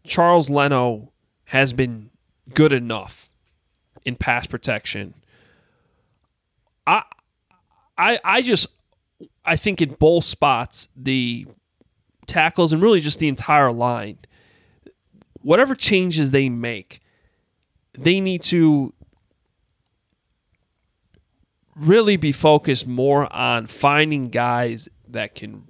Charles 0.06 0.50
Leno 0.50 1.12
has 1.46 1.74
been 1.74 2.12
good 2.54 2.72
enough 2.72 3.32
in 4.06 4.16
pass 4.16 4.48
protection 4.48 5.14
I, 6.88 7.04
I, 7.98 8.20
I 8.24 8.42
just, 8.42 8.68
I 9.46 9.56
think 9.56 9.82
in 9.82 9.96
both 9.96 10.26
spots, 10.26 10.88
the 10.96 11.46
tackles 12.26 12.74
and 12.74 12.82
really 12.82 13.02
just 13.02 13.20
the 13.20 13.28
entire 13.28 13.72
line, 13.72 14.20
whatever 15.42 15.76
changes 15.76 16.32
they 16.32 16.50
make, 16.50 17.02
they 17.98 18.20
need 18.20 18.42
to 18.44 18.94
really 21.76 22.18
be 22.18 22.32
focused 22.32 22.88
more 22.88 23.32
on 23.34 23.68
finding 23.68 24.30
guys 24.30 24.90
that 25.08 25.36
can 25.36 25.64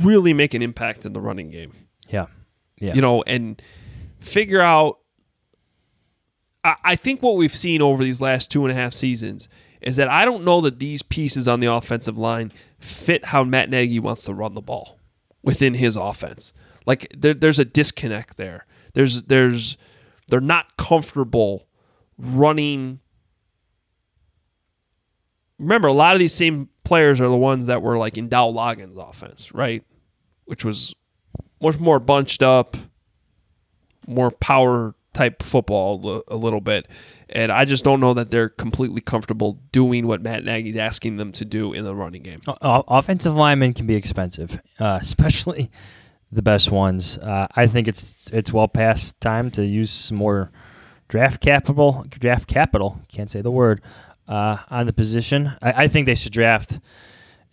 really 0.00 0.32
make 0.32 0.54
an 0.54 0.62
impact 0.62 1.04
in 1.04 1.12
the 1.12 1.20
running 1.20 1.50
game. 1.50 1.72
Yeah. 2.08 2.26
Yeah. 2.80 2.94
You 2.94 3.00
know, 3.00 3.22
and 3.26 3.60
figure 4.20 4.60
out. 4.60 4.98
I, 6.64 6.74
I 6.84 6.96
think 6.96 7.22
what 7.22 7.36
we've 7.36 7.54
seen 7.54 7.82
over 7.82 8.02
these 8.02 8.20
last 8.20 8.50
two 8.50 8.64
and 8.64 8.72
a 8.72 8.74
half 8.74 8.92
seasons 8.94 9.48
is 9.80 9.96
that 9.96 10.08
I 10.08 10.24
don't 10.24 10.44
know 10.44 10.60
that 10.62 10.78
these 10.78 11.02
pieces 11.02 11.46
on 11.46 11.60
the 11.60 11.72
offensive 11.72 12.18
line 12.18 12.52
fit 12.80 13.26
how 13.26 13.44
Matt 13.44 13.70
Nagy 13.70 13.98
wants 13.98 14.24
to 14.24 14.34
run 14.34 14.54
the 14.54 14.60
ball 14.60 14.98
within 15.42 15.74
his 15.74 15.96
offense. 15.96 16.52
Like 16.86 17.12
there, 17.16 17.34
there's 17.34 17.58
a 17.58 17.64
disconnect 17.64 18.36
there. 18.36 18.66
There's 18.94 19.24
there's 19.24 19.76
they're 20.28 20.40
not 20.40 20.76
comfortable 20.76 21.68
running. 22.16 23.00
Remember, 25.58 25.88
a 25.88 25.92
lot 25.92 26.14
of 26.14 26.20
these 26.20 26.34
same 26.34 26.68
players 26.84 27.20
are 27.20 27.28
the 27.28 27.36
ones 27.36 27.66
that 27.66 27.82
were 27.82 27.98
like 27.98 28.16
in 28.16 28.28
Dowell 28.28 28.54
Loggains' 28.54 28.96
offense, 28.96 29.52
right? 29.52 29.84
Which 30.46 30.64
was 30.64 30.94
much 31.60 31.78
more 31.78 31.98
bunched 31.98 32.42
up, 32.42 32.76
more 34.06 34.30
power 34.30 34.94
type 35.12 35.42
football 35.42 36.22
a 36.28 36.36
little 36.36 36.60
bit. 36.60 36.86
And 37.30 37.52
I 37.52 37.64
just 37.64 37.84
don't 37.84 38.00
know 38.00 38.14
that 38.14 38.30
they're 38.30 38.48
completely 38.48 39.00
comfortable 39.00 39.60
doing 39.70 40.06
what 40.06 40.22
Matt 40.22 40.44
Nagy's 40.44 40.76
asking 40.76 41.16
them 41.16 41.32
to 41.32 41.44
do 41.44 41.72
in 41.72 41.84
the 41.84 41.94
running 41.94 42.22
game. 42.22 42.40
O- 42.46 42.84
offensive 42.88 43.34
linemen 43.34 43.74
can 43.74 43.86
be 43.86 43.94
expensive, 43.94 44.60
uh, 44.78 44.98
especially 45.00 45.70
the 46.32 46.42
best 46.42 46.70
ones. 46.70 47.18
Uh, 47.18 47.46
I 47.54 47.66
think 47.66 47.88
it's 47.88 48.28
it's 48.32 48.52
well 48.52 48.68
past 48.68 49.20
time 49.20 49.50
to 49.52 49.64
use 49.64 49.90
some 49.90 50.16
more 50.16 50.50
draft 51.08 51.40
capital. 51.40 52.04
Draft 52.08 52.48
capital 52.48 53.00
can't 53.08 53.30
say 53.30 53.40
the 53.40 53.50
word 53.50 53.82
uh, 54.26 54.58
on 54.70 54.86
the 54.86 54.92
position. 54.92 55.56
I, 55.62 55.84
I, 55.84 55.88
think 55.88 56.06
they 56.06 56.14
should 56.14 56.32
draft. 56.32 56.78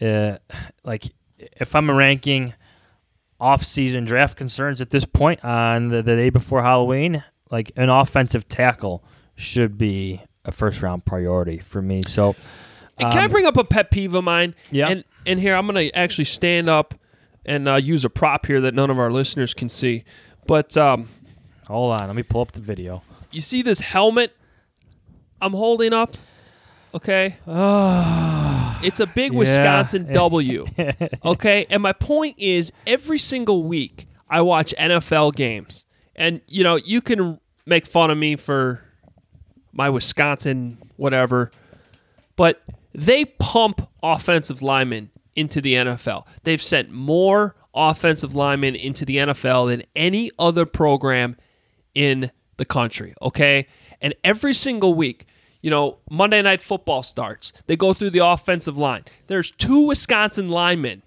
Uh, 0.01 0.37
like 0.83 1.05
if 1.37 1.75
I'm 1.75 1.89
ranking 1.89 2.53
off-season 3.39 4.05
draft 4.05 4.37
concerns 4.37 4.81
at 4.81 4.89
this 4.89 5.05
point 5.05 5.43
on 5.43 5.89
the, 5.89 6.01
the 6.01 6.15
day 6.15 6.29
before 6.29 6.61
Halloween, 6.61 7.23
like 7.49 7.71
an 7.75 7.89
offensive 7.89 8.47
tackle 8.47 9.03
should 9.35 9.77
be 9.77 10.21
a 10.43 10.51
first 10.51 10.81
round 10.81 11.05
priority 11.05 11.57
for 11.59 11.81
me. 11.81 12.01
So, 12.05 12.29
um, 12.29 13.11
can 13.11 13.19
I 13.19 13.25
um, 13.25 13.31
bring 13.31 13.45
up 13.45 13.57
a 13.57 13.63
pet 13.63 13.91
peeve 13.91 14.13
of 14.13 14.23
mine? 14.23 14.55
Yeah. 14.71 14.87
And 14.87 15.03
and 15.25 15.39
here 15.39 15.55
I'm 15.55 15.67
going 15.67 15.89
to 15.89 15.97
actually 15.97 16.25
stand 16.25 16.69
up 16.69 16.93
and 17.45 17.67
uh, 17.67 17.75
use 17.75 18.05
a 18.05 18.09
prop 18.09 18.45
here 18.45 18.61
that 18.61 18.73
none 18.73 18.89
of 18.89 18.99
our 18.99 19.11
listeners 19.11 19.53
can 19.53 19.69
see. 19.69 20.03
But 20.47 20.77
um, 20.77 21.09
hold 21.67 21.99
on, 21.99 22.07
let 22.07 22.15
me 22.15 22.23
pull 22.23 22.41
up 22.41 22.51
the 22.53 22.61
video. 22.61 23.03
You 23.31 23.41
see 23.41 23.61
this 23.61 23.79
helmet 23.79 24.35
I'm 25.41 25.53
holding 25.53 25.93
up? 25.93 26.15
Okay. 26.93 27.35
it's 28.85 28.99
a 28.99 29.05
big 29.05 29.33
Yeah. 29.33 29.39
Wisconsin 29.39 30.09
W. 30.13 30.65
Okay. 31.25 31.65
And 31.69 31.83
my 31.83 31.93
point 31.93 32.35
is 32.39 32.71
every 32.87 33.19
single 33.19 33.63
week 33.63 34.07
I 34.29 34.41
watch 34.41 34.73
NFL 34.79 35.35
games. 35.35 35.85
And, 36.15 36.41
you 36.47 36.63
know, 36.63 36.77
you 36.77 37.01
can 37.01 37.39
make 37.65 37.85
fun 37.85 38.09
of 38.09 38.17
me 38.17 38.37
for 38.37 38.81
my 39.75 39.89
Wisconsin 39.89 40.79
whatever, 40.95 41.51
but 42.35 42.63
they 42.93 43.25
pump 43.25 43.87
offensive 44.01 44.61
linemen 44.61 45.11
into 45.35 45.61
the 45.61 45.73
NFL. 45.73 46.25
They've 46.43 46.61
sent 46.61 46.89
more 46.89 47.55
offensive 47.75 48.33
linemen 48.33 48.73
into 48.75 49.05
the 49.05 49.17
NFL 49.17 49.67
than 49.67 49.83
any 49.95 50.31
other 50.39 50.65
program 50.65 51.35
in 51.93 52.31
the 52.57 52.65
country, 52.65 53.13
okay? 53.21 53.67
And 54.01 54.15
every 54.23 54.53
single 54.53 54.93
week, 54.93 55.27
you 55.61 55.69
know, 55.69 55.97
Monday 56.09 56.41
Night 56.41 56.61
Football 56.61 57.03
starts. 57.03 57.51
They 57.67 57.75
go 57.75 57.93
through 57.93 58.11
the 58.11 58.25
offensive 58.25 58.77
line. 58.77 59.03
There's 59.27 59.51
two 59.51 59.87
Wisconsin 59.87 60.47
linemen 60.47 61.03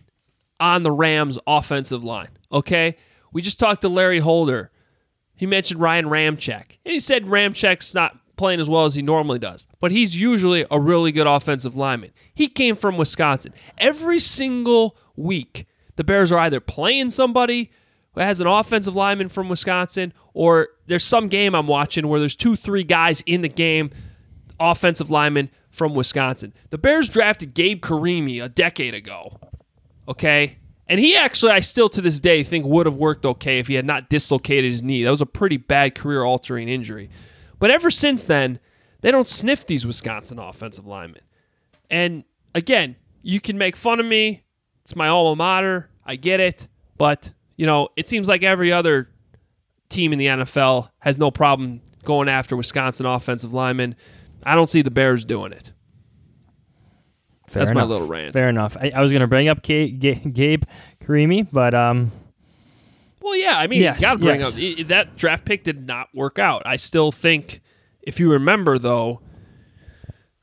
on 0.61 0.83
the 0.83 0.93
Rams 0.93 1.39
offensive 1.47 2.05
line, 2.05 2.31
okay? 2.53 2.97
We 3.33 3.41
just 3.41 3.59
talked 3.59 3.81
to 3.83 3.89
Larry 3.89 4.19
Holder. 4.19 4.71
He 5.37 5.47
mentioned 5.47 5.81
Ryan 5.81 6.07
Ramczyk. 6.07 6.79
And 6.85 6.93
he 6.93 7.01
said 7.01 7.27
Ramczyk's 7.27 7.95
not 7.95 8.19
playing 8.39 8.61
as 8.61 8.69
well 8.69 8.87
as 8.87 8.95
he 8.95 9.03
normally 9.03 9.39
does, 9.39 9.67
but 9.81 9.91
he's 9.91 10.19
usually 10.19 10.65
a 10.71 10.81
really 10.81 11.13
good 11.13 11.27
offensive 11.27 11.77
lineman. 11.77 12.13
He 12.35 12.49
came 12.49 12.77
from 12.77 12.97
Wisconsin. 12.97 13.53
Every 13.77 14.19
single 14.19 14.97
week, 15.17 15.67
the 15.97 16.05
Bears 16.05 16.33
are 16.33 16.39
either 16.39 16.61
playing 16.61 17.11
somebody 17.11 17.71
who 18.15 18.21
has 18.21 18.41
an 18.41 18.47
offensive 18.47 18.95
lineman 18.95 19.29
from 19.29 19.49
Wisconsin, 19.49 20.15
or 20.33 20.69
there's 20.87 21.05
some 21.05 21.29
game 21.29 21.55
I'm 21.55 21.67
watching 21.67 22.09
where 22.09 22.21
there's 22.21 22.37
two, 22.37 22.57
three 22.57 22.85
guys 22.85 23.23
in 23.27 23.43
the 23.43 23.49
game, 23.49 23.91
offensive 24.59 25.11
lineman 25.11 25.51
from 25.71 25.95
Wisconsin. 25.95 26.55
The 26.71 26.79
Bears 26.79 27.09
drafted 27.09 27.55
Gabe 27.55 27.81
Carimi 27.83 28.43
a 28.43 28.49
decade 28.49 28.95
ago. 28.95 29.39
Okay? 30.09 30.59
And 30.87 30.99
he 30.99 31.15
actually, 31.17 31.53
I 31.53 31.61
still 31.61 31.89
to 31.91 32.01
this 32.01 32.19
day 32.19 32.43
think 32.43 32.65
would 32.65 32.87
have 32.87 32.97
worked 32.97 33.27
okay 33.27 33.59
if 33.59 33.67
he 33.67 33.75
had 33.75 33.85
not 33.85 34.09
dislocated 34.09 34.73
his 34.73 34.83
knee. 34.83 35.05
That 35.05 35.11
was 35.11 35.21
a 35.21 35.27
pretty 35.27 35.59
bad 35.59 35.95
career 35.95 36.25
altering 36.25 36.69
injury. 36.69 37.11
But 37.59 37.71
ever 37.71 37.91
since 37.91 38.25
then, 38.25 38.59
they 39.01 39.11
don't 39.11 39.29
sniff 39.29 39.67
these 39.67 39.87
Wisconsin 39.87 40.39
offensive 40.39 40.87
linemen. 40.87 41.23
And 41.91 42.25
again, 42.55 42.97
you 43.23 43.41
can 43.41 43.59
make 43.59 43.77
fun 43.77 44.01
of 44.01 44.07
me. 44.07 44.45
It's 44.83 44.97
my 44.97 45.09
alma 45.09 45.37
mater. 45.37 45.91
I 46.05 46.17
get 46.17 46.41
it. 46.41 46.69
But, 46.97 47.33
you 47.57 47.67
know, 47.67 47.89
it 47.97 48.09
seems 48.09 48.29
like 48.29 48.43
every 48.43 48.73
other 48.73 49.11
team 49.89 50.13
in 50.13 50.19
the 50.19 50.27
NFL 50.27 50.91
has 51.01 51.19
no 51.19 51.31
problem 51.31 51.81
going 52.05 52.29
after 52.29 52.57
Wisconsin 52.57 53.07
offensive 53.07 53.53
linemen. 53.53 53.97
I 54.45 54.55
don't 54.55 54.71
see 54.71 54.83
the 54.83 54.91
Bears 54.91 55.25
doing 55.25 55.53
it. 55.53 55.73
Fair 57.47 57.61
That's 57.61 57.71
enough. 57.71 57.83
my 57.89 57.93
little 57.93 58.07
rant. 58.07 58.33
Fair 58.35 58.49
enough. 58.49 58.77
I, 58.79 58.93
I 58.95 59.01
was 59.01 59.11
going 59.11 59.21
to 59.23 59.27
bring 59.27 59.49
up 59.49 59.63
Ga- 59.63 59.91
Ga- 59.91 60.15
Gabe 60.31 60.65
Carimi, 61.03 61.49
but 61.51 61.75
um, 61.75 62.13
Well, 63.21 63.37
yeah, 63.37 63.59
I 63.59 63.67
mean, 63.67 63.81
Yes, 63.81 63.97
you 63.97 64.03
got 64.03 64.13
to 64.15 64.19
bring 64.19 64.41
yes. 64.41 64.81
up 64.81 64.89
that 64.89 65.17
draft 65.17 65.45
pick 65.45 65.65
did 65.65 65.87
not 65.87 66.09
work 66.15 66.39
out. 66.39 66.63
I 66.65 66.77
still 66.77 67.13
think, 67.13 67.61
if 68.03 68.21
you 68.21 68.31
remember, 68.31 68.79
though, 68.79 69.21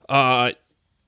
uh, 0.10 0.52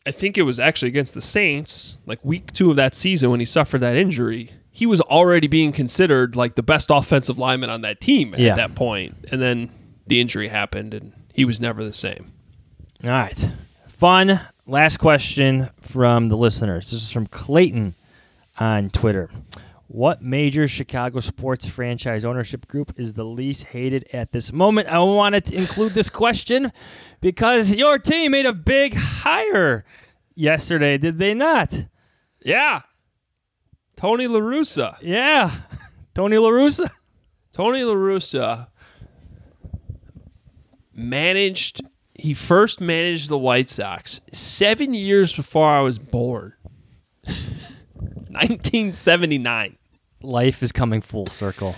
I 0.06 0.12
think 0.12 0.38
it 0.38 0.44
was 0.44 0.60
actually 0.60 0.88
against 0.88 1.14
the 1.14 1.22
Saints, 1.22 1.98
like 2.06 2.24
week 2.24 2.54
two 2.54 2.70
of 2.70 2.78
that 2.78 2.96
season 2.96 3.30
when 3.30 3.40
he 3.42 3.46
suffered 3.46 3.80
that 3.80 3.96
injury. 3.96 4.52
He 4.72 4.86
was 4.86 5.02
already 5.02 5.48
being 5.48 5.72
considered 5.72 6.36
like 6.36 6.56
the 6.56 6.64
best 6.64 6.90
offensive 6.90 7.38
lineman 7.38 7.70
on 7.70 7.82
that 7.82 8.00
team 8.00 8.34
at 8.36 8.56
that 8.56 8.76
point, 8.76 9.16
and 9.32 9.42
then 9.42 9.70
the 10.06 10.22
injury 10.22 10.48
happened, 10.48 10.94
and 10.94 11.14
he 11.34 11.44
was 11.46 11.60
never 11.60 11.84
the 11.84 11.94
same. 11.94 12.32
All 13.04 13.10
right. 13.10 13.52
Fun. 13.90 14.40
Last 14.66 14.98
question 14.98 15.70
from 15.82 16.28
the 16.28 16.38
listeners. 16.38 16.92
This 16.92 17.04
is 17.04 17.12
from 17.12 17.28
Clayton 17.28 17.96
on 18.60 18.90
Twitter. 18.90 19.30
What 19.88 20.22
major 20.22 20.68
Chicago 20.68 21.22
sports 21.22 21.66
franchise 21.66 22.26
ownership 22.26 22.68
group 22.68 22.94
is 22.98 23.14
the 23.14 23.24
least 23.24 23.66
hated 23.66 24.06
at 24.12 24.34
this 24.34 24.52
moment? 24.52 24.90
I 24.90 25.00
wanted 25.00 25.46
to 25.46 25.56
include 25.56 25.94
this 25.94 26.10
question 26.10 26.74
because 27.22 27.74
your 27.74 27.98
team 27.98 28.32
made 28.32 28.46
a 28.46 28.52
big 28.52 28.96
hire 28.96 29.86
yesterday, 30.36 30.98
did 30.98 31.20
they 31.20 31.34
not? 31.34 31.86
Yeah, 32.42 32.82
Tony 33.96 34.28
La 34.28 34.42
Russa. 34.42 34.98
Yeah, 35.02 35.52
Tony 36.14 36.38
La 36.38 36.50
Russa. 36.50 36.90
Tony 37.54 37.84
La 37.84 37.94
Russa 37.94 38.68
managed. 40.94 41.82
He 42.14 42.34
first 42.34 42.82
managed 42.82 43.30
the 43.30 43.38
White 43.38 43.70
Sox 43.70 44.20
seven 44.34 44.94
years 44.94 45.34
before 45.34 45.70
I 45.70 45.80
was 45.80 45.98
born. 45.98 46.54
1979. 48.38 49.78
Life 50.22 50.64
is 50.64 50.72
coming 50.72 51.02
full 51.02 51.28
circle 51.28 51.76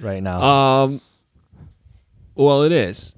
right 0.00 0.22
now. 0.22 0.42
Um, 0.42 1.00
well, 2.34 2.62
it 2.62 2.72
is. 2.72 3.14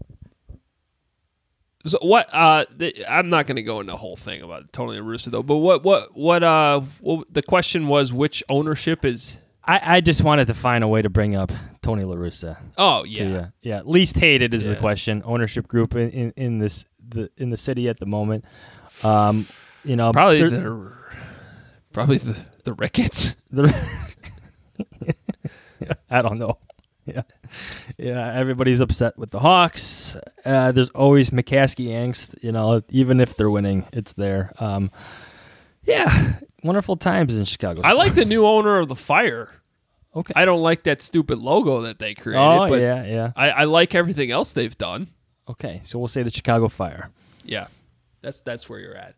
So 1.87 1.99
what? 2.03 2.28
Uh, 2.32 2.64
th- 2.78 3.01
I'm 3.09 3.30
not 3.30 3.47
going 3.47 3.57
to 3.57 3.62
go 3.62 3.80
into 3.80 3.93
the 3.93 3.97
whole 3.97 4.16
thing 4.16 4.43
about 4.43 4.72
Tony 4.72 4.99
La 4.99 5.07
Russa 5.07 5.30
though. 5.30 5.43
But 5.43 5.57
what? 5.57 5.84
What? 5.84 6.16
What? 6.16 6.43
Uh, 6.43 6.80
what, 7.01 7.32
the 7.32 7.43
question 7.43 7.87
was 7.87 8.12
which 8.12 8.43
ownership 8.49 9.05
is? 9.05 9.39
I, 9.64 9.97
I 9.97 10.01
just 10.01 10.22
wanted 10.22 10.47
to 10.47 10.55
find 10.55 10.84
a 10.84 10.89
way 10.89 11.03
to 11.03 11.09
bring 11.09 11.34
up 11.34 11.53
Tony 11.82 12.05
La 12.05 12.16
Russa. 12.16 12.57
Oh 12.76 13.05
to 13.05 13.09
yeah. 13.09 13.47
yeah. 13.62 13.82
Least 13.84 14.16
hated 14.16 14.53
is 14.55 14.64
the 14.64 14.76
question. 14.76 15.22
Ownership 15.24 15.68
group 15.68 15.95
in, 15.95 16.11
in, 16.11 16.32
in 16.37 16.59
this 16.59 16.84
the 17.09 17.30
in 17.37 17.51
the 17.51 17.57
city 17.57 17.89
at 17.89 17.99
the 17.99 18.07
moment. 18.07 18.45
Um, 19.03 19.47
you 19.84 19.97
know, 19.97 20.12
Probably 20.12 20.43
the 20.43 20.93
probably 21.93 22.18
the 22.18 22.37
the 22.67 22.75
Ricketts. 22.75 23.35
the- 23.51 23.75
I 26.11 26.21
don't 26.23 26.39
know. 26.39 26.59
Yeah, 27.07 27.23
yeah. 27.97 28.33
Everybody's 28.35 28.81
upset 28.81 29.17
with 29.17 29.31
the 29.31 29.39
Hawks. 29.39 30.17
Uh, 30.45 30.73
there's 30.73 30.91
always 30.91 31.31
McCaskey 31.31 31.89
angst. 31.89 32.35
You 32.43 32.51
know, 32.51 32.81
even 32.91 33.21
if 33.21 33.37
they're 33.37 33.51
winning, 33.51 33.87
it's 33.93 34.12
there. 34.14 34.53
Um, 34.59 34.91
yeah, 35.85 36.35
wonderful 36.64 36.97
times 36.97 37.37
in 37.39 37.45
Chicago. 37.45 37.83
I 37.85 37.93
like 37.93 38.14
the 38.14 38.25
new 38.25 38.45
owner 38.45 38.79
of 38.79 38.89
the 38.89 38.97
Fire. 38.97 39.51
Okay. 40.17 40.33
I 40.35 40.45
don't 40.47 40.62
like 40.62 40.83
that 40.85 41.01
stupid 41.01 41.39
logo 41.39 41.83
that 41.83 41.99
they 42.01 42.14
created. 42.14 42.43
Oh, 42.43 42.67
but 42.69 42.81
yeah, 42.81 43.05
yeah. 43.05 43.33
I, 43.37 43.51
I 43.51 43.64
like 43.64 43.95
everything 43.95 44.31
else 44.33 44.53
they've 44.53 44.77
done. 44.77 45.09
Okay, 45.49 45.81
so 45.85 45.99
we'll 46.01 46.09
say 46.09 46.25
the 46.25 46.31
Chicago 46.31 46.67
Fire. 46.69 47.11
Yeah, 47.45 47.69
that's 48.23 48.41
that's 48.41 48.69
where 48.69 48.81
you're 48.81 48.97
at. 48.97 49.14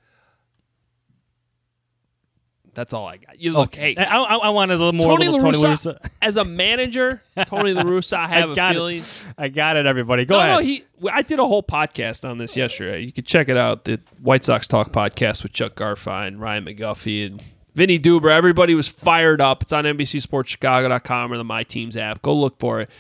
That's 2.78 2.92
all 2.92 3.06
I 3.08 3.16
got. 3.16 3.40
You 3.40 3.54
look, 3.54 3.70
Okay. 3.70 3.94
hey, 3.94 4.04
I, 4.04 4.18
I, 4.18 4.36
I 4.36 4.48
wanted 4.50 4.74
a 4.74 4.76
little 4.76 4.92
more. 4.92 5.08
Tony 5.08 5.24
little 5.28 5.40
La 5.44 5.50
Tony 5.50 5.64
La 5.64 5.74
Russa, 5.74 5.98
Russa. 6.00 6.10
as 6.22 6.36
a 6.36 6.44
manager, 6.44 7.20
Tony 7.46 7.74
La 7.74 7.82
Russa, 7.82 8.12
I 8.18 8.28
have 8.28 8.50
a 8.50 8.54
got 8.54 8.74
feeling. 8.74 8.98
It. 8.98 9.26
I 9.36 9.48
got 9.48 9.76
it, 9.76 9.84
everybody. 9.84 10.24
Go 10.24 10.36
no, 10.36 10.40
ahead. 10.40 10.56
no, 10.58 10.58
he. 10.62 10.84
I 11.12 11.22
did 11.22 11.40
a 11.40 11.44
whole 11.44 11.64
podcast 11.64 12.28
on 12.28 12.38
this 12.38 12.56
yesterday. 12.56 13.00
You 13.00 13.10
could 13.10 13.26
check 13.26 13.48
it 13.48 13.56
out. 13.56 13.82
The 13.82 13.98
White 14.22 14.44
Sox 14.44 14.68
Talk 14.68 14.92
podcast 14.92 15.42
with 15.42 15.52
Chuck 15.52 15.74
Garfien, 15.74 16.38
Ryan 16.38 16.66
McGuffey, 16.66 17.26
and 17.26 17.42
Vinnie 17.74 17.98
Duber, 17.98 18.30
everybody 18.30 18.76
was 18.76 18.86
fired 18.86 19.40
up. 19.40 19.60
It's 19.62 19.72
on 19.72 19.82
NBCSportsChicago.com 19.84 21.32
or 21.32 21.36
the 21.36 21.42
My 21.44 21.64
Teams 21.64 21.96
app. 21.96 22.22
Go 22.22 22.32
look 22.34 22.60
for 22.60 22.80
it 22.82 22.90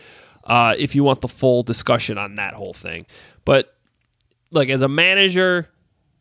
uh, 0.42 0.74
if 0.76 0.96
you 0.96 1.04
want 1.04 1.20
the 1.20 1.28
full 1.28 1.62
discussion 1.62 2.18
on 2.18 2.34
that 2.34 2.54
whole 2.54 2.74
thing. 2.74 3.06
But 3.44 3.72
like 4.50 4.70
as 4.70 4.80
a 4.82 4.88
manager, 4.88 5.68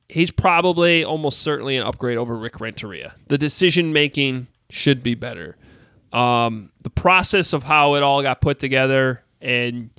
he's 0.09 0.31
probably 0.31 1.03
almost 1.03 1.39
certainly 1.39 1.77
an 1.77 1.83
upgrade 1.83 2.17
over 2.17 2.37
Rick 2.37 2.59
Renteria. 2.59 3.15
The 3.27 3.37
decision 3.37 3.93
making 3.93 4.47
should 4.69 5.03
be 5.03 5.15
better. 5.15 5.57
Um, 6.13 6.71
the 6.81 6.89
process 6.89 7.53
of 7.53 7.63
how 7.63 7.95
it 7.95 8.03
all 8.03 8.21
got 8.21 8.41
put 8.41 8.59
together 8.59 9.23
and 9.41 9.89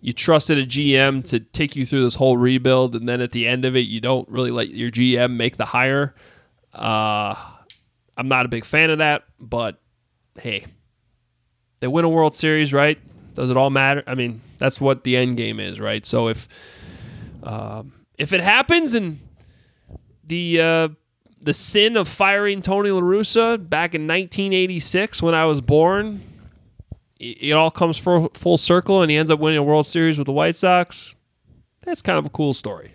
you 0.00 0.12
trusted 0.12 0.58
a 0.58 0.66
GM 0.66 1.28
to 1.28 1.40
take 1.40 1.76
you 1.76 1.84
through 1.84 2.04
this 2.04 2.14
whole 2.14 2.36
rebuild, 2.36 2.94
and 2.94 3.08
then 3.08 3.20
at 3.20 3.32
the 3.32 3.46
end 3.46 3.64
of 3.66 3.76
it, 3.76 3.80
you 3.80 4.00
don't 4.00 4.26
really 4.28 4.50
let 4.50 4.70
your 4.70 4.90
GM 4.90 5.36
make 5.36 5.58
the 5.58 5.66
hire. 5.66 6.14
Uh, 6.72 7.34
I'm 8.16 8.28
not 8.28 8.46
a 8.46 8.48
big 8.48 8.64
fan 8.64 8.88
of 8.90 8.98
that, 8.98 9.24
but 9.38 9.78
hey, 10.38 10.66
they 11.80 11.86
win 11.86 12.06
a 12.06 12.08
World 12.08 12.34
Series, 12.34 12.72
right? 12.72 12.98
Does 13.34 13.50
it 13.50 13.56
all 13.56 13.70
matter? 13.70 14.02
I 14.06 14.14
mean, 14.14 14.40
that's 14.58 14.80
what 14.80 15.04
the 15.04 15.16
end 15.16 15.36
game 15.36 15.60
is, 15.60 15.78
right? 15.78 16.04
So 16.06 16.28
if 16.28 16.48
um, 17.42 17.92
if 18.16 18.32
it 18.32 18.40
happens 18.40 18.94
and 18.94 19.20
the 20.30 20.60
uh, 20.60 20.88
the 21.42 21.52
sin 21.52 21.98
of 21.98 22.08
firing 22.08 22.62
Tony 22.62 22.90
La 22.90 23.00
Russa 23.00 23.58
back 23.58 23.94
in 23.94 24.08
1986 24.08 25.22
when 25.22 25.34
I 25.34 25.44
was 25.44 25.60
born 25.60 26.22
it 27.20 27.52
all 27.52 27.70
comes 27.70 27.98
full, 27.98 28.30
full 28.32 28.56
circle 28.56 29.02
and 29.02 29.10
he 29.10 29.16
ends 29.16 29.30
up 29.30 29.38
winning 29.38 29.58
a 29.58 29.62
World 29.62 29.86
Series 29.86 30.16
with 30.16 30.24
the 30.26 30.32
White 30.32 30.56
Sox. 30.56 31.14
That's 31.82 32.00
kind 32.00 32.18
of 32.18 32.24
a 32.24 32.30
cool 32.30 32.54
story. 32.54 32.94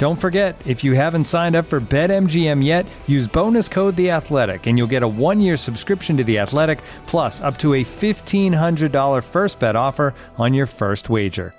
Don't 0.00 0.16
forget, 0.16 0.58
if 0.66 0.82
you 0.82 0.94
haven't 0.94 1.26
signed 1.26 1.54
up 1.54 1.66
for 1.66 1.78
BetMGM 1.78 2.64
yet, 2.64 2.86
use 3.06 3.28
bonus 3.28 3.68
code 3.68 3.96
The 3.96 4.12
Athletic, 4.12 4.66
and 4.66 4.78
you'll 4.78 4.86
get 4.86 5.02
a 5.02 5.06
one-year 5.06 5.58
subscription 5.58 6.16
to 6.16 6.24
The 6.24 6.38
Athletic, 6.38 6.80
plus 7.06 7.42
up 7.42 7.58
to 7.58 7.74
a 7.74 7.84
fifteen 7.84 8.50
hundred 8.50 8.92
dollar 8.92 9.20
first 9.20 9.58
bet 9.58 9.76
offer 9.76 10.14
on 10.38 10.54
your 10.54 10.64
first 10.64 11.10
wager. 11.10 11.52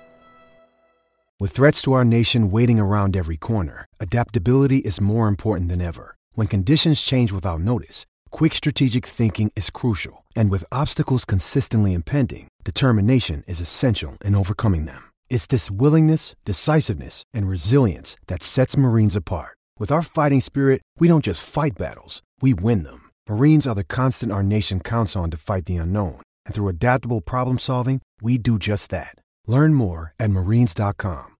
With 1.38 1.52
threats 1.52 1.82
to 1.82 1.92
our 1.92 2.04
nation 2.04 2.50
waiting 2.50 2.80
around 2.80 3.16
every 3.16 3.36
corner, 3.36 3.84
adaptability 4.00 4.78
is 4.78 5.00
more 5.00 5.28
important 5.28 5.68
than 5.68 5.80
ever. 5.80 6.16
When 6.32 6.48
conditions 6.48 7.00
change 7.00 7.30
without 7.30 7.60
notice, 7.60 8.06
quick 8.32 8.54
strategic 8.54 9.06
thinking 9.06 9.52
is 9.54 9.70
crucial, 9.70 10.24
and 10.34 10.50
with 10.50 10.64
obstacles 10.72 11.24
consistently 11.24 11.94
impending, 11.94 12.48
determination 12.64 13.44
is 13.46 13.60
essential 13.60 14.18
in 14.24 14.34
overcoming 14.34 14.86
them. 14.86 15.11
It's 15.32 15.46
this 15.46 15.70
willingness, 15.70 16.36
decisiveness, 16.44 17.24
and 17.32 17.48
resilience 17.48 18.18
that 18.26 18.42
sets 18.42 18.76
Marines 18.76 19.16
apart. 19.16 19.56
With 19.78 19.90
our 19.90 20.02
fighting 20.02 20.42
spirit, 20.42 20.82
we 20.98 21.08
don't 21.08 21.24
just 21.24 21.48
fight 21.48 21.72
battles, 21.78 22.22
we 22.42 22.52
win 22.52 22.82
them. 22.82 23.08
Marines 23.26 23.66
are 23.66 23.74
the 23.74 23.82
constant 23.82 24.30
our 24.30 24.42
nation 24.42 24.78
counts 24.78 25.16
on 25.16 25.30
to 25.30 25.38
fight 25.38 25.64
the 25.64 25.78
unknown. 25.78 26.20
And 26.44 26.54
through 26.54 26.68
adaptable 26.68 27.22
problem 27.22 27.58
solving, 27.58 28.02
we 28.20 28.36
do 28.36 28.58
just 28.58 28.90
that. 28.90 29.16
Learn 29.46 29.72
more 29.72 30.12
at 30.20 30.30
marines.com. 30.30 31.34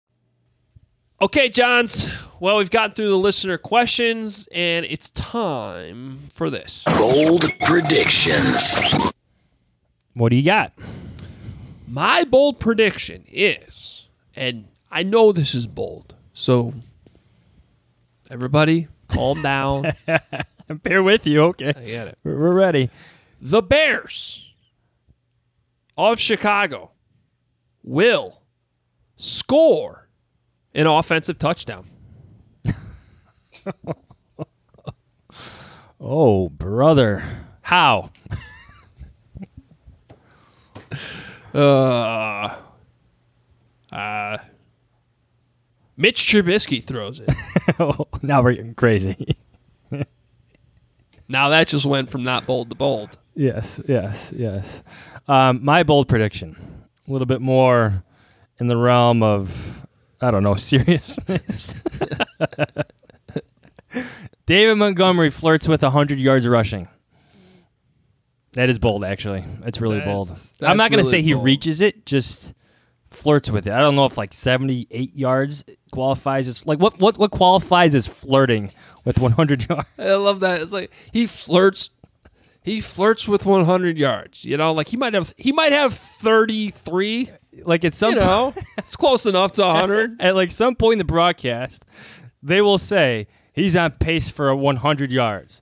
Okay, 1.21 1.47
Jahns. 1.51 2.11
Well, 2.39 2.57
we've 2.57 2.71
gotten 2.71 2.95
through 2.95 3.09
the 3.09 3.17
listener 3.17 3.59
questions, 3.59 4.47
and 4.51 4.87
it's 4.87 5.11
time 5.11 6.29
for 6.33 6.49
this. 6.49 6.83
Bold 6.97 7.45
predictions. 7.61 9.13
What 10.15 10.29
do 10.29 10.35
you 10.35 10.43
got? 10.43 10.73
My 11.87 12.23
bold 12.23 12.59
prediction 12.59 13.25
is, 13.31 14.07
and 14.35 14.65
I 14.91 15.03
know 15.03 15.31
this 15.31 15.53
is 15.53 15.67
bold, 15.67 16.15
so 16.33 16.73
everybody 18.29 18.87
calm 19.07 19.41
down. 19.41 19.93
And 20.69 20.81
bear 20.81 21.03
with 21.03 21.27
you, 21.27 21.41
okay? 21.41 21.73
I 21.75 21.83
get 21.83 22.07
it. 22.07 22.17
We're 22.23 22.39
we're 22.39 22.55
ready. 22.55 22.89
The 23.41 23.61
Bears 23.61 24.49
of 25.97 26.21
Chicago 26.21 26.91
will 27.83 28.39
score 29.17 30.07
an 30.73 30.87
offensive 30.87 31.37
touchdown. 31.37 31.89
Oh, 36.05 36.49
brother. 36.49 37.45
How? 37.61 38.09
Uh, 41.53 42.55
uh, 43.91 44.37
Mitch 45.95 46.25
Trubisky 46.25 46.83
throws 46.83 47.19
it. 47.19 47.29
Oh, 47.79 48.07
now 48.21 48.41
we're 48.41 48.53
getting 48.53 48.73
crazy. 48.73 49.37
now 51.27 51.49
that 51.49 51.67
just 51.67 51.85
went 51.85 52.09
from 52.09 52.23
not 52.23 52.47
bold 52.47 52.69
to 52.69 52.75
bold. 52.75 53.17
Yes, 53.35 53.79
yes, 53.87 54.33
yes. 54.35 54.83
Um, 55.27 55.63
my 55.63 55.83
bold 55.83 56.07
prediction, 56.07 56.55
a 57.07 57.11
little 57.11 57.25
bit 57.27 57.41
more 57.41 58.03
in 58.59 58.67
the 58.67 58.77
realm 58.77 59.21
of, 59.23 59.85
I 60.21 60.31
don't 60.31 60.43
know, 60.43 60.55
seriousness. 60.55 61.75
David 64.45 64.75
Montgomery 64.75 65.29
flirts 65.29 65.67
with 65.67 65.83
100 65.83 66.19
yards 66.19 66.47
rushing. 66.47 66.87
That 68.53 68.69
is 68.69 68.79
bold, 68.79 69.03
actually. 69.03 69.43
It's 69.65 69.81
really 69.81 69.97
That's- 69.99 70.13
bold. 70.13 70.29
that's 70.29 70.53
I'm 70.63 70.77
not 70.77 70.91
going 70.91 71.03
to 71.03 71.09
really 71.09 71.19
say 71.19 71.21
he 71.21 71.33
bold. 71.33 71.45
reaches 71.45 71.81
it, 71.81 72.05
just 72.05 72.53
flirts 73.09 73.49
with 73.49 73.67
it. 73.67 73.73
I 73.73 73.79
don't 73.79 73.95
know 73.95 74.05
if 74.05 74.17
like 74.17 74.33
78 74.33 75.15
yards 75.15 75.63
qualifies 75.91 76.47
as 76.47 76.65
like 76.65 76.79
what 76.79 76.99
what 76.99 77.17
what 77.17 77.29
qualifies 77.31 77.93
as 77.93 78.07
flirting 78.07 78.71
with 79.05 79.19
100 79.19 79.67
yards. 79.69 79.87
I 79.99 80.13
love 80.15 80.39
that. 80.41 80.61
It's 80.61 80.71
like 80.71 80.91
he 81.11 81.27
flirts. 81.27 81.89
He 82.63 82.79
flirts 82.79 83.27
with 83.27 83.45
100 83.45 83.97
yards. 83.97 84.45
You 84.45 84.55
know, 84.57 84.71
like 84.71 84.87
he 84.87 84.97
might 84.97 85.13
have 85.13 85.33
he 85.37 85.51
might 85.51 85.71
have 85.73 85.93
33. 85.93 87.29
Like 87.65 87.83
at 87.85 87.93
some 87.93 88.11
You 88.11 88.15
know, 88.15 88.53
it's 88.77 88.95
close 88.95 89.25
enough 89.25 89.51
to 89.53 89.61
100. 89.63 90.17
At 90.21 90.33
like 90.35 90.51
some 90.51 90.75
point 90.75 90.93
in 90.93 90.97
the 90.99 91.03
broadcast, 91.03 91.85
they 92.41 92.61
will 92.61 92.79
say 92.79 93.27
he's 93.53 93.75
on 93.75 93.91
pace 93.91 94.27
for 94.29 94.49
a 94.49 94.55
100 94.55 95.11
yards. 95.11 95.61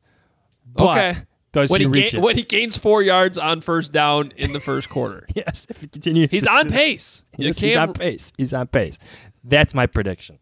But 0.65 0.89
okay. 0.89 1.19
Does 1.53 1.69
when 1.69 1.81
he, 1.81 1.87
he, 1.87 1.91
reach 1.91 2.11
ga- 2.13 2.17
it? 2.17 2.21
when 2.21 2.37
he 2.37 2.43
gains 2.43 2.77
four 2.77 3.01
yards 3.01 3.37
on 3.37 3.59
first 3.61 3.91
down 3.91 4.31
in 4.37 4.53
the 4.53 4.59
first 4.59 4.89
quarter? 4.89 5.27
yes, 5.35 5.67
if 5.69 5.81
he 5.81 5.87
continues, 5.87 6.31
He's 6.31 6.43
to- 6.43 6.51
on 6.51 6.69
pace. 6.69 7.23
You 7.37 7.47
he's 7.47 7.57
can't- 7.59 7.77
on 7.89 7.93
pace. 7.93 8.31
He's 8.37 8.53
on 8.53 8.67
pace. 8.67 8.97
That's 9.43 9.73
my 9.73 9.85
prediction. 9.87 10.39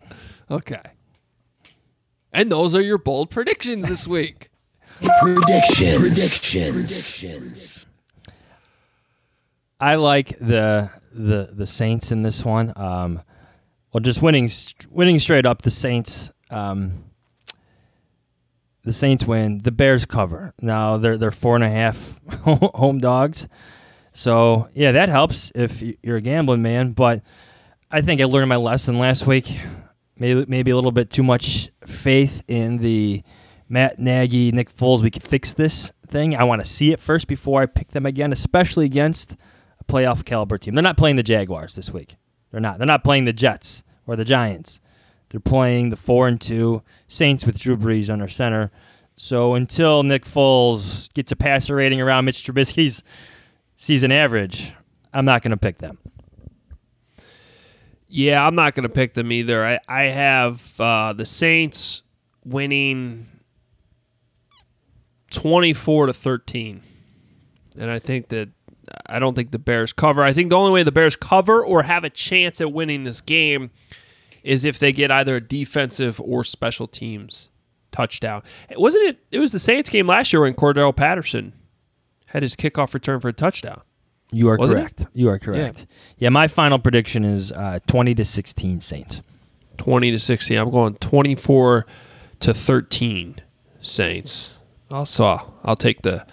Okay. 0.51 0.81
And 2.31 2.51
those 2.51 2.75
are 2.75 2.81
your 2.81 2.97
bold 2.99 3.31
predictions 3.31 3.87
this 3.89 4.05
week. 4.07 4.49
predictions. 5.21 5.97
Predictions. 5.99 6.71
Predictions. 6.73 7.85
I 9.79 9.95
like 9.95 10.37
the 10.39 10.91
the 11.11 11.49
the 11.53 11.65
Saints 11.65 12.11
in 12.11 12.21
this 12.21 12.43
one. 12.43 12.73
Um, 12.75 13.21
well, 13.93 14.01
just 14.01 14.21
winning 14.21 14.49
winning 14.89 15.19
straight 15.19 15.45
up. 15.45 15.61
The 15.61 15.71
Saints. 15.71 16.31
Um, 16.51 17.05
the 18.89 18.93
Saints 18.93 19.23
win. 19.23 19.59
The 19.59 19.71
Bears 19.71 20.05
cover. 20.05 20.51
Now 20.59 20.97
they're 20.97 21.15
they're 21.15 21.29
four 21.29 21.53
and 21.53 21.63
a 21.63 21.69
half 21.69 22.19
home 22.43 22.99
dogs. 22.99 23.47
So 24.13 24.67
yeah, 24.73 24.93
that 24.93 25.09
helps 25.09 25.51
if 25.53 25.83
you're 26.01 26.17
a 26.17 26.21
gambling 26.21 26.63
man. 26.63 26.93
But 26.93 27.21
I 27.91 28.01
think 28.01 28.19
I 28.19 28.23
learned 28.23 28.49
my 28.49 28.55
lesson 28.55 28.97
last 28.97 29.27
week. 29.27 29.55
Maybe 30.17 30.43
maybe 30.47 30.71
a 30.71 30.75
little 30.75 30.91
bit 30.91 31.11
too 31.11 31.21
much 31.21 31.69
faith 31.85 32.43
in 32.47 32.79
the 32.79 33.21
Matt 33.69 33.99
Nagy, 33.99 34.51
Nick 34.51 34.75
Foles. 34.75 35.03
We 35.03 35.11
can 35.11 35.21
fix 35.21 35.53
this 35.53 35.91
thing. 36.07 36.35
I 36.35 36.43
want 36.43 36.63
to 36.63 36.67
see 36.67 36.91
it 36.91 36.99
first 36.99 37.27
before 37.27 37.61
I 37.61 37.67
pick 37.67 37.91
them 37.91 38.07
again, 38.07 38.33
especially 38.33 38.85
against 38.85 39.37
a 39.79 39.83
playoff 39.83 40.25
caliber 40.25 40.57
team. 40.57 40.73
They're 40.73 40.81
not 40.81 40.97
playing 40.97 41.15
the 41.15 41.23
Jaguars 41.23 41.75
this 41.75 41.91
week. 41.91 42.15
They're 42.49 42.59
not. 42.59 42.79
They're 42.79 42.87
not 42.87 43.03
playing 43.03 43.25
the 43.25 43.33
Jets 43.33 43.83
or 44.07 44.15
the 44.15 44.25
Giants. 44.25 44.79
They're 45.29 45.39
playing 45.39 45.89
the 45.89 45.95
four 45.95 46.27
and 46.27 46.39
two 46.39 46.81
Saints 47.07 47.45
with 47.45 47.59
Drew 47.59 47.77
Brees 47.77 48.09
under 48.09 48.27
center. 48.27 48.71
So 49.15 49.53
until 49.53 50.03
Nick 50.03 50.25
Foles 50.25 51.13
gets 51.13 51.31
a 51.31 51.35
passer 51.35 51.75
rating 51.75 52.01
around 52.01 52.25
Mitch 52.25 52.43
Trubisky's 52.43 53.03
season 53.75 54.11
average, 54.11 54.73
I'm 55.13 55.25
not 55.25 55.41
going 55.41 55.51
to 55.51 55.57
pick 55.57 55.79
them. 55.79 55.97
Yeah, 58.07 58.45
I'm 58.45 58.55
not 58.55 58.73
going 58.73 58.83
to 58.83 58.89
pick 58.89 59.13
them 59.13 59.31
either. 59.31 59.63
I, 59.63 59.79
I 59.87 60.03
have 60.03 60.79
uh, 60.79 61.13
the 61.13 61.25
Saints 61.25 62.01
winning 62.43 63.27
24 65.29 66.07
to 66.07 66.13
13. 66.13 66.81
And 67.77 67.91
I 67.91 67.99
think 67.99 68.29
that 68.29 68.49
I 69.05 69.19
don't 69.19 69.35
think 69.35 69.51
the 69.51 69.59
Bears 69.59 69.93
cover. 69.93 70.23
I 70.23 70.33
think 70.33 70.49
the 70.49 70.57
only 70.57 70.71
way 70.71 70.81
the 70.81 70.91
Bears 70.91 71.15
cover 71.15 71.63
or 71.63 71.83
have 71.83 72.03
a 72.03 72.09
chance 72.09 72.59
at 72.59 72.71
winning 72.71 73.03
this 73.03 73.21
game 73.21 73.69
is 74.43 74.65
if 74.65 74.79
they 74.79 74.91
get 74.91 75.11
either 75.11 75.35
a 75.35 75.41
defensive 75.41 76.19
or 76.21 76.43
special 76.43 76.87
teams 76.87 77.49
touchdown. 77.91 78.43
Wasn't 78.75 79.03
it? 79.05 79.19
It 79.31 79.39
was 79.39 79.51
the 79.51 79.59
Saints 79.59 79.89
game 79.89 80.07
last 80.07 80.31
year 80.31 80.41
when 80.41 80.53
Cordarrelle 80.53 80.95
Patterson 80.95 81.53
had 82.27 82.43
his 82.43 82.55
kickoff 82.55 82.93
return 82.93 83.19
for 83.19 83.29
a 83.29 83.33
touchdown. 83.33 83.81
You 84.31 84.49
are 84.49 84.57
Wasn't 84.57 84.79
correct. 84.79 85.01
it? 85.01 85.07
You 85.13 85.29
are 85.29 85.39
correct. 85.39 85.87
Yeah. 86.17 86.29
my 86.29 86.47
final 86.47 86.77
prediction 86.77 87.25
is 87.25 87.51
uh, 87.51 87.79
20 87.87 88.13
to 88.15 88.23
16 88.25 88.81
Saints. 88.81 89.21
20 89.77 90.11
to 90.11 90.19
16. 90.19 90.57
I'm 90.57 90.69
going 90.69 90.95
24 90.95 91.85
to 92.41 92.53
13 92.53 93.37
Saints. 93.81 94.51
Also, 94.91 95.53
I'll 95.63 95.75
take 95.75 96.01
the 96.03 96.25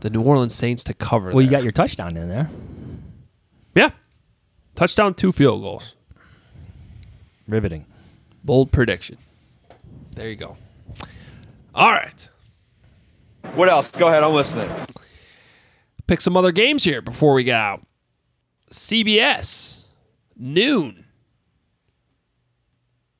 the 0.00 0.10
New 0.10 0.20
Orleans 0.22 0.54
Saints 0.54 0.84
to 0.84 0.94
cover. 0.94 1.32
Well, 1.32 1.42
you 1.42 1.50
got 1.50 1.62
your 1.62 1.72
touchdown 1.72 2.16
in 2.16 2.28
there. 2.28 2.50
Yeah. 3.74 3.90
Touchdown, 4.74 5.14
two 5.14 5.32
field 5.32 5.62
goals. 5.62 5.94
Riveting. 7.46 7.86
Bold 8.42 8.72
prediction. 8.72 9.18
There 10.14 10.28
you 10.28 10.36
go. 10.36 10.56
All 11.74 11.90
right. 11.90 12.28
What 13.54 13.68
else? 13.68 13.90
Go 13.90 14.08
ahead. 14.08 14.22
I'm 14.22 14.32
listening. 14.32 14.70
Pick 16.06 16.20
some 16.20 16.36
other 16.36 16.52
games 16.52 16.84
here 16.84 17.00
before 17.00 17.34
we 17.34 17.44
get 17.44 17.60
out. 17.60 17.86
CBS, 18.70 19.80
noon 20.36 21.04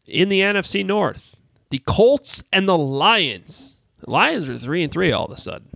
in 0.07 0.29
the 0.29 0.41
NFC 0.41 0.85
North. 0.85 1.37
The 1.71 1.79
Colts 1.79 2.45
and 2.53 2.69
the 2.69 2.79
Lions. 2.79 3.79
The 3.99 4.11
Lions 4.11 4.49
are 4.49 4.59
3 4.59 4.85
and 4.85 4.93
3 4.93 5.13
all 5.13 5.27
of 5.27 5.31
a 5.33 5.37
sudden. 5.37 5.69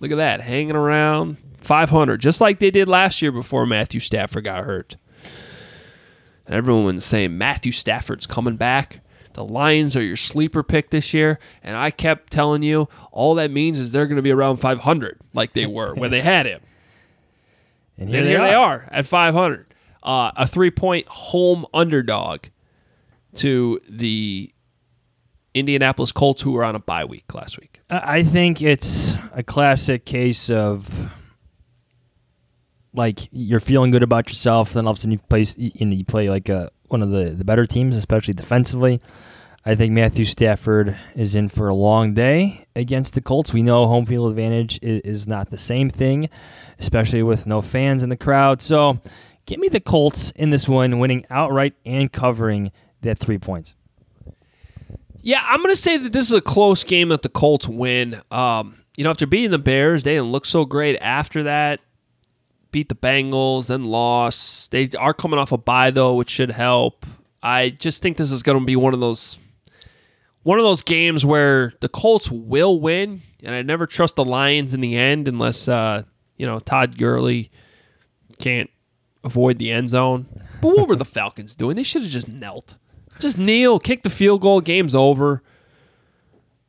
Look 0.00 0.10
at 0.10 0.16
that, 0.16 0.40
hanging 0.40 0.76
around 0.76 1.36
500, 1.58 2.20
just 2.20 2.40
like 2.40 2.58
they 2.58 2.70
did 2.70 2.88
last 2.88 3.20
year 3.22 3.32
before 3.32 3.66
Matthew 3.66 4.00
Stafford 4.00 4.44
got 4.44 4.64
hurt. 4.64 4.96
And 6.46 6.54
everyone 6.54 6.84
was 6.84 7.04
saying 7.04 7.36
Matthew 7.36 7.72
Stafford's 7.72 8.26
coming 8.26 8.56
back. 8.56 9.00
The 9.34 9.44
Lions 9.44 9.94
are 9.96 10.02
your 10.02 10.16
sleeper 10.16 10.62
pick 10.62 10.90
this 10.90 11.12
year. 11.12 11.38
And 11.62 11.76
I 11.76 11.90
kept 11.90 12.32
telling 12.32 12.62
you, 12.62 12.88
all 13.12 13.34
that 13.34 13.50
means 13.50 13.78
is 13.78 13.92
they're 13.92 14.06
going 14.06 14.16
to 14.16 14.22
be 14.22 14.30
around 14.30 14.58
500 14.58 15.18
like 15.34 15.52
they 15.52 15.66
were 15.66 15.94
when 15.94 16.10
they 16.10 16.22
had 16.22 16.46
him. 16.46 16.60
And 17.98 18.14
And 18.14 18.26
here, 18.26 18.38
they, 18.38 18.52
are. 18.54 18.86
at 18.90 19.06
500. 19.06 19.72
Uh, 20.02 20.30
a 20.36 20.46
three 20.46 20.70
point 20.70 21.08
home 21.08 21.64
underdog 21.72 22.44
to 23.36 23.80
the 23.88 24.52
Indianapolis 25.54 26.12
Colts, 26.12 26.42
who 26.42 26.52
were 26.52 26.62
on 26.62 26.74
a 26.76 26.78
bye 26.78 27.06
week 27.06 27.32
last 27.34 27.58
week. 27.58 27.80
I 27.88 28.22
think 28.22 28.60
it's 28.60 29.14
a 29.32 29.42
classic 29.42 30.04
case 30.04 30.50
of 30.50 30.90
like 32.96 33.28
you're 33.30 33.60
feeling 33.60 33.90
good 33.90 34.02
about 34.02 34.28
yourself, 34.28 34.72
then 34.72 34.86
all 34.86 34.92
of 34.92 34.98
a 34.98 35.00
sudden 35.00 35.12
you 35.12 35.18
play 35.18 35.46
and 35.80 35.94
you 35.94 36.04
play 36.04 36.28
like 36.30 36.48
a, 36.48 36.70
one 36.88 37.02
of 37.02 37.10
the, 37.10 37.30
the 37.30 37.44
better 37.44 37.66
teams, 37.66 37.96
especially 37.96 38.34
defensively. 38.34 39.00
I 39.64 39.74
think 39.74 39.92
Matthew 39.92 40.24
Stafford 40.24 40.96
is 41.16 41.34
in 41.34 41.48
for 41.48 41.68
a 41.68 41.74
long 41.74 42.14
day 42.14 42.66
against 42.76 43.14
the 43.14 43.20
Colts. 43.20 43.52
We 43.52 43.64
know 43.64 43.86
home 43.88 44.06
field 44.06 44.30
advantage 44.30 44.78
is, 44.80 45.00
is 45.00 45.26
not 45.26 45.50
the 45.50 45.58
same 45.58 45.90
thing, 45.90 46.28
especially 46.78 47.24
with 47.24 47.46
no 47.46 47.62
fans 47.62 48.04
in 48.04 48.08
the 48.08 48.16
crowd. 48.16 48.62
So 48.62 49.00
give 49.44 49.58
me 49.58 49.68
the 49.68 49.80
Colts 49.80 50.30
in 50.36 50.50
this 50.50 50.68
one, 50.68 51.00
winning 51.00 51.26
outright 51.30 51.74
and 51.84 52.12
covering 52.12 52.70
that 53.02 53.18
three 53.18 53.38
points. 53.38 53.74
Yeah, 55.20 55.42
I'm 55.44 55.60
going 55.60 55.74
to 55.74 55.80
say 55.80 55.96
that 55.96 56.12
this 56.12 56.26
is 56.26 56.32
a 56.32 56.40
close 56.40 56.84
game 56.84 57.08
that 57.08 57.22
the 57.22 57.28
Colts 57.28 57.66
win. 57.66 58.22
Um, 58.30 58.84
you 58.96 59.02
know, 59.02 59.10
after 59.10 59.26
beating 59.26 59.50
the 59.50 59.58
Bears, 59.58 60.04
they 60.04 60.14
didn't 60.14 60.30
look 60.30 60.46
so 60.46 60.64
great 60.64 60.96
after 61.00 61.42
that. 61.42 61.80
Beat 62.76 62.90
the 62.90 62.94
Bengals, 62.94 63.68
then 63.68 63.84
lost. 63.84 64.70
They 64.70 64.90
are 64.98 65.14
coming 65.14 65.38
off 65.38 65.50
a 65.50 65.56
bye 65.56 65.90
though, 65.90 66.12
which 66.12 66.28
should 66.28 66.50
help. 66.50 67.06
I 67.42 67.70
just 67.70 68.02
think 68.02 68.18
this 68.18 68.30
is 68.30 68.42
going 68.42 68.58
to 68.58 68.66
be 68.66 68.76
one 68.76 68.92
of 68.92 69.00
those 69.00 69.38
one 70.42 70.58
of 70.58 70.62
those 70.66 70.82
games 70.82 71.24
where 71.24 71.72
the 71.80 71.88
Colts 71.88 72.30
will 72.30 72.78
win, 72.78 73.22
and 73.42 73.54
I 73.54 73.62
never 73.62 73.86
trust 73.86 74.16
the 74.16 74.26
Lions 74.26 74.74
in 74.74 74.82
the 74.82 74.94
end 74.94 75.26
unless 75.26 75.68
uh, 75.68 76.02
you 76.36 76.44
know 76.44 76.58
Todd 76.58 76.98
Gurley 76.98 77.50
can't 78.38 78.68
avoid 79.24 79.58
the 79.58 79.72
end 79.72 79.88
zone. 79.88 80.26
But 80.60 80.76
what 80.76 80.86
were 80.86 80.96
the 80.96 81.04
Falcons 81.06 81.54
doing? 81.54 81.76
They 81.76 81.82
should 81.82 82.02
have 82.02 82.10
just 82.10 82.28
knelt. 82.28 82.74
Just 83.18 83.38
kneel, 83.38 83.78
kick 83.78 84.02
the 84.02 84.10
field 84.10 84.42
goal, 84.42 84.60
game's 84.60 84.94
over. 84.94 85.42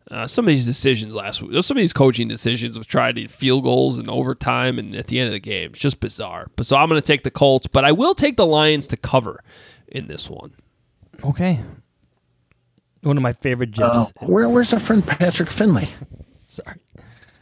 Uh, 0.10 0.26
some 0.26 0.46
of 0.46 0.48
these 0.48 0.66
decisions 0.66 1.14
last 1.14 1.42
week, 1.42 1.52
some 1.64 1.76
of 1.76 1.82
these 1.82 1.92
coaching 1.92 2.28
decisions 2.30 2.78
of 2.78 2.88
trying 2.88 3.16
to 3.16 3.28
field 3.28 3.64
goals 3.64 4.00
and 4.00 4.10
overtime 4.10 4.80
and 4.80 4.96
at 4.96 5.08
the 5.08 5.20
end 5.20 5.28
of 5.28 5.34
the 5.34 5.40
game, 5.40 5.72
it's 5.72 5.80
just 5.82 6.00
bizarre. 6.00 6.48
But 6.56 6.66
so 6.66 6.78
I'm 6.78 6.88
going 6.88 7.02
to 7.02 7.06
take 7.06 7.24
the 7.24 7.32
Colts, 7.32 7.68
but 7.68 7.84
I 7.84 7.92
will 7.92 8.16
take 8.16 8.38
the 8.38 8.46
Lions 8.46 8.88
to 8.88 8.98
cover 8.98 9.44
in 9.88 10.08
this 10.08 10.30
one. 10.30 10.54
Okay. 11.26 11.60
One 13.02 13.18
of 13.18 13.24
my 13.24 13.34
favorite 13.34 13.72
gifs. 13.72 13.88
Uh, 13.88 14.06
where, 14.22 14.48
where's 14.48 14.72
our 14.74 14.80
friend 14.80 15.06
Patrick 15.06 15.50
Finley? 15.50 15.90
Sorry. 16.48 16.78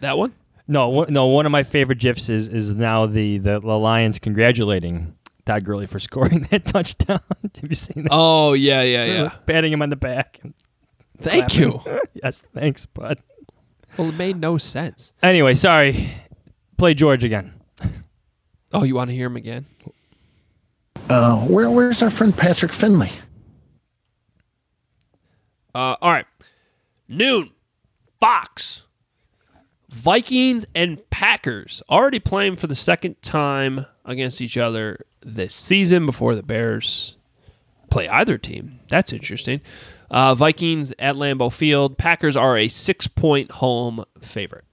That 0.01 0.17
one? 0.17 0.33
No, 0.67 0.89
one, 0.89 1.13
no. 1.13 1.27
One 1.27 1.45
of 1.45 1.51
my 1.51 1.63
favorite 1.63 1.99
gifs 1.99 2.29
is 2.29 2.47
is 2.47 2.71
now 2.71 3.05
the 3.05 3.37
the, 3.37 3.59
the 3.59 3.77
Lions 3.77 4.17
congratulating 4.17 5.15
Todd 5.45 5.63
Gurley 5.63 5.85
for 5.85 5.99
scoring 5.99 6.47
that 6.51 6.65
touchdown. 6.65 7.21
Have 7.61 7.69
you 7.69 7.75
seen 7.75 8.03
that? 8.03 8.09
Oh 8.11 8.53
yeah, 8.53 8.81
yeah, 8.81 9.05
yeah. 9.05 9.29
Patting 9.45 9.71
him 9.71 9.81
on 9.81 9.89
the 9.89 9.95
back. 9.95 10.41
And 11.17 11.19
Thank 11.19 11.49
clapping. 11.51 11.81
you. 11.85 12.01
yes, 12.23 12.43
thanks, 12.53 12.85
bud. 12.85 13.19
Well, 13.97 14.09
it 14.09 14.15
made 14.17 14.37
no 14.37 14.57
sense. 14.57 15.13
Anyway, 15.23 15.55
sorry. 15.55 16.11
Play 16.77 16.93
George 16.93 17.23
again. 17.23 17.53
Oh, 18.73 18.83
you 18.83 18.95
want 18.95 19.09
to 19.09 19.15
hear 19.15 19.27
him 19.27 19.37
again? 19.37 19.65
Uh, 21.09 21.37
where, 21.45 21.69
where's 21.69 22.01
our 22.03 22.09
friend 22.09 22.35
Patrick 22.35 22.73
Finley? 22.73 23.11
Uh, 25.73 25.95
all 26.01 26.11
right. 26.11 26.25
Noon. 27.07 27.51
Fox. 28.19 28.81
Vikings 29.89 30.65
and 30.75 31.09
Packers 31.09 31.81
already 31.89 32.19
playing 32.19 32.57
for 32.57 32.67
the 32.67 32.75
second 32.75 33.21
time 33.21 33.85
against 34.03 34.41
each 34.41 34.57
other 34.57 35.05
this 35.21 35.55
season 35.55 36.05
before 36.05 36.35
the 36.35 36.43
Bears 36.43 37.15
play 37.89 38.09
either 38.09 38.37
team. 38.37 38.79
That's 38.89 39.13
interesting. 39.13 39.61
Uh, 40.15 40.33
Vikings 40.33 40.93
at 40.97 41.15
Lambeau 41.15 41.51
Field. 41.51 41.97
Packers 41.97 42.37
are 42.37 42.57
a 42.57 42.69
six 42.69 43.05
point 43.05 43.51
home 43.51 44.05
favorite. 44.21 44.63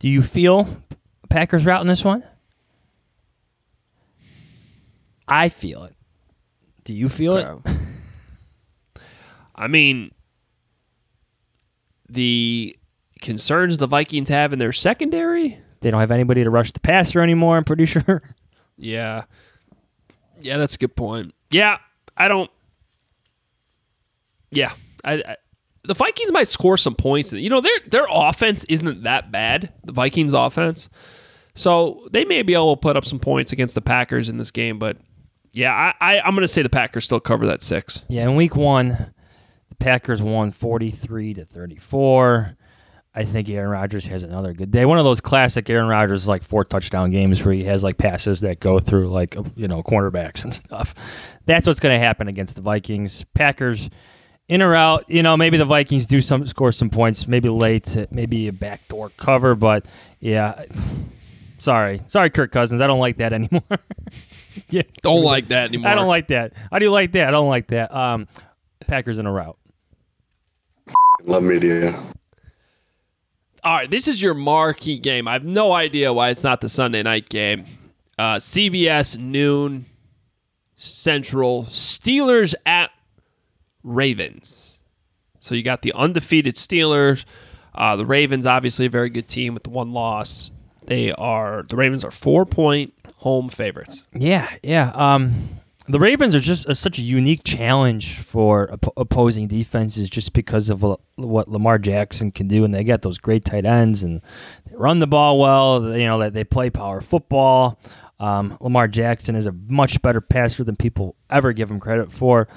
Do 0.00 0.08
you 0.08 0.22
feel 0.22 0.82
Packers 1.28 1.66
rout 1.66 1.82
in 1.82 1.86
this 1.86 2.02
one? 2.02 2.24
I 5.28 5.50
feel 5.50 5.84
it. 5.84 5.94
Do 6.84 6.94
you 6.94 7.10
feel 7.10 7.36
it? 7.36 7.46
I 9.54 9.68
mean, 9.68 10.12
the 12.08 12.74
concerns 13.20 13.76
the 13.76 13.86
Vikings 13.86 14.30
have 14.30 14.54
in 14.54 14.58
their 14.58 14.72
secondary. 14.72 15.58
They 15.82 15.90
don't 15.90 16.00
have 16.00 16.10
anybody 16.10 16.42
to 16.42 16.48
rush 16.48 16.72
the 16.72 16.80
passer 16.80 17.20
anymore. 17.20 17.58
I'm 17.58 17.64
pretty 17.64 17.84
sure. 17.84 18.22
Yeah. 18.78 19.24
Yeah, 20.40 20.56
that's 20.56 20.74
a 20.76 20.78
good 20.78 20.96
point. 20.96 21.34
Yeah, 21.50 21.78
I 22.16 22.28
don't. 22.28 22.50
Yeah, 24.56 24.72
I, 25.04 25.14
I 25.14 25.36
the 25.84 25.94
Vikings 25.94 26.32
might 26.32 26.48
score 26.48 26.76
some 26.76 26.94
points. 26.94 27.32
You 27.32 27.50
know, 27.50 27.60
their 27.60 27.78
their 27.86 28.06
offense 28.10 28.64
isn't 28.64 29.02
that 29.02 29.30
bad. 29.30 29.72
The 29.84 29.92
Vikings 29.92 30.32
offense, 30.32 30.88
so 31.54 32.06
they 32.10 32.24
may 32.24 32.42
be 32.42 32.54
able 32.54 32.76
to 32.76 32.80
put 32.80 32.96
up 32.96 33.04
some 33.04 33.18
points 33.20 33.52
against 33.52 33.74
the 33.74 33.82
Packers 33.82 34.28
in 34.28 34.38
this 34.38 34.50
game. 34.50 34.78
But 34.78 34.96
yeah, 35.52 35.72
I, 35.72 36.14
I 36.14 36.20
I'm 36.20 36.34
going 36.34 36.42
to 36.42 36.48
say 36.48 36.62
the 36.62 36.68
Packers 36.68 37.04
still 37.04 37.20
cover 37.20 37.46
that 37.46 37.62
six. 37.62 38.02
Yeah, 38.08 38.24
in 38.24 38.34
week 38.34 38.56
one, 38.56 39.14
the 39.68 39.76
Packers 39.76 40.22
won 40.22 40.50
43 40.50 41.34
to 41.34 41.44
34. 41.44 42.56
I 43.16 43.24
think 43.24 43.48
Aaron 43.48 43.70
Rodgers 43.70 44.06
has 44.06 44.24
another 44.24 44.52
good 44.52 44.72
day. 44.72 44.84
One 44.84 44.98
of 44.98 45.04
those 45.04 45.20
classic 45.20 45.70
Aaron 45.70 45.86
Rodgers 45.86 46.26
like 46.26 46.42
four 46.42 46.64
touchdown 46.64 47.12
games 47.12 47.44
where 47.44 47.54
he 47.54 47.62
has 47.64 47.84
like 47.84 47.96
passes 47.96 48.40
that 48.40 48.58
go 48.58 48.80
through 48.80 49.10
like 49.10 49.36
you 49.54 49.68
know 49.68 49.82
cornerbacks 49.82 50.42
and 50.42 50.52
stuff. 50.54 50.94
That's 51.46 51.66
what's 51.66 51.78
going 51.78 51.94
to 51.94 52.04
happen 52.04 52.26
against 52.26 52.56
the 52.56 52.62
Vikings. 52.62 53.24
Packers 53.34 53.88
in 54.48 54.62
or 54.62 54.74
out. 54.74 55.04
You 55.08 55.22
know, 55.22 55.36
maybe 55.36 55.56
the 55.56 55.64
Vikings 55.64 56.06
do 56.06 56.20
some 56.20 56.46
score 56.46 56.72
some 56.72 56.90
points, 56.90 57.26
maybe 57.26 57.48
late, 57.48 57.96
maybe 58.10 58.48
a 58.48 58.52
backdoor 58.52 59.10
cover, 59.10 59.54
but 59.54 59.86
yeah. 60.20 60.64
Sorry, 61.58 62.02
sorry, 62.08 62.28
Kirk 62.30 62.52
Cousins. 62.52 62.80
I 62.80 62.86
don't 62.86 63.00
like 63.00 63.16
that 63.18 63.32
anymore. 63.32 63.62
yeah, 64.68 64.82
don't 65.02 65.22
like 65.22 65.48
that 65.48 65.68
anymore. 65.68 65.90
I 65.90 65.94
don't 65.94 66.08
like 66.08 66.28
that. 66.28 66.52
How 66.70 66.78
do 66.78 66.84
you 66.84 66.92
like 66.92 67.12
that? 67.12 67.28
I 67.28 67.30
don't 67.30 67.48
like 67.48 67.68
that. 67.68 67.94
Um, 67.94 68.28
Packers 68.86 69.18
in 69.18 69.26
a 69.26 69.32
rout. 69.32 69.56
Love 71.22 71.42
media. 71.42 71.98
All 73.62 73.76
right, 73.76 73.90
this 73.90 74.08
is 74.08 74.20
your 74.20 74.34
marquee 74.34 74.98
game. 74.98 75.26
I 75.26 75.32
have 75.32 75.44
no 75.44 75.72
idea 75.72 76.12
why 76.12 76.28
it's 76.28 76.44
not 76.44 76.60
the 76.60 76.68
Sunday 76.68 77.02
night 77.02 77.30
game. 77.30 77.64
Uh, 78.18 78.36
CBS 78.36 79.16
noon 79.16 79.86
Central. 80.76 81.64
Steelers 81.64 82.54
at 82.66 82.90
Ravens. 83.84 84.80
So 85.38 85.54
you 85.54 85.62
got 85.62 85.82
the 85.82 85.92
undefeated 85.92 86.56
Steelers. 86.56 87.24
Uh, 87.74 87.96
the 87.96 88.06
Ravens, 88.06 88.46
obviously, 88.46 88.86
a 88.86 88.90
very 88.90 89.10
good 89.10 89.28
team 89.28 89.54
with 89.54 89.68
one 89.68 89.92
loss. 89.92 90.50
They 90.86 91.12
are 91.12 91.64
the 91.68 91.76
Ravens 91.76 92.04
are 92.04 92.10
four 92.10 92.44
point 92.46 92.94
home 93.16 93.48
favorites. 93.48 94.02
Yeah, 94.12 94.48
yeah. 94.62 94.90
Um, 94.94 95.60
the 95.86 95.98
Ravens 95.98 96.34
are 96.34 96.40
just 96.40 96.66
a, 96.68 96.74
such 96.74 96.98
a 96.98 97.02
unique 97.02 97.42
challenge 97.44 98.18
for 98.18 98.72
op- 98.72 98.92
opposing 98.96 99.48
defenses, 99.48 100.08
just 100.08 100.32
because 100.32 100.70
of 100.70 100.82
what 100.82 101.48
Lamar 101.48 101.78
Jackson 101.78 102.32
can 102.32 102.48
do, 102.48 102.64
and 102.64 102.72
they 102.72 102.84
got 102.84 103.02
those 103.02 103.18
great 103.18 103.44
tight 103.44 103.66
ends, 103.66 104.02
and 104.02 104.22
they 104.66 104.76
run 104.76 104.98
the 104.98 105.06
ball 105.06 105.38
well. 105.38 105.96
You 105.96 106.06
know 106.06 106.18
that 106.20 106.32
they 106.32 106.44
play 106.44 106.70
power 106.70 107.00
football. 107.00 107.78
Um, 108.20 108.56
Lamar 108.60 108.88
Jackson 108.88 109.36
is 109.36 109.46
a 109.46 109.52
much 109.52 110.00
better 110.00 110.20
passer 110.20 110.64
than 110.64 110.76
people 110.76 111.16
ever 111.28 111.52
give 111.52 111.70
him 111.70 111.80
credit 111.80 112.12
for. 112.12 112.48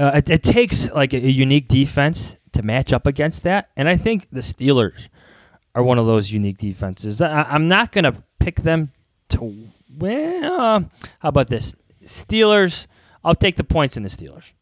Uh, 0.00 0.12
it, 0.14 0.30
it, 0.30 0.42
takes 0.42 0.90
like 0.92 1.12
a, 1.12 1.18
a 1.18 1.28
unique 1.28 1.68
defense 1.68 2.36
to 2.52 2.62
match 2.62 2.90
up 2.90 3.06
against 3.06 3.42
that, 3.42 3.68
and 3.76 3.86
I 3.86 3.98
think 3.98 4.28
the 4.32 4.40
Steelers 4.40 5.08
are 5.74 5.82
one 5.82 5.98
of 5.98 6.06
those 6.06 6.32
unique 6.32 6.56
defenses. 6.56 7.20
I, 7.20 7.54
am 7.54 7.68
not 7.68 7.92
going 7.92 8.04
to 8.04 8.22
pick 8.38 8.62
them 8.62 8.92
to 9.28 9.68
win. 9.94 10.44
Uh, 10.44 10.84
how 11.18 11.28
about 11.28 11.48
this? 11.48 11.74
Steelers. 12.06 12.86
I'll 13.22 13.34
take 13.34 13.56
the 13.56 13.64
points 13.64 13.98
in 13.98 14.02
the 14.02 14.08
Steelers. 14.08 14.52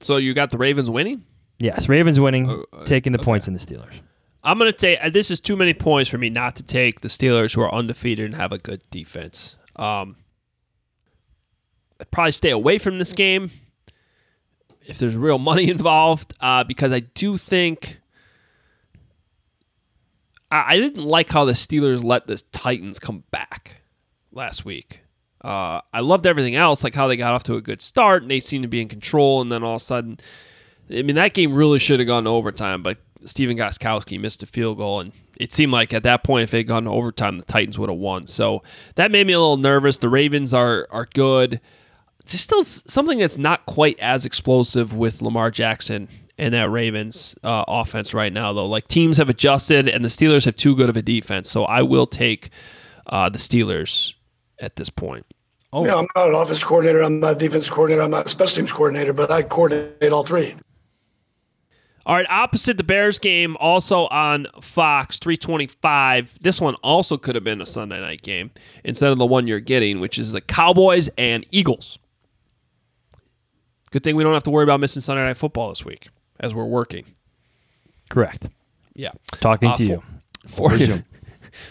So 0.00 0.16
you 0.16 0.32
got 0.32 0.50
the 0.50 0.58
Ravens 0.58 0.88
winning? 0.88 1.24
Yes, 1.58 1.88
Ravens 1.88 2.20
winning, 2.20 2.48
uh, 2.48 2.62
uh, 2.72 2.84
taking 2.84 3.12
the 3.12 3.18
okay. 3.18 3.24
points 3.24 3.48
in 3.48 3.54
the 3.54 3.58
Steelers. 3.58 4.00
I'm 4.44 4.58
going 4.58 4.70
to 4.70 4.78
take 4.78 5.00
uh, 5.02 5.10
this 5.10 5.32
is 5.32 5.40
too 5.40 5.56
many 5.56 5.74
points 5.74 6.08
for 6.08 6.18
me 6.18 6.30
not 6.30 6.54
to 6.56 6.62
take 6.62 7.00
the 7.00 7.08
Steelers 7.08 7.56
who 7.56 7.62
are 7.62 7.74
undefeated 7.74 8.26
and 8.26 8.34
have 8.36 8.52
a 8.52 8.58
good 8.58 8.88
defense. 8.92 9.56
Um, 9.74 10.16
I'd 12.00 12.10
probably 12.10 12.32
stay 12.32 12.50
away 12.50 12.78
from 12.78 12.98
this 12.98 13.12
game 13.12 13.50
if 14.86 14.98
there's 14.98 15.16
real 15.16 15.38
money 15.38 15.68
involved 15.70 16.34
uh, 16.40 16.64
because 16.64 16.92
I 16.92 17.00
do 17.00 17.38
think 17.38 18.00
I, 20.50 20.74
I 20.74 20.76
didn't 20.78 21.04
like 21.04 21.30
how 21.30 21.44
the 21.44 21.52
Steelers 21.52 22.02
let 22.02 22.26
the 22.26 22.42
Titans 22.52 22.98
come 22.98 23.24
back 23.30 23.82
last 24.32 24.64
week. 24.64 25.02
Uh, 25.42 25.80
I 25.92 26.00
loved 26.00 26.26
everything 26.26 26.56
else, 26.56 26.82
like 26.82 26.94
how 26.94 27.06
they 27.06 27.16
got 27.16 27.32
off 27.32 27.44
to 27.44 27.54
a 27.54 27.60
good 27.60 27.80
start 27.80 28.22
and 28.22 28.30
they 28.30 28.40
seemed 28.40 28.62
to 28.62 28.68
be 28.68 28.80
in 28.80 28.88
control, 28.88 29.40
and 29.40 29.52
then 29.52 29.62
all 29.62 29.76
of 29.76 29.82
a 29.82 29.84
sudden, 29.84 30.18
I 30.90 31.02
mean, 31.02 31.16
that 31.16 31.34
game 31.34 31.54
really 31.54 31.78
should 31.78 32.00
have 32.00 32.08
gone 32.08 32.24
to 32.24 32.30
overtime, 32.30 32.82
but 32.82 32.98
Stephen 33.24 33.56
Gostkowski 33.56 34.18
missed 34.18 34.42
a 34.42 34.46
field 34.46 34.78
goal, 34.78 35.00
and 35.00 35.12
it 35.38 35.52
seemed 35.52 35.72
like 35.72 35.92
at 35.92 36.02
that 36.02 36.24
point, 36.24 36.44
if 36.44 36.54
it 36.54 36.58
had 36.58 36.66
gone 36.68 36.84
to 36.84 36.90
overtime, 36.90 37.38
the 37.38 37.44
Titans 37.44 37.78
would 37.78 37.88
have 37.88 37.98
won. 37.98 38.26
So 38.26 38.62
that 38.96 39.10
made 39.10 39.26
me 39.26 39.32
a 39.32 39.38
little 39.38 39.56
nervous. 39.56 39.98
The 39.98 40.08
Ravens 40.08 40.54
are 40.54 40.86
are 40.90 41.06
good. 41.12 41.60
There's 42.30 42.42
still 42.42 42.64
something 42.64 43.18
that's 43.18 43.38
not 43.38 43.66
quite 43.66 43.98
as 43.98 44.24
explosive 44.24 44.92
with 44.92 45.22
Lamar 45.22 45.50
Jackson 45.50 46.08
and 46.38 46.54
that 46.54 46.70
Ravens 46.70 47.34
uh, 47.42 47.64
offense 47.66 48.14
right 48.14 48.32
now, 48.32 48.52
though. 48.52 48.66
Like 48.66 48.88
teams 48.88 49.16
have 49.16 49.28
adjusted, 49.28 49.88
and 49.88 50.04
the 50.04 50.08
Steelers 50.08 50.44
have 50.44 50.56
too 50.56 50.76
good 50.76 50.88
of 50.88 50.96
a 50.96 51.02
defense. 51.02 51.50
So 51.50 51.64
I 51.64 51.82
will 51.82 52.06
take 52.06 52.50
uh, 53.06 53.28
the 53.28 53.38
Steelers 53.38 54.14
at 54.60 54.76
this 54.76 54.88
point. 54.88 55.26
Oh, 55.72 55.84
yeah, 55.84 55.96
I'm 55.96 56.06
not 56.16 56.28
an 56.28 56.34
offense 56.34 56.64
coordinator. 56.64 57.02
I'm 57.02 57.20
not 57.20 57.32
a 57.32 57.38
defense 57.38 57.68
coordinator. 57.68 58.02
I'm 58.02 58.10
not 58.10 58.26
a 58.26 58.28
special 58.30 58.56
teams 58.56 58.72
coordinator, 58.72 59.12
but 59.12 59.30
I 59.30 59.42
coordinate 59.42 60.12
all 60.12 60.24
three. 60.24 60.54
All 62.06 62.14
right, 62.14 62.26
opposite 62.30 62.78
the 62.78 62.84
Bears 62.84 63.18
game, 63.18 63.54
also 63.60 64.06
on 64.06 64.46
Fox 64.62 65.18
325. 65.18 66.38
This 66.40 66.58
one 66.58 66.74
also 66.76 67.18
could 67.18 67.34
have 67.34 67.44
been 67.44 67.60
a 67.60 67.66
Sunday 67.66 68.00
night 68.00 68.22
game 68.22 68.50
instead 68.82 69.12
of 69.12 69.18
the 69.18 69.26
one 69.26 69.46
you're 69.46 69.60
getting, 69.60 70.00
which 70.00 70.18
is 70.18 70.32
the 70.32 70.40
Cowboys 70.40 71.10
and 71.18 71.44
Eagles. 71.50 71.98
Good 73.90 74.04
thing 74.04 74.16
we 74.16 74.22
don't 74.22 74.34
have 74.34 74.42
to 74.44 74.50
worry 74.50 74.64
about 74.64 74.80
missing 74.80 75.02
Sunday 75.02 75.24
night 75.24 75.36
football 75.36 75.70
this 75.70 75.84
week 75.84 76.08
as 76.40 76.54
we're 76.54 76.64
working. 76.64 77.04
Correct. 78.10 78.48
Yeah. 78.94 79.12
Talking 79.40 79.70
uh, 79.70 79.76
to 79.76 79.84
you. 79.84 80.02
40, 80.48 81.04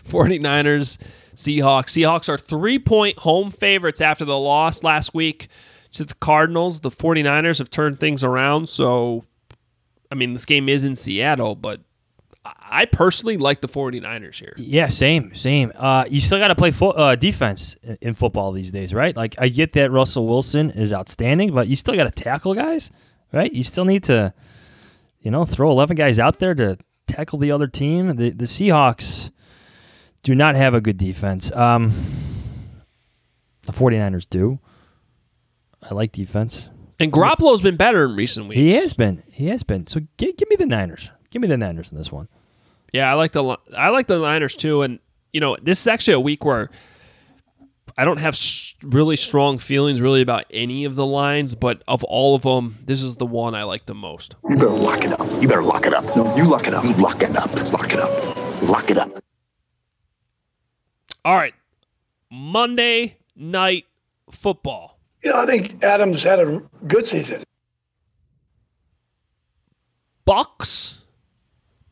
49ers 0.10 0.98
Seahawks. 1.36 1.90
Seahawks 1.90 2.30
are 2.30 2.38
three 2.38 2.80
point 2.80 3.20
home 3.20 3.52
favorites 3.52 4.02
after 4.02 4.26
the 4.26 4.38
loss 4.38 4.84
last 4.84 5.14
week 5.14 5.48
to 5.94 6.04
the 6.04 6.16
Cardinals. 6.16 6.82
The 6.82 6.90
49ers 6.90 7.60
have 7.60 7.70
turned 7.70 8.00
things 8.00 8.24
around. 8.24 8.70
So, 8.70 9.24
I 10.12 10.16
mean, 10.16 10.34
this 10.34 10.46
game 10.46 10.68
is 10.68 10.84
in 10.84 10.96
Seattle, 10.96 11.56
but 11.56 11.82
I 12.60 12.86
personally 12.86 13.38
like 13.38 13.62
the 13.62 13.68
49ers 13.68 14.36
here. 14.36 14.54
Yeah, 14.58 14.90
same, 14.90 15.36
same. 15.36 15.72
Uh, 15.76 16.06
you 16.10 16.22
still 16.22 16.40
got 16.40 16.50
to 16.50 16.56
play 16.56 16.72
fo- 16.72 16.92
uh, 16.92 17.16
defense 17.16 17.76
in, 17.84 17.98
in, 18.02 18.14
football 18.14 18.52
these 18.52 18.72
days, 18.72 18.94
right? 18.94 19.16
Like, 19.16 19.36
I 19.38 19.50
get 19.50 19.74
that 19.74 19.92
Russell 19.92 20.28
Wilson 20.28 20.72
is 20.72 20.94
outstanding, 20.94 21.54
but 21.54 21.68
you 21.68 21.76
still 21.76 21.96
got 21.96 22.04
to 22.04 22.12
tackle 22.12 22.54
guys, 22.54 22.92
right? 23.32 23.52
You 23.52 23.64
still 23.64 23.86
need 23.86 24.04
to, 24.06 24.34
you 25.20 25.32
know, 25.32 25.46
throw 25.46 25.72
11 25.72 25.96
guys 25.96 26.20
out 26.20 26.40
there 26.40 26.54
to 26.56 26.78
tackle 27.08 27.40
the 27.40 27.52
other 27.52 27.68
team. 27.68 28.16
The, 28.16 28.32
the 28.32 28.46
Seahawks 28.46 29.32
do 30.24 30.36
not 30.36 30.56
have 30.56 30.74
a 30.74 30.82
good 30.82 30.98
defense. 30.98 31.52
Um, 31.54 31.94
the 33.64 33.74
49ers 33.74 34.28
do. 34.30 34.60
I 35.82 35.94
like 35.94 36.12
defense. 36.12 36.70
And 37.00 37.14
Garoppolo's 37.14 37.62
been 37.62 37.78
better 37.78 38.06
in 38.06 38.16
recent 38.16 38.48
weeks. 38.48 38.60
He 38.60 38.74
has 38.74 38.94
been. 38.94 39.24
He 39.32 39.48
has 39.48 39.64
been. 39.64 39.88
So 39.88 40.02
give, 40.18 40.36
give 40.38 40.50
me 40.50 40.56
the 40.56 40.66
Niners. 40.66 41.12
Give 41.30 41.42
me 41.42 41.48
the 41.48 41.58
Niners 41.58 41.92
in 41.92 41.98
this 41.98 42.12
one. 42.12 42.28
Yeah, 42.94 43.10
I 43.12 43.14
like 43.16 43.32
the 43.32 43.58
I 43.76 43.90
like 43.90 44.08
the 44.08 44.20
Niners 44.20 44.56
too. 44.56 44.82
And 44.82 45.00
you 45.34 45.42
know, 45.42 45.58
this 45.62 45.82
is 45.82 45.88
actually 45.88 46.14
a 46.14 46.20
week 46.20 46.46
where 46.46 46.70
I 47.98 48.06
don't 48.06 48.20
have 48.20 48.38
really 48.84 49.16
strong 49.16 49.58
feelings 49.58 50.02
really 50.02 50.22
about 50.22 50.46
any 50.52 50.86
of 50.86 50.96
the 50.96 51.06
lines, 51.06 51.56
but 51.56 51.84
of 51.88 52.04
all 52.04 52.36
of 52.36 52.44
them, 52.44 52.78
this 52.86 53.02
is 53.02 53.16
the 53.16 53.26
one 53.26 53.56
I 53.56 53.64
like 53.64 53.88
the 53.88 53.96
most. 53.96 54.36
You 54.48 54.56
better 54.56 54.70
lock 54.70 55.04
it 55.04 55.20
up. 55.20 55.42
You 55.42 55.48
better 55.48 55.64
lock 55.64 55.86
it 55.88 55.94
up. 55.94 56.04
No, 56.16 56.36
you 56.38 56.48
lock 56.48 56.68
it 56.68 56.74
up. 56.76 56.84
You 56.84 56.94
lock 56.94 57.24
it 57.24 57.36
up. 57.36 57.74
Lock 57.74 57.92
it 57.92 58.00
up. 58.00 58.62
Lock 58.64 58.92
it 58.92 58.98
up. 58.98 59.10
All 61.26 61.36
right. 61.36 61.56
Monday 62.30 63.18
night 63.36 63.86
football. 64.32 65.00
You 65.24 65.32
know, 65.32 65.42
I 65.42 65.46
think 65.48 65.84
Adams 65.84 66.24
had 66.24 66.40
a 66.40 66.62
good 66.88 67.08
season. 67.08 67.44
Bucks 70.24 71.00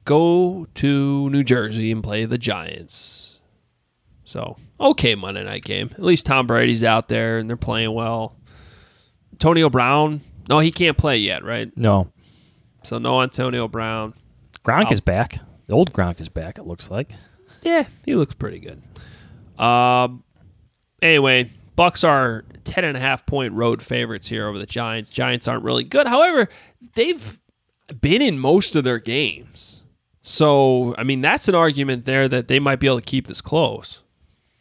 go 0.05 0.67
to 0.75 1.29
New 1.29 1.43
Jersey 1.43 1.91
and 1.91 2.03
play 2.03 2.25
the 2.25 2.37
Giants. 2.37 3.39
So, 4.23 4.57
okay, 4.79 5.15
Monday 5.15 5.43
night 5.43 5.63
game. 5.63 5.89
At 5.93 6.03
least 6.03 6.25
Tom 6.25 6.47
Brady's 6.47 6.83
out 6.83 7.09
there 7.09 7.37
and 7.37 7.49
they're 7.49 7.57
playing 7.57 7.93
well. 7.93 8.37
Antonio 9.33 9.69
Brown, 9.69 10.21
no, 10.49 10.59
he 10.59 10.71
can't 10.71 10.97
play 10.97 11.17
yet, 11.17 11.43
right? 11.43 11.75
No. 11.75 12.11
So 12.83 12.97
no 12.97 13.21
Antonio 13.21 13.67
Brown. 13.67 14.13
Gronk 14.63 14.85
I'll, 14.85 14.93
is 14.93 15.01
back. 15.01 15.39
The 15.67 15.73
old 15.73 15.91
Gronk 15.93 16.19
is 16.19 16.29
back. 16.29 16.57
It 16.57 16.65
looks 16.65 16.89
like. 16.89 17.11
Yeah, 17.63 17.87
he 18.05 18.15
looks 18.15 18.35
pretty 18.35 18.59
good. 18.59 18.81
Um, 19.61 20.23
anyway, 21.01 21.49
Bucks 21.75 22.03
are 22.03 22.45
ten 22.63 22.83
and 22.85 22.95
a 22.95 22.99
half 22.99 23.25
point 23.25 23.53
road 23.53 23.81
favorites 23.81 24.27
here 24.27 24.47
over 24.47 24.57
the 24.57 24.65
Giants. 24.65 25.09
Giants 25.09 25.47
aren't 25.47 25.63
really 25.63 25.83
good. 25.83 26.07
However, 26.07 26.47
they've 26.93 27.39
been 28.01 28.21
in 28.21 28.39
most 28.39 28.75
of 28.75 28.83
their 28.83 28.99
games. 28.99 29.81
So, 30.27 30.95
I 30.97 31.03
mean, 31.03 31.21
that's 31.21 31.47
an 31.47 31.55
argument 31.55 32.05
there 32.05 32.27
that 32.27 32.47
they 32.47 32.59
might 32.59 32.79
be 32.79 32.87
able 32.87 32.99
to 32.99 33.05
keep 33.05 33.27
this 33.27 33.41
close. 33.41 34.01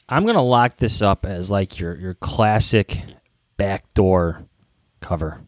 I'm 0.08 0.24
going 0.24 0.34
to 0.34 0.42
lock 0.42 0.76
this 0.76 1.00
up 1.00 1.24
as 1.24 1.50
like 1.50 1.78
your 1.78 1.96
your 1.96 2.14
classic 2.14 3.02
backdoor 3.56 4.44
cover. 5.00 5.40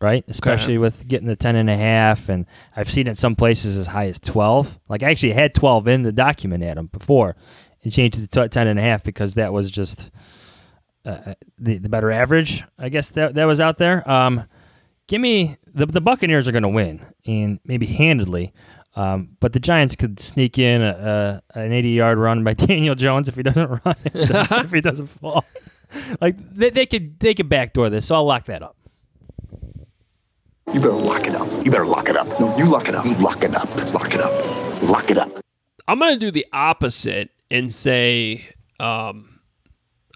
right? 0.00 0.24
Especially 0.28 0.78
with 0.78 1.06
getting 1.08 1.26
the 1.26 1.36
10 1.36 1.56
and 1.56 1.68
a 1.68 1.76
half. 1.76 2.28
And 2.28 2.46
I've 2.76 2.90
seen 2.90 3.06
it 3.08 3.18
some 3.18 3.34
places 3.34 3.76
as 3.76 3.88
high 3.88 4.06
as 4.06 4.18
12. 4.20 4.78
Like 4.88 5.02
I 5.02 5.10
actually 5.10 5.32
had 5.32 5.52
12 5.54 5.88
in 5.88 6.02
the 6.02 6.12
document, 6.12 6.62
Adam, 6.62 6.86
before 6.86 7.36
and 7.82 7.92
changed 7.92 8.18
it 8.18 8.30
to 8.30 8.48
10 8.48 8.66
and 8.66 8.78
a 8.78 8.82
half 8.82 9.02
because 9.02 9.34
that 9.34 9.52
was 9.52 9.70
just 9.70 10.10
uh, 11.04 11.34
the, 11.58 11.78
the 11.78 11.88
better 11.88 12.10
average, 12.10 12.62
I 12.78 12.88
guess, 12.88 13.10
that, 13.10 13.34
that 13.34 13.44
was 13.44 13.60
out 13.60 13.78
there. 13.78 14.08
Um, 14.10 14.44
give 15.06 15.20
me 15.20 15.56
the, 15.66 15.86
the 15.86 16.00
Buccaneers 16.00 16.46
are 16.46 16.52
going 16.52 16.62
to 16.62 16.68
win 16.68 17.04
and 17.26 17.58
maybe 17.64 17.86
handedly. 17.86 18.52
Um, 18.96 19.36
but 19.38 19.52
the 19.52 19.60
Giants 19.60 19.94
could 19.94 20.18
sneak 20.18 20.58
in 20.58 20.82
a, 20.82 21.42
a, 21.54 21.60
an 21.60 21.72
80 21.72 21.90
yard 21.90 22.18
run 22.18 22.42
by 22.42 22.54
Daniel 22.54 22.94
Jones 22.94 23.28
if 23.28 23.36
he 23.36 23.42
doesn't 23.42 23.68
run, 23.68 23.96
if 24.04 24.12
he 24.12 24.26
doesn't, 24.26 24.58
if 24.64 24.72
he 24.72 24.80
doesn't 24.80 25.06
fall. 25.06 25.44
Like 26.20 26.36
they, 26.54 26.70
they 26.70 26.86
could 26.86 27.18
they 27.18 27.34
could 27.34 27.48
backdoor 27.48 27.90
this, 27.90 28.06
so 28.06 28.14
I'll 28.14 28.24
lock 28.24 28.44
that 28.46 28.62
up. 28.62 28.76
You 30.72 30.80
better 30.80 30.92
lock 30.92 31.26
it 31.26 31.34
up. 31.34 31.50
You 31.64 31.70
better 31.70 31.86
lock 31.86 32.08
it 32.08 32.16
up. 32.16 32.28
No, 32.38 32.56
you 32.56 32.66
lock 32.66 32.88
it 32.88 32.94
up. 32.94 33.04
You 33.04 33.14
lock 33.16 33.42
it 33.42 33.54
up. 33.56 33.92
Lock 33.92 34.14
it 34.14 34.20
up. 34.20 34.82
Lock 34.84 35.10
it 35.10 35.18
up. 35.18 35.32
I'm 35.88 35.98
going 35.98 36.12
to 36.12 36.18
do 36.18 36.30
the 36.30 36.46
opposite 36.52 37.30
and 37.50 37.74
say 37.74 38.46
um, 38.78 39.40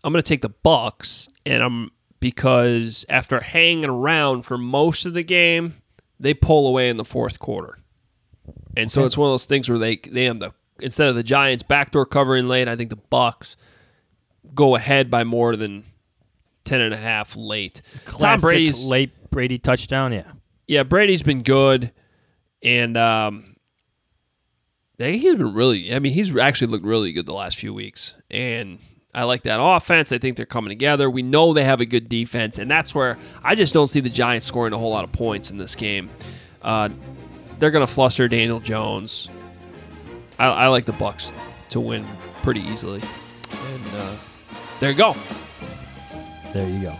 I'm 0.04 0.12
going 0.12 0.22
to 0.22 0.28
take 0.28 0.42
the 0.42 0.50
Bucs, 0.50 1.28
and 1.44 1.60
I'm 1.60 1.90
because 2.20 3.04
after 3.08 3.40
hanging 3.40 3.86
around 3.86 4.42
for 4.42 4.56
most 4.56 5.06
of 5.06 5.14
the 5.14 5.24
game, 5.24 5.82
they 6.20 6.34
pull 6.34 6.68
away 6.68 6.88
in 6.88 6.98
the 6.98 7.04
fourth 7.04 7.40
quarter, 7.40 7.78
and 8.76 8.90
so 8.90 9.04
it's 9.04 9.16
one 9.16 9.28
of 9.28 9.32
those 9.32 9.44
things 9.44 9.68
where 9.68 9.78
they 9.78 9.96
they 9.96 10.24
have 10.24 10.38
the 10.38 10.52
instead 10.80 11.08
of 11.08 11.14
the 11.14 11.22
Giants 11.22 11.62
backdoor 11.62 12.06
covering 12.06 12.48
late, 12.48 12.68
I 12.68 12.76
think 12.76 12.90
the 12.90 12.96
Bucs 12.96 13.56
go 14.54 14.74
ahead 14.74 15.10
by 15.10 15.24
more 15.24 15.56
than 15.56 15.84
ten 16.64 16.80
and 16.80 16.94
a 16.94 16.96
half 16.96 17.36
late. 17.36 17.82
Tom 18.06 18.40
Brady's 18.40 18.84
late 18.84 19.30
Brady 19.30 19.58
touchdown. 19.58 20.12
Yeah, 20.12 20.32
yeah, 20.66 20.82
Brady's 20.82 21.22
been 21.22 21.42
good, 21.42 21.92
and 22.62 22.96
um, 22.96 23.56
he's 24.98 25.36
been 25.36 25.54
really. 25.54 25.94
I 25.94 25.98
mean, 25.98 26.12
he's 26.12 26.36
actually 26.36 26.68
looked 26.68 26.84
really 26.84 27.12
good 27.12 27.26
the 27.26 27.34
last 27.34 27.56
few 27.56 27.72
weeks, 27.74 28.14
and 28.30 28.78
I 29.14 29.24
like 29.24 29.42
that 29.44 29.62
offense. 29.62 30.12
I 30.12 30.18
think 30.18 30.36
they're 30.36 30.46
coming 30.46 30.70
together. 30.70 31.08
We 31.08 31.22
know 31.22 31.52
they 31.52 31.64
have 31.64 31.80
a 31.80 31.86
good 31.86 32.08
defense, 32.08 32.58
and 32.58 32.70
that's 32.70 32.94
where 32.94 33.16
I 33.42 33.54
just 33.54 33.72
don't 33.72 33.88
see 33.88 34.00
the 34.00 34.10
Giants 34.10 34.46
scoring 34.46 34.72
a 34.72 34.78
whole 34.78 34.90
lot 34.90 35.04
of 35.04 35.12
points 35.12 35.50
in 35.50 35.58
this 35.58 35.74
game. 35.74 36.10
Uh, 36.62 36.88
they're 37.58 37.70
going 37.70 37.86
to 37.86 37.92
fluster 37.92 38.28
Daniel 38.28 38.60
Jones. 38.60 39.28
I, 40.38 40.46
I 40.46 40.66
like 40.68 40.84
the 40.84 40.92
Bucs 40.92 41.32
to 41.70 41.80
win 41.80 42.06
pretty 42.42 42.60
easily, 42.60 43.00
and 43.00 43.82
uh, 43.96 44.16
there 44.80 44.90
you 44.90 44.96
go. 44.96 45.14
there 46.52 46.68
you 46.68 46.82
go. 46.82 46.94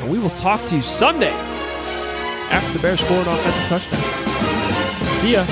And 0.00 0.10
we 0.10 0.18
will 0.18 0.28
talk 0.30 0.60
to 0.68 0.76
you 0.76 0.82
Sunday 0.82 1.32
after 2.50 2.72
the 2.74 2.78
Bears 2.80 3.00
score 3.00 3.16
an 3.16 3.28
offensive 3.28 3.68
touchdown. 3.68 4.00
See 5.20 5.32
ya. 5.32 5.44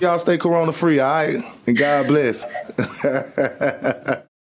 Y'all 0.00 0.18
stay 0.18 0.36
corona 0.36 0.72
free, 0.72 0.98
all 0.98 1.10
right? 1.10 1.36
And 1.66 1.76
God 1.76 2.08
bless. 2.08 2.44